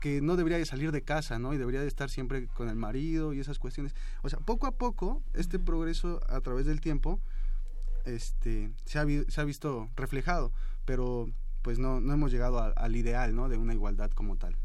[0.00, 1.52] que no debería de salir de casa, ¿no?
[1.54, 3.94] Y debería de estar siempre con el marido y esas cuestiones.
[4.22, 7.20] O sea, poco a poco, este progreso a través del tiempo
[8.06, 10.52] este, se, ha, se ha visto reflejado,
[10.84, 11.28] pero
[11.62, 13.48] pues no, no hemos llegado al ideal, ¿no?
[13.48, 14.56] De una igualdad como tal.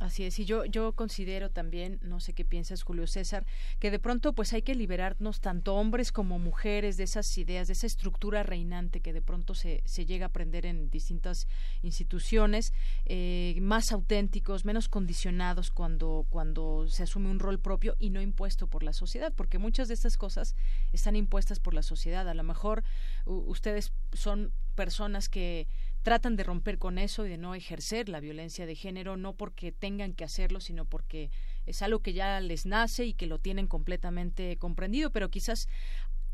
[0.00, 3.46] Así es, y yo, yo considero también, no sé qué piensas Julio César,
[3.78, 7.74] que de pronto pues hay que liberarnos tanto hombres como mujeres de esas ideas, de
[7.74, 11.46] esa estructura reinante que de pronto se, se llega a aprender en distintas
[11.82, 12.72] instituciones,
[13.04, 18.66] eh, más auténticos, menos condicionados cuando, cuando se asume un rol propio y no impuesto
[18.66, 20.56] por la sociedad, porque muchas de estas cosas
[20.92, 22.28] están impuestas por la sociedad.
[22.28, 22.82] A lo mejor
[23.24, 25.68] ustedes son personas que
[26.04, 29.72] tratan de romper con eso y de no ejercer la violencia de género, no porque
[29.72, 31.30] tengan que hacerlo, sino porque
[31.66, 35.66] es algo que ya les nace y que lo tienen completamente comprendido, pero quizás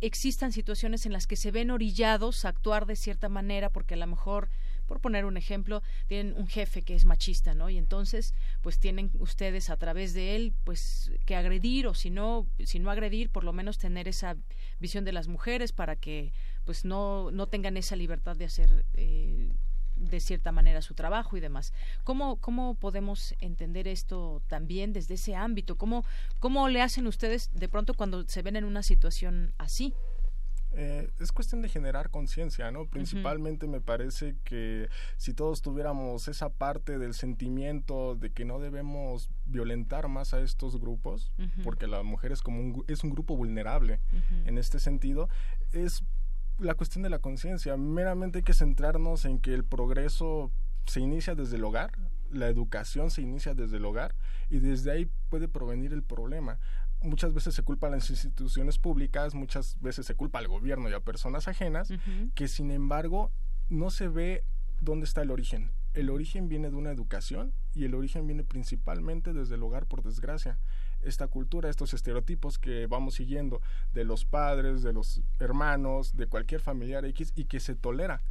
[0.01, 3.99] existan situaciones en las que se ven orillados a actuar de cierta manera porque a
[3.99, 4.51] lo mejor
[4.91, 7.71] por poner un ejemplo, tienen un jefe que es machista, ¿no?
[7.71, 12.49] Y entonces, pues tienen ustedes a través de él, pues que agredir o si no,
[12.65, 14.37] si no agredir, por lo menos tener esa
[14.81, 16.33] visión de las mujeres para que,
[16.71, 19.51] pues no, no tengan esa libertad de hacer eh,
[19.97, 21.73] de cierta manera su trabajo y demás.
[22.05, 25.77] ¿Cómo, cómo podemos entender esto también desde ese ámbito?
[25.77, 26.05] ¿Cómo,
[26.39, 29.95] ¿Cómo le hacen ustedes de pronto cuando se ven en una situación así?
[30.73, 32.87] Eh, es cuestión de generar conciencia, ¿no?
[32.87, 39.29] Principalmente me parece que si todos tuviéramos esa parte del sentimiento de que no debemos
[39.47, 41.33] violentar más a estos grupos,
[41.65, 43.99] porque la mujer es como un, es un grupo vulnerable
[44.45, 45.29] en este sentido,
[45.73, 46.05] es
[46.61, 47.77] la cuestión de la conciencia.
[47.77, 50.53] Meramente hay que centrarnos en que el progreso
[50.87, 51.93] se inicia desde el hogar,
[52.31, 54.15] la educación se inicia desde el hogar
[54.49, 56.59] y desde ahí puede provenir el problema
[57.03, 60.93] muchas veces se culpa a las instituciones públicas, muchas veces se culpa al gobierno y
[60.93, 61.93] a personas ajenas,
[62.35, 63.33] que sin embargo
[63.69, 64.45] no se ve
[64.81, 65.71] dónde está el origen.
[65.95, 70.03] El origen viene de una educación y el origen viene principalmente desde el hogar, por
[70.03, 70.59] desgracia.
[71.03, 73.61] Esta cultura, estos estereotipos que vamos siguiendo
[73.93, 78.23] de los padres, de los hermanos, de cualquier familiar X y que se tolera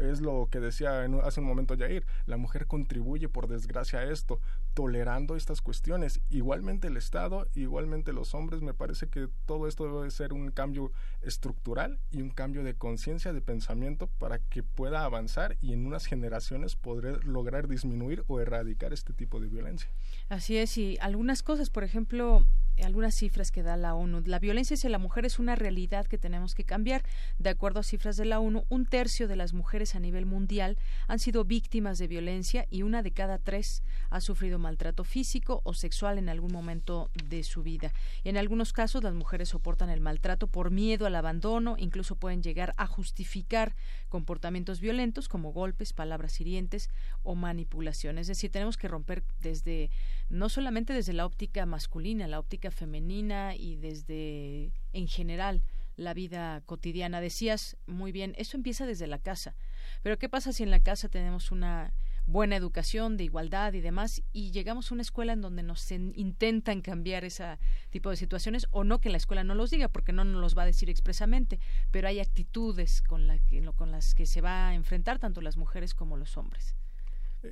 [0.00, 4.40] es lo que decía hace un momento Jair, la mujer contribuye por desgracia a esto,
[4.74, 6.20] tolerando estas cuestiones.
[6.30, 10.92] Igualmente el Estado, igualmente los hombres, me parece que todo esto debe ser un cambio
[11.22, 16.06] estructural y un cambio de conciencia, de pensamiento para que pueda avanzar y en unas
[16.06, 19.90] generaciones poder lograr disminuir o erradicar este tipo de violencia.
[20.28, 22.46] Así es, y algunas cosas, por ejemplo,
[22.82, 24.22] algunas cifras que da la ONU.
[24.26, 27.04] La violencia hacia la mujer es una realidad que tenemos que cambiar.
[27.38, 30.78] De acuerdo a cifras de la ONU, un tercio de las mujeres a nivel mundial
[31.06, 35.74] han sido víctimas de violencia y una de cada tres ha sufrido maltrato físico o
[35.74, 37.92] sexual en algún momento de su vida.
[38.24, 42.74] En algunos casos, las mujeres soportan el maltrato por miedo al abandono, incluso pueden llegar
[42.78, 43.74] a justificar
[44.08, 46.90] comportamientos violentos como golpes, palabras hirientes
[47.22, 48.18] o manipulación.
[48.18, 49.90] Es decir, tenemos que romper desde
[50.30, 55.62] no solamente desde la óptica masculina, la óptica femenina y desde en general
[55.96, 57.20] la vida cotidiana.
[57.20, 59.54] Decías muy bien, eso empieza desde la casa.
[60.02, 61.92] Pero ¿qué pasa si en la casa tenemos una
[62.26, 66.80] buena educación de igualdad y demás y llegamos a una escuela en donde nos intentan
[66.80, 67.58] cambiar ese
[67.90, 70.56] tipo de situaciones o no que la escuela no los diga porque no nos los
[70.56, 71.58] va a decir expresamente,
[71.90, 75.56] pero hay actitudes con, la que, con las que se va a enfrentar tanto las
[75.56, 76.74] mujeres como los hombres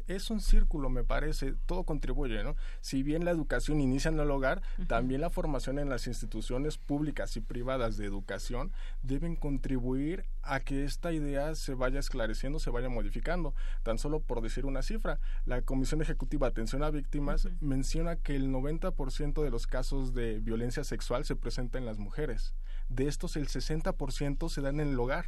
[0.07, 2.57] es un círculo, me parece, todo contribuye, ¿no?
[2.81, 7.37] Si bien la educación inicia en el hogar, también la formación en las instituciones públicas
[7.37, 8.73] y privadas de educación
[9.03, 13.55] deben contribuir a que esta idea se vaya esclareciendo, se vaya modificando.
[13.83, 18.37] Tan solo por decir una cifra, la Comisión Ejecutiva de Atención a Víctimas menciona que
[18.37, 22.55] el 90% de los casos de violencia sexual se presenta en las mujeres.
[22.89, 25.27] De estos, el 60% se dan en el hogar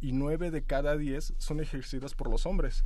[0.00, 2.84] y nueve de cada diez son ejercidas por los hombres.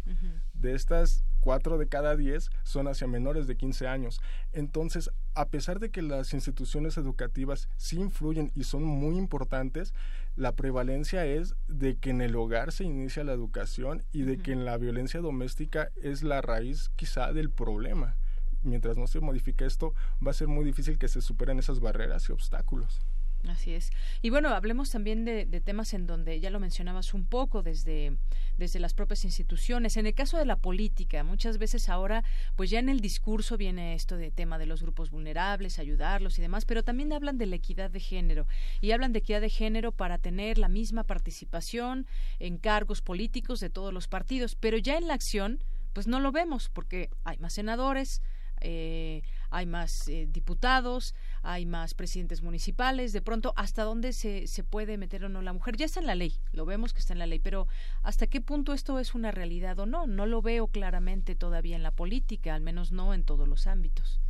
[0.54, 4.20] De estas, cuatro de cada diez son hacia menores de 15 años.
[4.52, 9.94] Entonces, a pesar de que las instituciones educativas sí influyen y son muy importantes,
[10.36, 14.52] la prevalencia es de que en el hogar se inicia la educación y de que
[14.52, 18.16] en la violencia doméstica es la raíz quizá del problema.
[18.62, 22.28] Mientras no se modifique esto, va a ser muy difícil que se superen esas barreras
[22.28, 23.00] y obstáculos.
[23.48, 23.90] Así es.
[24.20, 28.18] Y bueno, hablemos también de, temas en donde ya lo mencionabas un poco desde,
[28.58, 29.96] desde las propias instituciones.
[29.96, 32.22] En el caso de la política, muchas veces ahora,
[32.56, 36.42] pues ya en el discurso viene esto de tema de los grupos vulnerables, ayudarlos y
[36.42, 38.46] demás, pero también hablan de la equidad de género
[38.82, 42.06] y hablan de equidad de género para tener la misma participación
[42.38, 45.64] en cargos políticos de todos los partidos, pero ya en la acción,
[45.94, 48.20] pues no lo vemos porque hay más senadores,
[48.60, 54.64] eh, hay más eh, diputados, hay más presidentes municipales, de pronto, ¿hasta dónde se, se
[54.64, 55.76] puede meter o no la mujer?
[55.76, 57.66] Ya está en la ley, lo vemos que está en la ley, pero
[58.02, 60.06] ¿hasta qué punto esto es una realidad o no?
[60.06, 64.20] No lo veo claramente todavía en la política, al menos no en todos los ámbitos.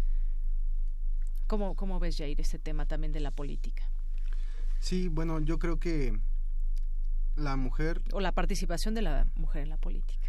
[1.46, 3.82] ¿Cómo, cómo ves, Jair, este tema también de la política?
[4.78, 6.18] Sí, bueno, yo creo que
[7.36, 8.02] la mujer...
[8.12, 10.28] O la participación de la mujer en la política.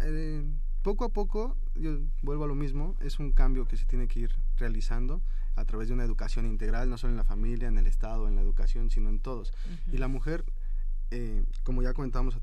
[0.00, 0.44] Eh,
[0.88, 4.20] poco a poco, yo vuelvo a lo mismo, es un cambio que se tiene que
[4.20, 5.20] ir realizando
[5.54, 8.36] a través de una educación integral, no solo en la familia, en el Estado, en
[8.36, 9.52] la educación, sino en todos.
[9.92, 10.46] Y la mujer,
[11.10, 12.38] eh, como ya comentamos,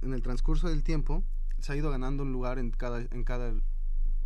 [0.00, 1.22] en el transcurso del tiempo,
[1.58, 3.52] se ha ido ganando un lugar en cada, en cada,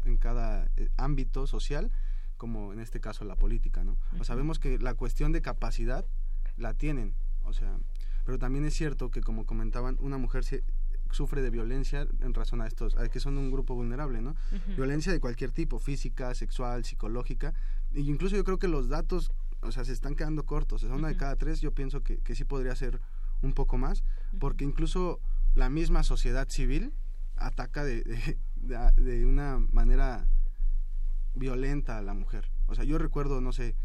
[0.05, 1.91] en cada eh, ámbito social,
[2.37, 3.97] como en este caso la política, ¿no?
[4.23, 6.07] sabemos que la cuestión de capacidad
[6.57, 7.77] la tienen, o sea,
[8.25, 10.63] pero también es cierto que como comentaban, una mujer se,
[11.15, 14.35] sufre de violencia en razón a estos, a que son un grupo vulnerable, ¿no?
[14.77, 17.55] Violencia de cualquier tipo, física, sexual, psicológica,
[17.93, 19.32] e incluso yo creo que los datos,
[19.62, 22.19] o sea, se están quedando cortos, o sea, una de cada tres yo pienso que,
[22.19, 23.01] que sí podría ser
[23.43, 24.05] un poco más,
[24.39, 25.20] porque incluso
[25.55, 26.93] la misma sociedad civil
[27.36, 28.03] ataca de,
[28.57, 30.27] de, de, una manera
[31.35, 32.51] violenta a la mujer.
[32.66, 33.77] O sea, yo recuerdo, no sé,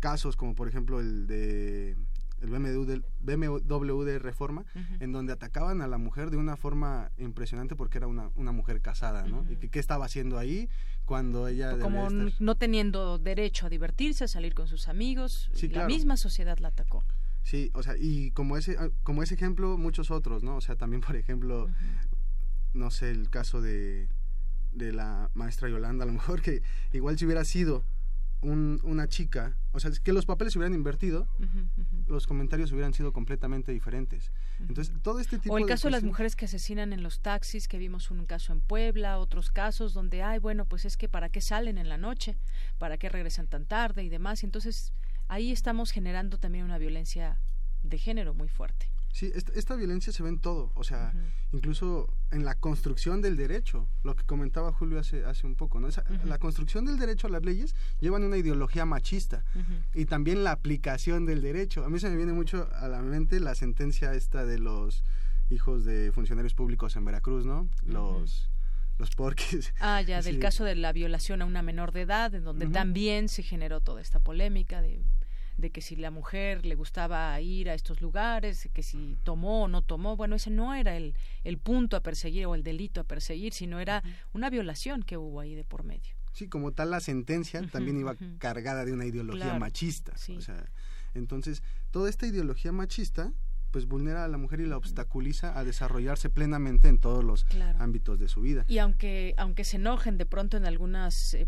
[0.00, 1.96] casos como por ejemplo el de
[2.40, 4.64] el BMW, del, BMW de Reforma,
[5.00, 8.80] en donde atacaban a la mujer de una forma impresionante porque era una, una mujer
[8.80, 9.44] casada, ¿no?
[9.50, 10.68] Y que qué estaba haciendo ahí
[11.04, 11.78] cuando ella...
[11.78, 16.68] Como no teniendo derecho a divertirse, a salir con sus amigos, la misma sociedad la
[16.68, 17.04] atacó.
[17.42, 20.56] Sí, o sea, y como ese, ah, como ese ejemplo, muchos otros, ¿no?
[20.56, 21.70] O sea, también, por ejemplo,
[22.74, 24.08] no sé, el caso de,
[24.72, 27.84] de la maestra Yolanda, a lo mejor que igual si hubiera sido
[28.42, 31.28] una chica, o sea, que los papeles se hubieran invertido,
[32.06, 34.30] los comentarios hubieran sido completamente diferentes.
[34.60, 37.68] Entonces, todo este tipo O el caso de las mujeres que asesinan en los taxis,
[37.68, 41.28] que vimos un caso en Puebla, otros casos donde, ay, bueno, pues es que para
[41.28, 42.36] qué salen en la noche,
[42.78, 44.44] para qué regresan tan tarde y demás.
[44.44, 44.92] Entonces,
[45.28, 47.38] ahí estamos generando también una violencia
[47.82, 48.95] de género muy fuerte.
[49.12, 51.14] Sí, esta, violencia se ve en todo, o sea,
[51.52, 55.88] incluso en la construcción del derecho, lo que comentaba Julio hace, hace un poco, ¿no?
[56.24, 59.44] La construcción del derecho a las leyes llevan una ideología machista
[59.94, 61.84] y también la aplicación del derecho.
[61.84, 65.02] A mí se me viene mucho a la mente la sentencia esta de los
[65.48, 67.68] hijos de funcionarios públicos en Veracruz, ¿no?
[67.86, 68.50] Los
[68.98, 69.72] los porques.
[69.80, 73.28] Ah, ya, del caso de la violación a una menor de edad, en donde también
[73.28, 75.00] se generó toda esta polémica de
[75.56, 79.68] de que si la mujer le gustaba ir a estos lugares, que si tomó o
[79.68, 81.14] no tomó, bueno, ese no era el,
[81.44, 84.02] el punto a perseguir o el delito a perseguir, sino era
[84.32, 86.14] una violación que hubo ahí de por medio.
[86.32, 90.12] Sí, como tal la sentencia también iba cargada de una ideología machista.
[90.36, 90.66] O sea,
[91.14, 93.32] entonces, toda esta ideología machista
[93.76, 97.44] pues vulnera a la mujer y la obstaculiza a desarrollarse plenamente en todos los
[97.78, 98.64] ámbitos de su vida.
[98.68, 101.46] Y aunque aunque se enojen de pronto en algunas eh,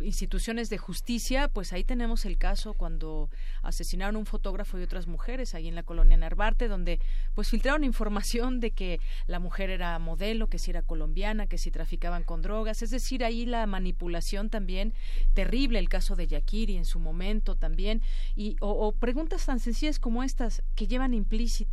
[0.00, 3.30] instituciones de justicia, pues ahí tenemos el caso cuando
[3.62, 6.98] asesinaron un fotógrafo y otras mujeres ahí en la colonia Narvarte, donde
[7.36, 8.98] pues filtraron información de que
[9.28, 13.22] la mujer era modelo, que si era colombiana, que si traficaban con drogas, es decir,
[13.22, 14.94] ahí la manipulación también
[15.32, 18.02] terrible, el caso de Yakiri en su momento también,
[18.34, 21.67] y o, o preguntas tan sencillas como estas que llevan implícito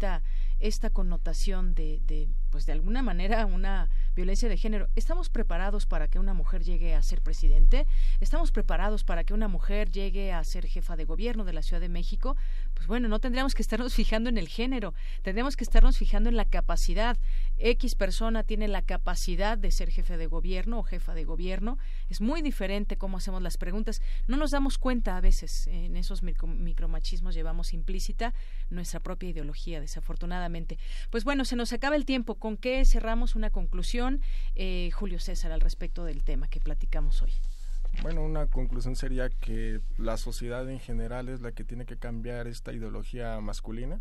[0.60, 4.88] esta connotación de, de, pues de alguna manera, una violencia de género.
[4.96, 7.86] ¿Estamos preparados para que una mujer llegue a ser presidente?
[8.20, 11.82] ¿Estamos preparados para que una mujer llegue a ser jefa de gobierno de la Ciudad
[11.82, 12.36] de México?
[12.76, 14.94] Pues bueno, no tendríamos que estarnos fijando en el género,
[15.24, 17.18] tendríamos que estarnos fijando en la capacidad.
[17.58, 21.78] X persona tiene la capacidad de ser jefe de gobierno o jefa de gobierno.
[22.10, 24.02] Es muy diferente cómo hacemos las preguntas.
[24.28, 28.34] No nos damos cuenta a veces en esos micromachismos llevamos implícita
[28.70, 30.78] nuestra propia ideología, desafortunadamente.
[31.10, 32.36] Pues bueno, se nos acaba el tiempo.
[32.36, 34.22] ¿Con qué cerramos una conclusión,
[34.56, 37.32] eh, Julio César, al respecto del tema que platicamos hoy?
[38.02, 42.48] Bueno, una conclusión sería que la sociedad en general es la que tiene que cambiar
[42.48, 44.00] esta ideología masculina,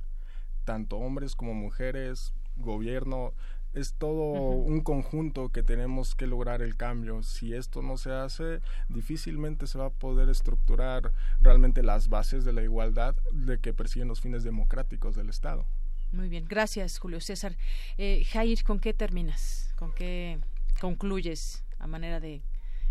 [0.65, 3.33] tanto hombres como mujeres, gobierno,
[3.75, 7.23] es todo un conjunto que tenemos que lograr el cambio.
[7.23, 12.53] Si esto no se hace, difícilmente se va a poder estructurar realmente las bases de
[12.53, 15.67] la igualdad de que persiguen los fines democráticos del Estado.
[16.13, 17.57] Muy bien, gracias Julio César.
[17.99, 19.73] Eh, Jair, ¿con qué terminas?
[19.77, 20.39] ¿Con qué
[20.81, 22.43] concluyes a manera de,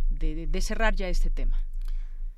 [0.10, 1.58] de, cerrar ya este tema?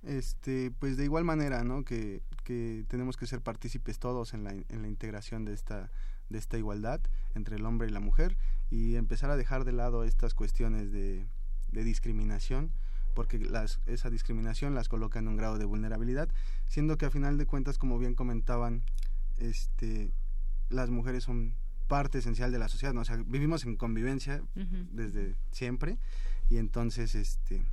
[0.03, 1.83] Este, pues de igual manera, ¿no?
[1.83, 5.91] Que, que tenemos que ser partícipes todos en la, en la integración de esta,
[6.29, 7.01] de esta igualdad
[7.33, 8.37] entre el hombre y la mujer
[8.69, 11.25] y empezar a dejar de lado estas cuestiones de,
[11.71, 12.71] de discriminación
[13.15, 16.29] porque las, esa discriminación las coloca en un grado de vulnerabilidad,
[16.67, 18.83] siendo que a final de cuentas, como bien comentaban,
[19.37, 20.11] este,
[20.69, 21.55] las mujeres son
[21.87, 23.01] parte esencial de la sociedad, ¿no?
[23.01, 24.41] o sea, vivimos en convivencia
[24.91, 25.97] desde siempre
[26.49, 27.65] y entonces, este,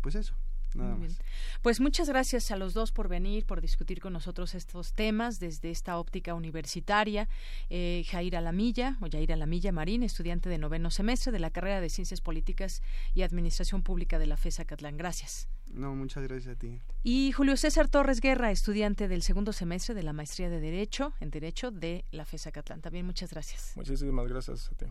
[0.00, 0.34] pues eso.
[0.74, 1.18] Nada más.
[1.62, 5.70] Pues muchas gracias a los dos por venir, por discutir con nosotros estos temas desde
[5.70, 7.28] esta óptica universitaria.
[7.70, 11.88] Eh, Jair Alamilla, o Jair Alamilla Marín, estudiante de noveno semestre de la carrera de
[11.88, 12.82] Ciencias Políticas
[13.14, 14.98] y Administración Pública de la FESA Catlán.
[14.98, 15.48] Gracias.
[15.72, 16.80] No, muchas gracias a ti.
[17.02, 21.30] Y Julio César Torres Guerra, estudiante del segundo semestre de la maestría de Derecho, en
[21.30, 22.80] Derecho de la FESA Catlán.
[22.80, 23.72] También muchas gracias.
[23.76, 24.86] Muchísimas gracias a ti.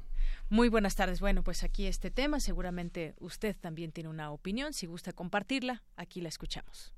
[0.50, 1.20] Muy buenas tardes.
[1.20, 4.74] Bueno, pues aquí este tema, seguramente usted también tiene una opinión.
[4.74, 6.94] Si gusta compartirla, aquí la escuchamos.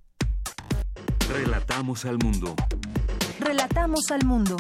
[1.30, 2.56] Relatamos al mundo.
[3.39, 4.57] Relatamos al mundo.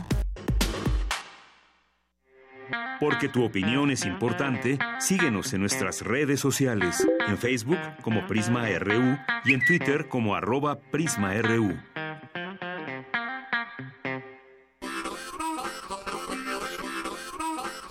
[2.99, 9.17] Porque tu opinión es importante, síguenos en nuestras redes sociales, en Facebook como Prisma RU
[9.45, 11.77] y en Twitter como arroba PrismaRU.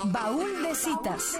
[0.04, 1.38] Baúl de citas.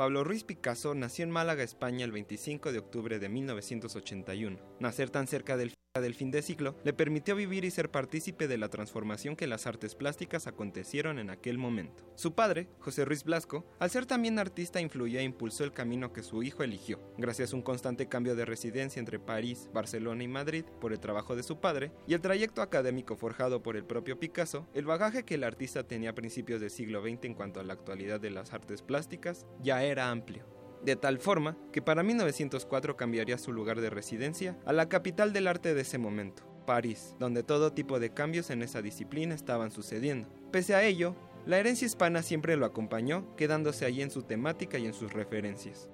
[0.00, 4.58] Pablo Ruiz Picasso nació en Málaga, España, el 25 de octubre de 1981.
[4.78, 8.58] Nacer tan cerca del del fin de siglo le permitió vivir y ser partícipe de
[8.58, 12.04] la transformación que las artes plásticas acontecieron en aquel momento.
[12.14, 16.22] Su padre, José Ruiz Blasco, al ser también artista, influyó e impulsó el camino que
[16.22, 17.00] su hijo eligió.
[17.18, 21.34] Gracias a un constante cambio de residencia entre París, Barcelona y Madrid por el trabajo
[21.34, 25.34] de su padre y el trayecto académico forjado por el propio Picasso, el bagaje que
[25.34, 28.52] el artista tenía a principios del siglo XX en cuanto a la actualidad de las
[28.52, 33.90] artes plásticas ya era amplio de tal forma que para 1904 cambiaría su lugar de
[33.90, 38.50] residencia a la capital del arte de ese momento, París, donde todo tipo de cambios
[38.50, 40.28] en esa disciplina estaban sucediendo.
[40.50, 41.14] Pese a ello,
[41.46, 45.90] la herencia hispana siempre lo acompañó, quedándose allí en su temática y en sus referencias.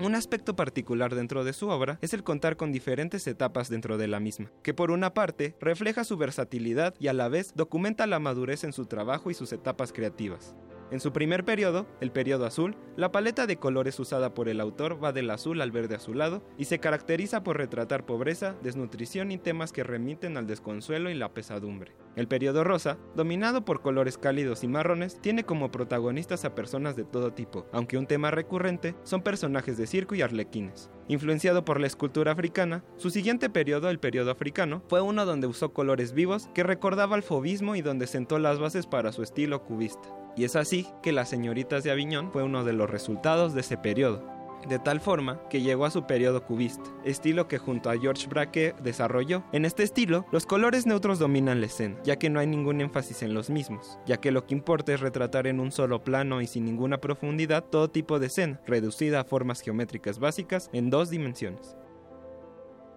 [0.00, 4.06] Un aspecto particular dentro de su obra es el contar con diferentes etapas dentro de
[4.06, 8.20] la misma, que por una parte refleja su versatilidad y a la vez documenta la
[8.20, 10.54] madurez en su trabajo y sus etapas creativas.
[10.90, 15.02] En su primer periodo, el periodo azul, la paleta de colores usada por el autor
[15.02, 19.70] va del azul al verde azulado y se caracteriza por retratar pobreza, desnutrición y temas
[19.70, 21.94] que remiten al desconsuelo y la pesadumbre.
[22.16, 27.04] El periodo rosa, dominado por colores cálidos y marrones, tiene como protagonistas a personas de
[27.04, 30.90] todo tipo, aunque un tema recurrente son personajes de circo y arlequines.
[31.08, 35.72] Influenciado por la escultura africana, su siguiente periodo, el periodo africano, fue uno donde usó
[35.72, 40.08] colores vivos que recordaba al fobismo y donde sentó las bases para su estilo cubista.
[40.38, 43.76] Y es así que Las señoritas de Aviñón fue uno de los resultados de ese
[43.76, 44.22] periodo.
[44.68, 48.72] De tal forma que llegó a su periodo cubista, estilo que junto a George Braque
[48.80, 49.42] desarrolló.
[49.52, 53.22] En este estilo, los colores neutros dominan la escena, ya que no hay ningún énfasis
[53.22, 56.46] en los mismos, ya que lo que importa es retratar en un solo plano y
[56.46, 61.76] sin ninguna profundidad todo tipo de escena, reducida a formas geométricas básicas en dos dimensiones.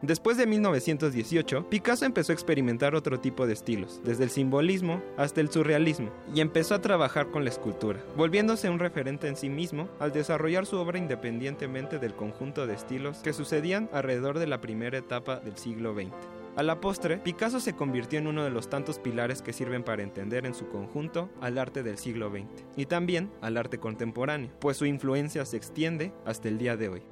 [0.02, 5.42] Después de 1918, Picasso empezó a experimentar otro tipo de estilos, desde el simbolismo hasta
[5.42, 9.90] el surrealismo, y empezó a trabajar con la escultura, volviéndose un referente en sí mismo
[10.00, 14.98] al desarrollar su obra independientemente del conjunto de estilos que sucedían alrededor de la primera
[14.98, 16.10] etapa del siglo XX.
[16.56, 20.02] A la postre, Picasso se convirtió en uno de los tantos pilares que sirven para
[20.02, 24.78] entender en su conjunto al arte del siglo XX y también al arte contemporáneo, pues
[24.78, 27.04] su influencia se extiende hasta el día de hoy.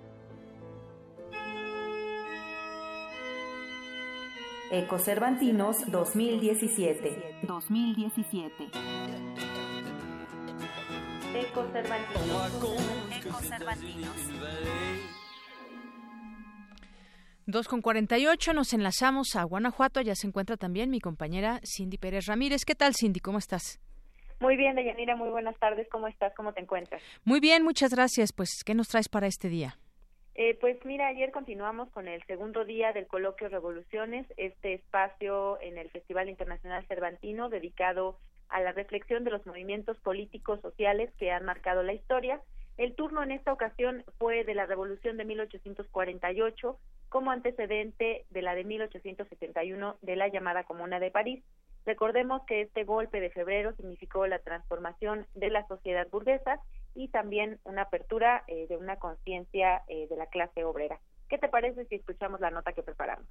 [4.71, 7.39] Ecocervantinos 2017.
[7.41, 8.69] 2017.
[11.33, 12.53] Ecocervantinos.
[13.25, 14.15] Ecocervantinos.
[17.47, 20.01] 2 con 48 nos enlazamos a Guanajuato.
[20.01, 22.63] Ya se encuentra también mi compañera Cindy Pérez Ramírez.
[22.63, 23.21] ¿Qué tal, Cindy?
[23.21, 23.79] ¿Cómo estás?
[24.39, 25.15] Muy bien, Deyanira.
[25.15, 25.87] Muy buenas tardes.
[25.91, 26.31] ¿Cómo estás?
[26.35, 27.01] ¿Cómo te encuentras?
[27.23, 28.31] Muy bien, muchas gracias.
[28.33, 29.79] Pues, ¿qué nos traes para este día?
[30.41, 35.77] Eh, pues mira, ayer continuamos con el segundo día del coloquio Revoluciones, este espacio en
[35.77, 38.17] el Festival Internacional Cervantino dedicado
[38.47, 42.39] a la reflexión de los movimientos políticos sociales que han marcado la historia.
[42.77, 46.79] El turno en esta ocasión fue de la Revolución de 1848
[47.09, 51.43] como antecedente de la de 1871 de la llamada Comuna de París.
[51.85, 56.61] Recordemos que este golpe de febrero significó la transformación de la sociedad burguesa
[56.93, 60.99] y también una apertura eh, de una conciencia eh, de la clase obrera.
[61.27, 63.27] ¿Qué te parece si escuchamos la nota que preparamos?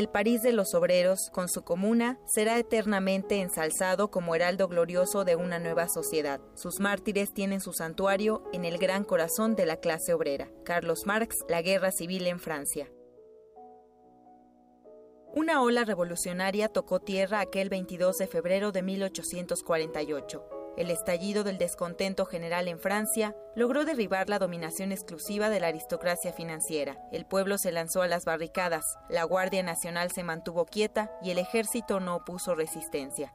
[0.00, 5.36] El París de los obreros, con su comuna, será eternamente ensalzado como heraldo glorioso de
[5.36, 6.40] una nueva sociedad.
[6.54, 10.48] Sus mártires tienen su santuario en el gran corazón de la clase obrera.
[10.64, 12.90] Carlos Marx, La Guerra Civil en Francia.
[15.34, 20.59] Una ola revolucionaria tocó tierra aquel 22 de febrero de 1848.
[20.80, 26.32] El estallido del descontento general en Francia logró derribar la dominación exclusiva de la aristocracia
[26.32, 26.96] financiera.
[27.12, 31.38] El pueblo se lanzó a las barricadas, la Guardia Nacional se mantuvo quieta y el
[31.38, 33.34] ejército no opuso resistencia.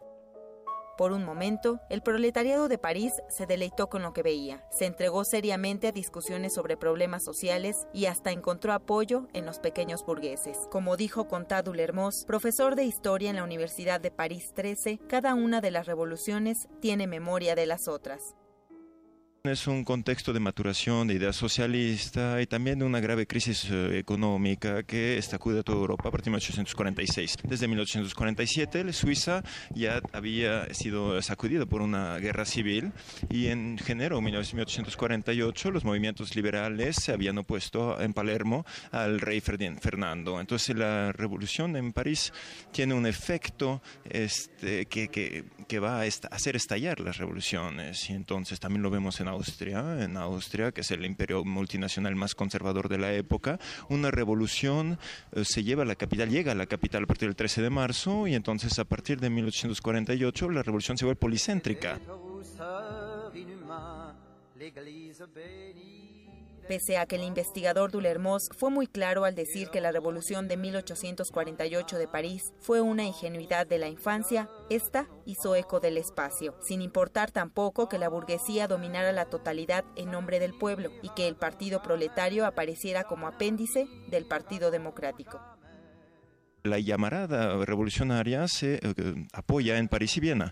[0.98, 5.26] Por un momento, el proletariado de París se deleitó con lo que veía, se entregó
[5.26, 10.58] seriamente a discusiones sobre problemas sociales y hasta encontró apoyo en los pequeños burgueses.
[10.72, 15.60] Como dijo Contadou Lermos, profesor de historia en la Universidad de París 13, cada una
[15.60, 18.36] de las revoluciones tiene memoria de las otras.
[19.48, 24.00] Es un contexto de maturación de ideas socialistas y también de una grave crisis eh,
[24.00, 27.38] económica que sacude a toda Europa a partir de 1846.
[27.44, 29.44] Desde 1847 Suiza
[29.76, 32.92] ya había sido sacudida por una guerra civil
[33.30, 39.42] y en enero de 1848 los movimientos liberales se habían opuesto en Palermo al rey
[39.42, 40.40] Fernando.
[40.40, 42.34] Entonces la revolución en París
[42.72, 48.60] tiene un efecto este, que, que, que va a hacer estallar las revoluciones y entonces
[48.60, 52.98] también lo vemos en Austria, en Austria, que es el imperio multinacional más conservador de
[52.98, 53.60] la época,
[53.90, 54.98] una revolución
[55.34, 57.70] eh, se lleva a la capital, llega a la capital a partir del 13 de
[57.70, 62.00] marzo y entonces a partir de 1848 la revolución se vuelve policéntrica.
[66.68, 70.58] Pese a que el investigador Dulermos fue muy claro al decir que la revolución de
[70.58, 76.82] 1848 de París fue una ingenuidad de la infancia, esta hizo eco del espacio, sin
[76.82, 81.36] importar tampoco que la burguesía dominara la totalidad en nombre del pueblo y que el
[81.36, 85.40] Partido Proletario apareciera como apéndice del Partido Democrático.
[86.64, 90.52] La llamarada revolucionaria se eh, apoya en París y Viena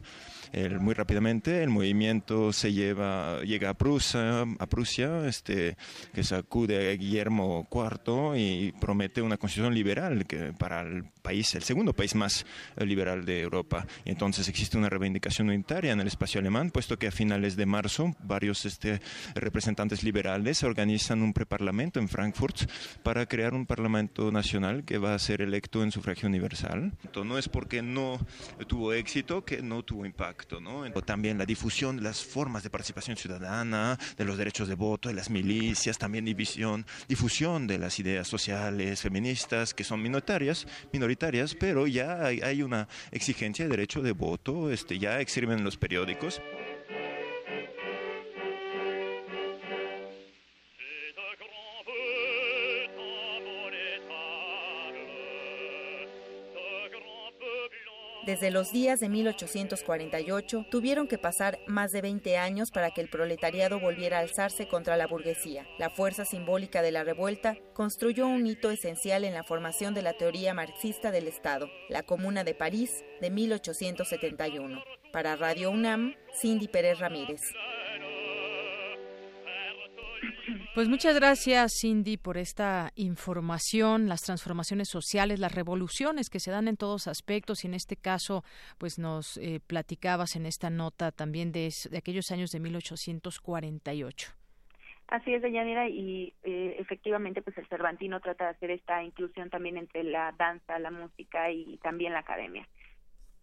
[0.79, 5.77] muy rápidamente el movimiento se lleva, llega a Prusia, a Prusia este,
[6.13, 11.63] que sacude a Guillermo IV y promete una constitución liberal que para el país, el
[11.63, 13.87] segundo país más eh, liberal de Europa.
[14.05, 18.15] Entonces existe una reivindicación unitaria en el espacio alemán, puesto que a finales de marzo
[18.23, 19.01] varios este,
[19.33, 22.69] representantes liberales organizan un preparlamento en Frankfurt
[23.01, 26.93] para crear un parlamento nacional que va a ser electo en sufragio universal.
[27.03, 28.19] Entonces, no es porque no
[28.67, 30.42] tuvo éxito que no tuvo impacto.
[31.05, 35.29] También la difusión, las formas de participación ciudadana, de los derechos de voto, de las
[35.29, 42.25] milicias, también división, difusión de las ideas sociales, feministas, que son minoritarias, minoritarias, pero ya
[42.25, 46.41] hay, una exigencia de derecho de voto, este, ya escriben en los periódicos.
[58.25, 63.09] Desde los días de 1848 tuvieron que pasar más de 20 años para que el
[63.09, 65.67] proletariado volviera a alzarse contra la burguesía.
[65.77, 70.13] La fuerza simbólica de la revuelta construyó un hito esencial en la formación de la
[70.13, 74.81] teoría marxista del Estado, la Comuna de París de 1871.
[75.11, 77.41] Para Radio UNAM, Cindy Pérez Ramírez.
[80.73, 86.67] Pues muchas gracias, Cindy, por esta información, las transformaciones sociales, las revoluciones que se dan
[86.67, 88.43] en todos aspectos y en este caso,
[88.79, 94.31] pues nos eh, platicabas en esta nota también de, de, aquellos años de 1848.
[95.09, 99.77] Así es, Deyanira, y eh, efectivamente, pues el Cervantino trata de hacer esta inclusión también
[99.77, 102.67] entre la danza, la música y también la academia.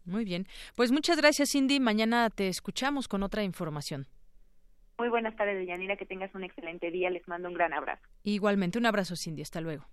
[0.04, 1.78] Muy bien, pues muchas gracias, Cindy.
[1.78, 4.08] Mañana te escuchamos con otra información.
[5.00, 7.08] Muy buenas tardes, Yanira, que tengas un excelente día.
[7.08, 8.02] Les mando un gran abrazo.
[8.22, 9.40] Igualmente, un abrazo, Cindy.
[9.40, 9.86] Hasta luego.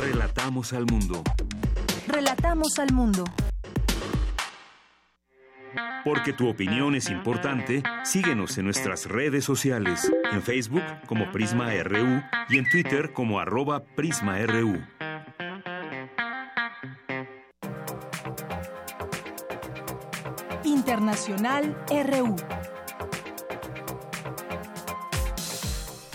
[0.00, 1.24] Relatamos al mundo.
[2.06, 3.24] Relatamos al mundo.
[6.04, 12.22] Porque tu opinión es importante, síguenos en nuestras redes sociales, en Facebook como Prisma RU
[12.48, 14.80] y en Twitter como arroba PrismaRU.
[20.90, 22.34] Internacional RU.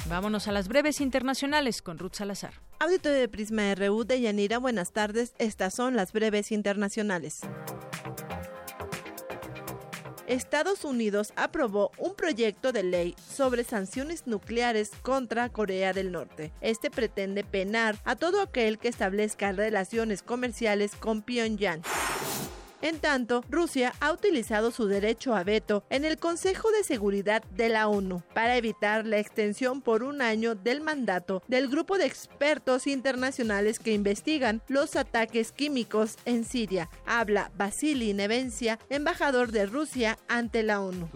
[0.09, 2.55] Vámonos a las breves internacionales con Ruth Salazar.
[2.79, 5.33] Auditorio de Prisma RU de Yanira, buenas tardes.
[5.37, 7.39] Estas son las breves internacionales.
[10.27, 16.51] Estados Unidos aprobó un proyecto de ley sobre sanciones nucleares contra Corea del Norte.
[16.59, 21.81] Este pretende penar a todo aquel que establezca relaciones comerciales con Pyongyang.
[22.85, 27.67] En tanto, Rusia ha utilizado su derecho a veto en el Consejo de Seguridad de
[27.67, 32.85] la ONU para evitar la extensión por un año del mandato del grupo de expertos
[32.85, 36.91] internacionales que investigan los ataques químicos en Siria.
[37.07, 41.09] Habla Vasily Nevencia, embajador de Rusia ante la ONU.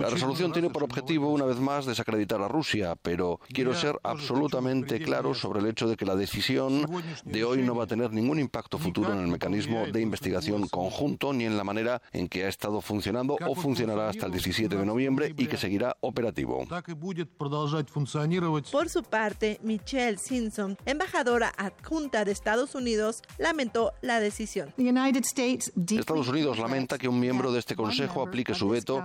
[0.00, 5.00] La resolución tiene por objetivo, una vez más, desacreditar a Rusia, pero quiero ser absolutamente
[5.00, 6.88] claro sobre el hecho de que la decisión
[7.24, 10.68] de hoy no va a tener ningún impacto futuro en el mecanismo de investigación investigación
[10.68, 14.76] conjunto ni en la manera en que ha estado funcionando o funcionará hasta el 17
[14.76, 16.64] de noviembre y que seguirá operativo.
[18.72, 24.72] Por su parte, Michelle Simpson, embajadora adjunta de Estados Unidos, lamentó la decisión.
[24.76, 29.04] Estados Unidos lamenta que un miembro de este Consejo aplique su veto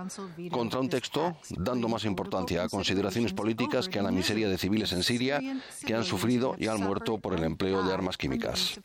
[0.50, 4.92] contra un texto, dando más importancia a consideraciones políticas que a la miseria de civiles
[4.92, 5.40] en Siria
[5.84, 8.80] que han sufrido y han muerto por el empleo de armas químicas.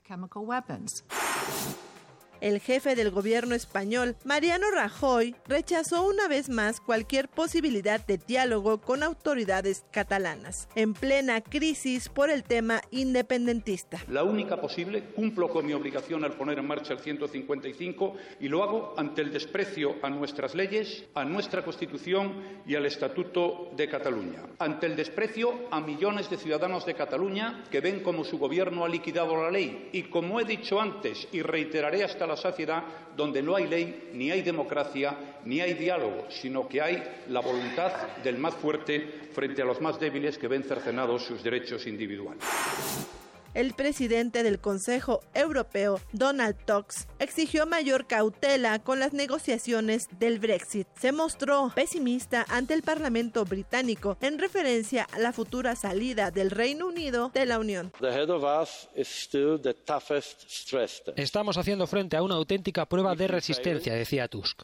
[2.41, 8.81] El jefe del gobierno español, Mariano Rajoy, rechazó una vez más cualquier posibilidad de diálogo
[8.81, 13.99] con autoridades catalanas, en plena crisis por el tema independentista.
[14.07, 18.63] La única posible, cumplo con mi obligación al poner en marcha el 155 y lo
[18.63, 24.47] hago ante el desprecio a nuestras leyes, a nuestra Constitución y al Estatuto de Cataluña,
[24.57, 28.89] ante el desprecio a millones de ciudadanos de Cataluña que ven como su gobierno ha
[28.89, 32.83] liquidado la ley y, como he dicho antes y reiteraré hasta la saciedad
[33.15, 37.91] donde no hay ley, ni hay democracia, ni hay diálogo, sino que hay la voluntad
[38.23, 42.43] del más fuerte frente a los más débiles que ven cercenados sus derechos individuales.
[43.53, 50.87] El presidente del Consejo Europeo, Donald Tusk, exigió mayor cautela con las negociaciones del Brexit.
[50.99, 56.87] Se mostró pesimista ante el Parlamento británico en referencia a la futura salida del Reino
[56.87, 57.91] Unido de la Unión.
[61.17, 64.61] Estamos haciendo frente a una auténtica prueba de resistencia, decía Tusk.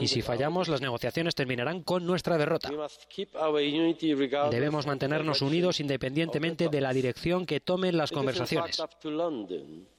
[0.00, 2.70] Y si fallamos, las negociaciones terminarán con nuestra derrota.
[4.50, 8.82] Debemos mantenernos unidos independientemente de la dirección que tomen las conversaciones.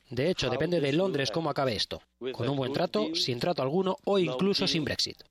[0.09, 2.01] De hecho, depende de Londres cómo acabe esto.
[2.33, 5.23] Con un buen trato, sin trato alguno o incluso sin Brexit.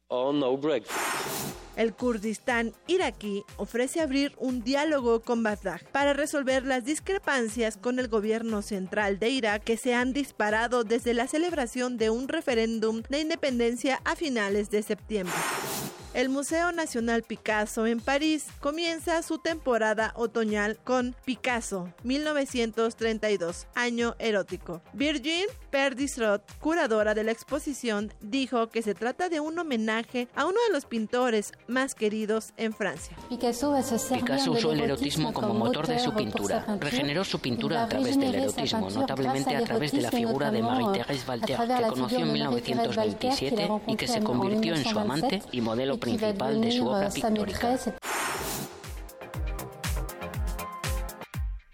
[1.77, 8.09] El Kurdistán iraquí ofrece abrir un diálogo con Bagdad para resolver las discrepancias con el
[8.09, 13.21] gobierno central de Irak que se han disparado desde la celebración de un referéndum de
[13.21, 15.35] independencia a finales de septiembre.
[16.15, 24.83] El Museo Nacional Picasso en París comienza su temporada otoñal con Picasso 1932, año erótico.
[24.93, 30.59] Virgin Perdisrot, curadora de la exposición, dijo que se trata de un homenaje a uno
[30.69, 33.17] de los pintores más queridos en Francia.
[33.31, 33.73] Picasso
[34.53, 36.77] usó el erotismo como motor de su pintura.
[36.79, 41.27] Regeneró su pintura a través del erotismo, notablemente a través de la figura de Marie-Thérèse
[41.27, 46.61] Walter, que conoció en 1927 y que se convirtió en su amante y modelo principal
[46.61, 47.79] de su obra pictórica.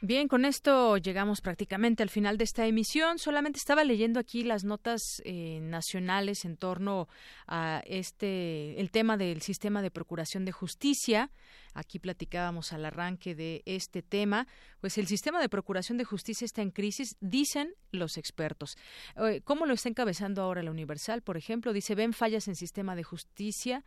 [0.01, 3.19] Bien, con esto llegamos prácticamente al final de esta emisión.
[3.19, 7.09] Solamente estaba leyendo aquí las notas eh, nacionales en torno
[7.47, 11.31] a este el tema del sistema de procuración de justicia.
[11.75, 14.47] Aquí platicábamos al arranque de este tema.
[14.81, 18.79] Pues el sistema de procuración de justicia está en crisis, dicen los expertos.
[19.17, 21.21] Eh, ¿Cómo lo está encabezando ahora la Universal?
[21.21, 23.85] Por ejemplo, dice ven fallas en sistema de justicia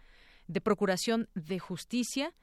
[0.48, 2.34] de Procuración de Justicia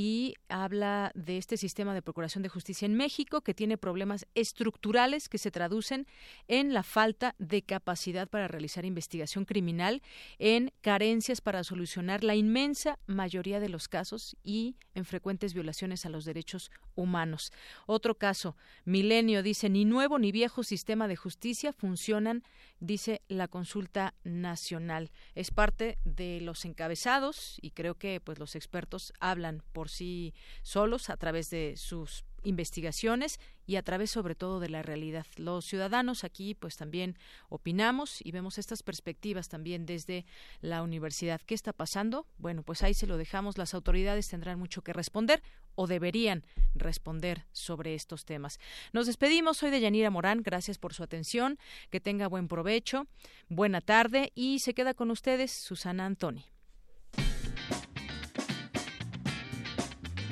[0.00, 5.28] y habla de este sistema de Procuración de Justicia en México que tiene problemas estructurales
[5.28, 6.06] que se traducen
[6.46, 10.00] en la falta de capacidad para realizar investigación criminal,
[10.38, 16.10] en carencias para solucionar la inmensa mayoría de los casos y en frecuentes violaciones a
[16.10, 17.50] los derechos humanos.
[17.86, 22.44] Otro caso, Milenio dice ni nuevo ni viejo sistema de justicia funcionan,
[22.78, 25.10] dice la consulta nacional.
[25.34, 31.16] Es parte de los encabezados y creo que pues los expertos hablan sí solos a
[31.16, 35.26] través de sus investigaciones y a través sobre todo de la realidad.
[35.36, 40.24] Los ciudadanos aquí pues también opinamos y vemos estas perspectivas también desde
[40.60, 41.40] la universidad.
[41.44, 42.26] ¿Qué está pasando?
[42.38, 43.58] Bueno, pues ahí se lo dejamos.
[43.58, 45.42] Las autoridades tendrán mucho que responder
[45.74, 46.44] o deberían
[46.74, 48.58] responder sobre estos temas.
[48.92, 49.58] Nos despedimos.
[49.58, 50.42] Soy de Yanira Morán.
[50.42, 51.58] Gracias por su atención.
[51.90, 53.06] Que tenga buen provecho.
[53.48, 56.44] Buena tarde y se queda con ustedes Susana Antoni.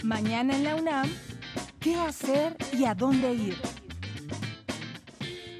[0.07, 1.13] Mañana en la UNAM,
[1.81, 3.57] ¿qué hacer y a dónde ir?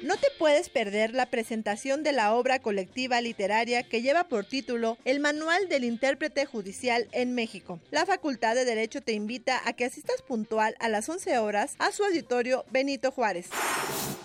[0.03, 4.97] No te puedes perder la presentación de la obra colectiva literaria que lleva por título
[5.03, 7.81] El Manual del Intérprete Judicial en México.
[7.91, 11.91] La Facultad de Derecho te invita a que asistas puntual a las 11 horas a
[11.91, 13.49] su auditorio Benito Juárez.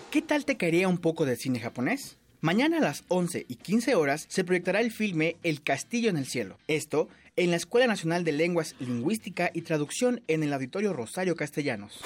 [0.09, 2.17] ¿Qué tal te caería un poco de cine japonés?
[2.43, 6.25] Mañana a las 11 y 15 horas se proyectará el filme El Castillo en el
[6.25, 6.57] Cielo.
[6.67, 7.07] Esto
[7.37, 12.01] en la Escuela Nacional de Lenguas, Lingüística y Traducción en el Auditorio Rosario Castellanos.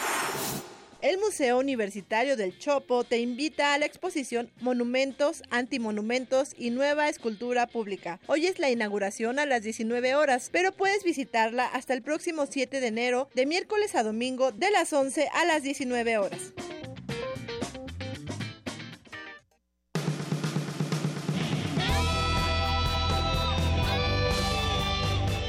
[1.01, 7.65] El Museo Universitario del Chopo te invita a la exposición Monumentos, Antimonumentos y Nueva Escultura
[7.65, 8.19] Pública.
[8.27, 12.79] Hoy es la inauguración a las 19 horas, pero puedes visitarla hasta el próximo 7
[12.79, 16.53] de enero, de miércoles a domingo, de las 11 a las 19 horas.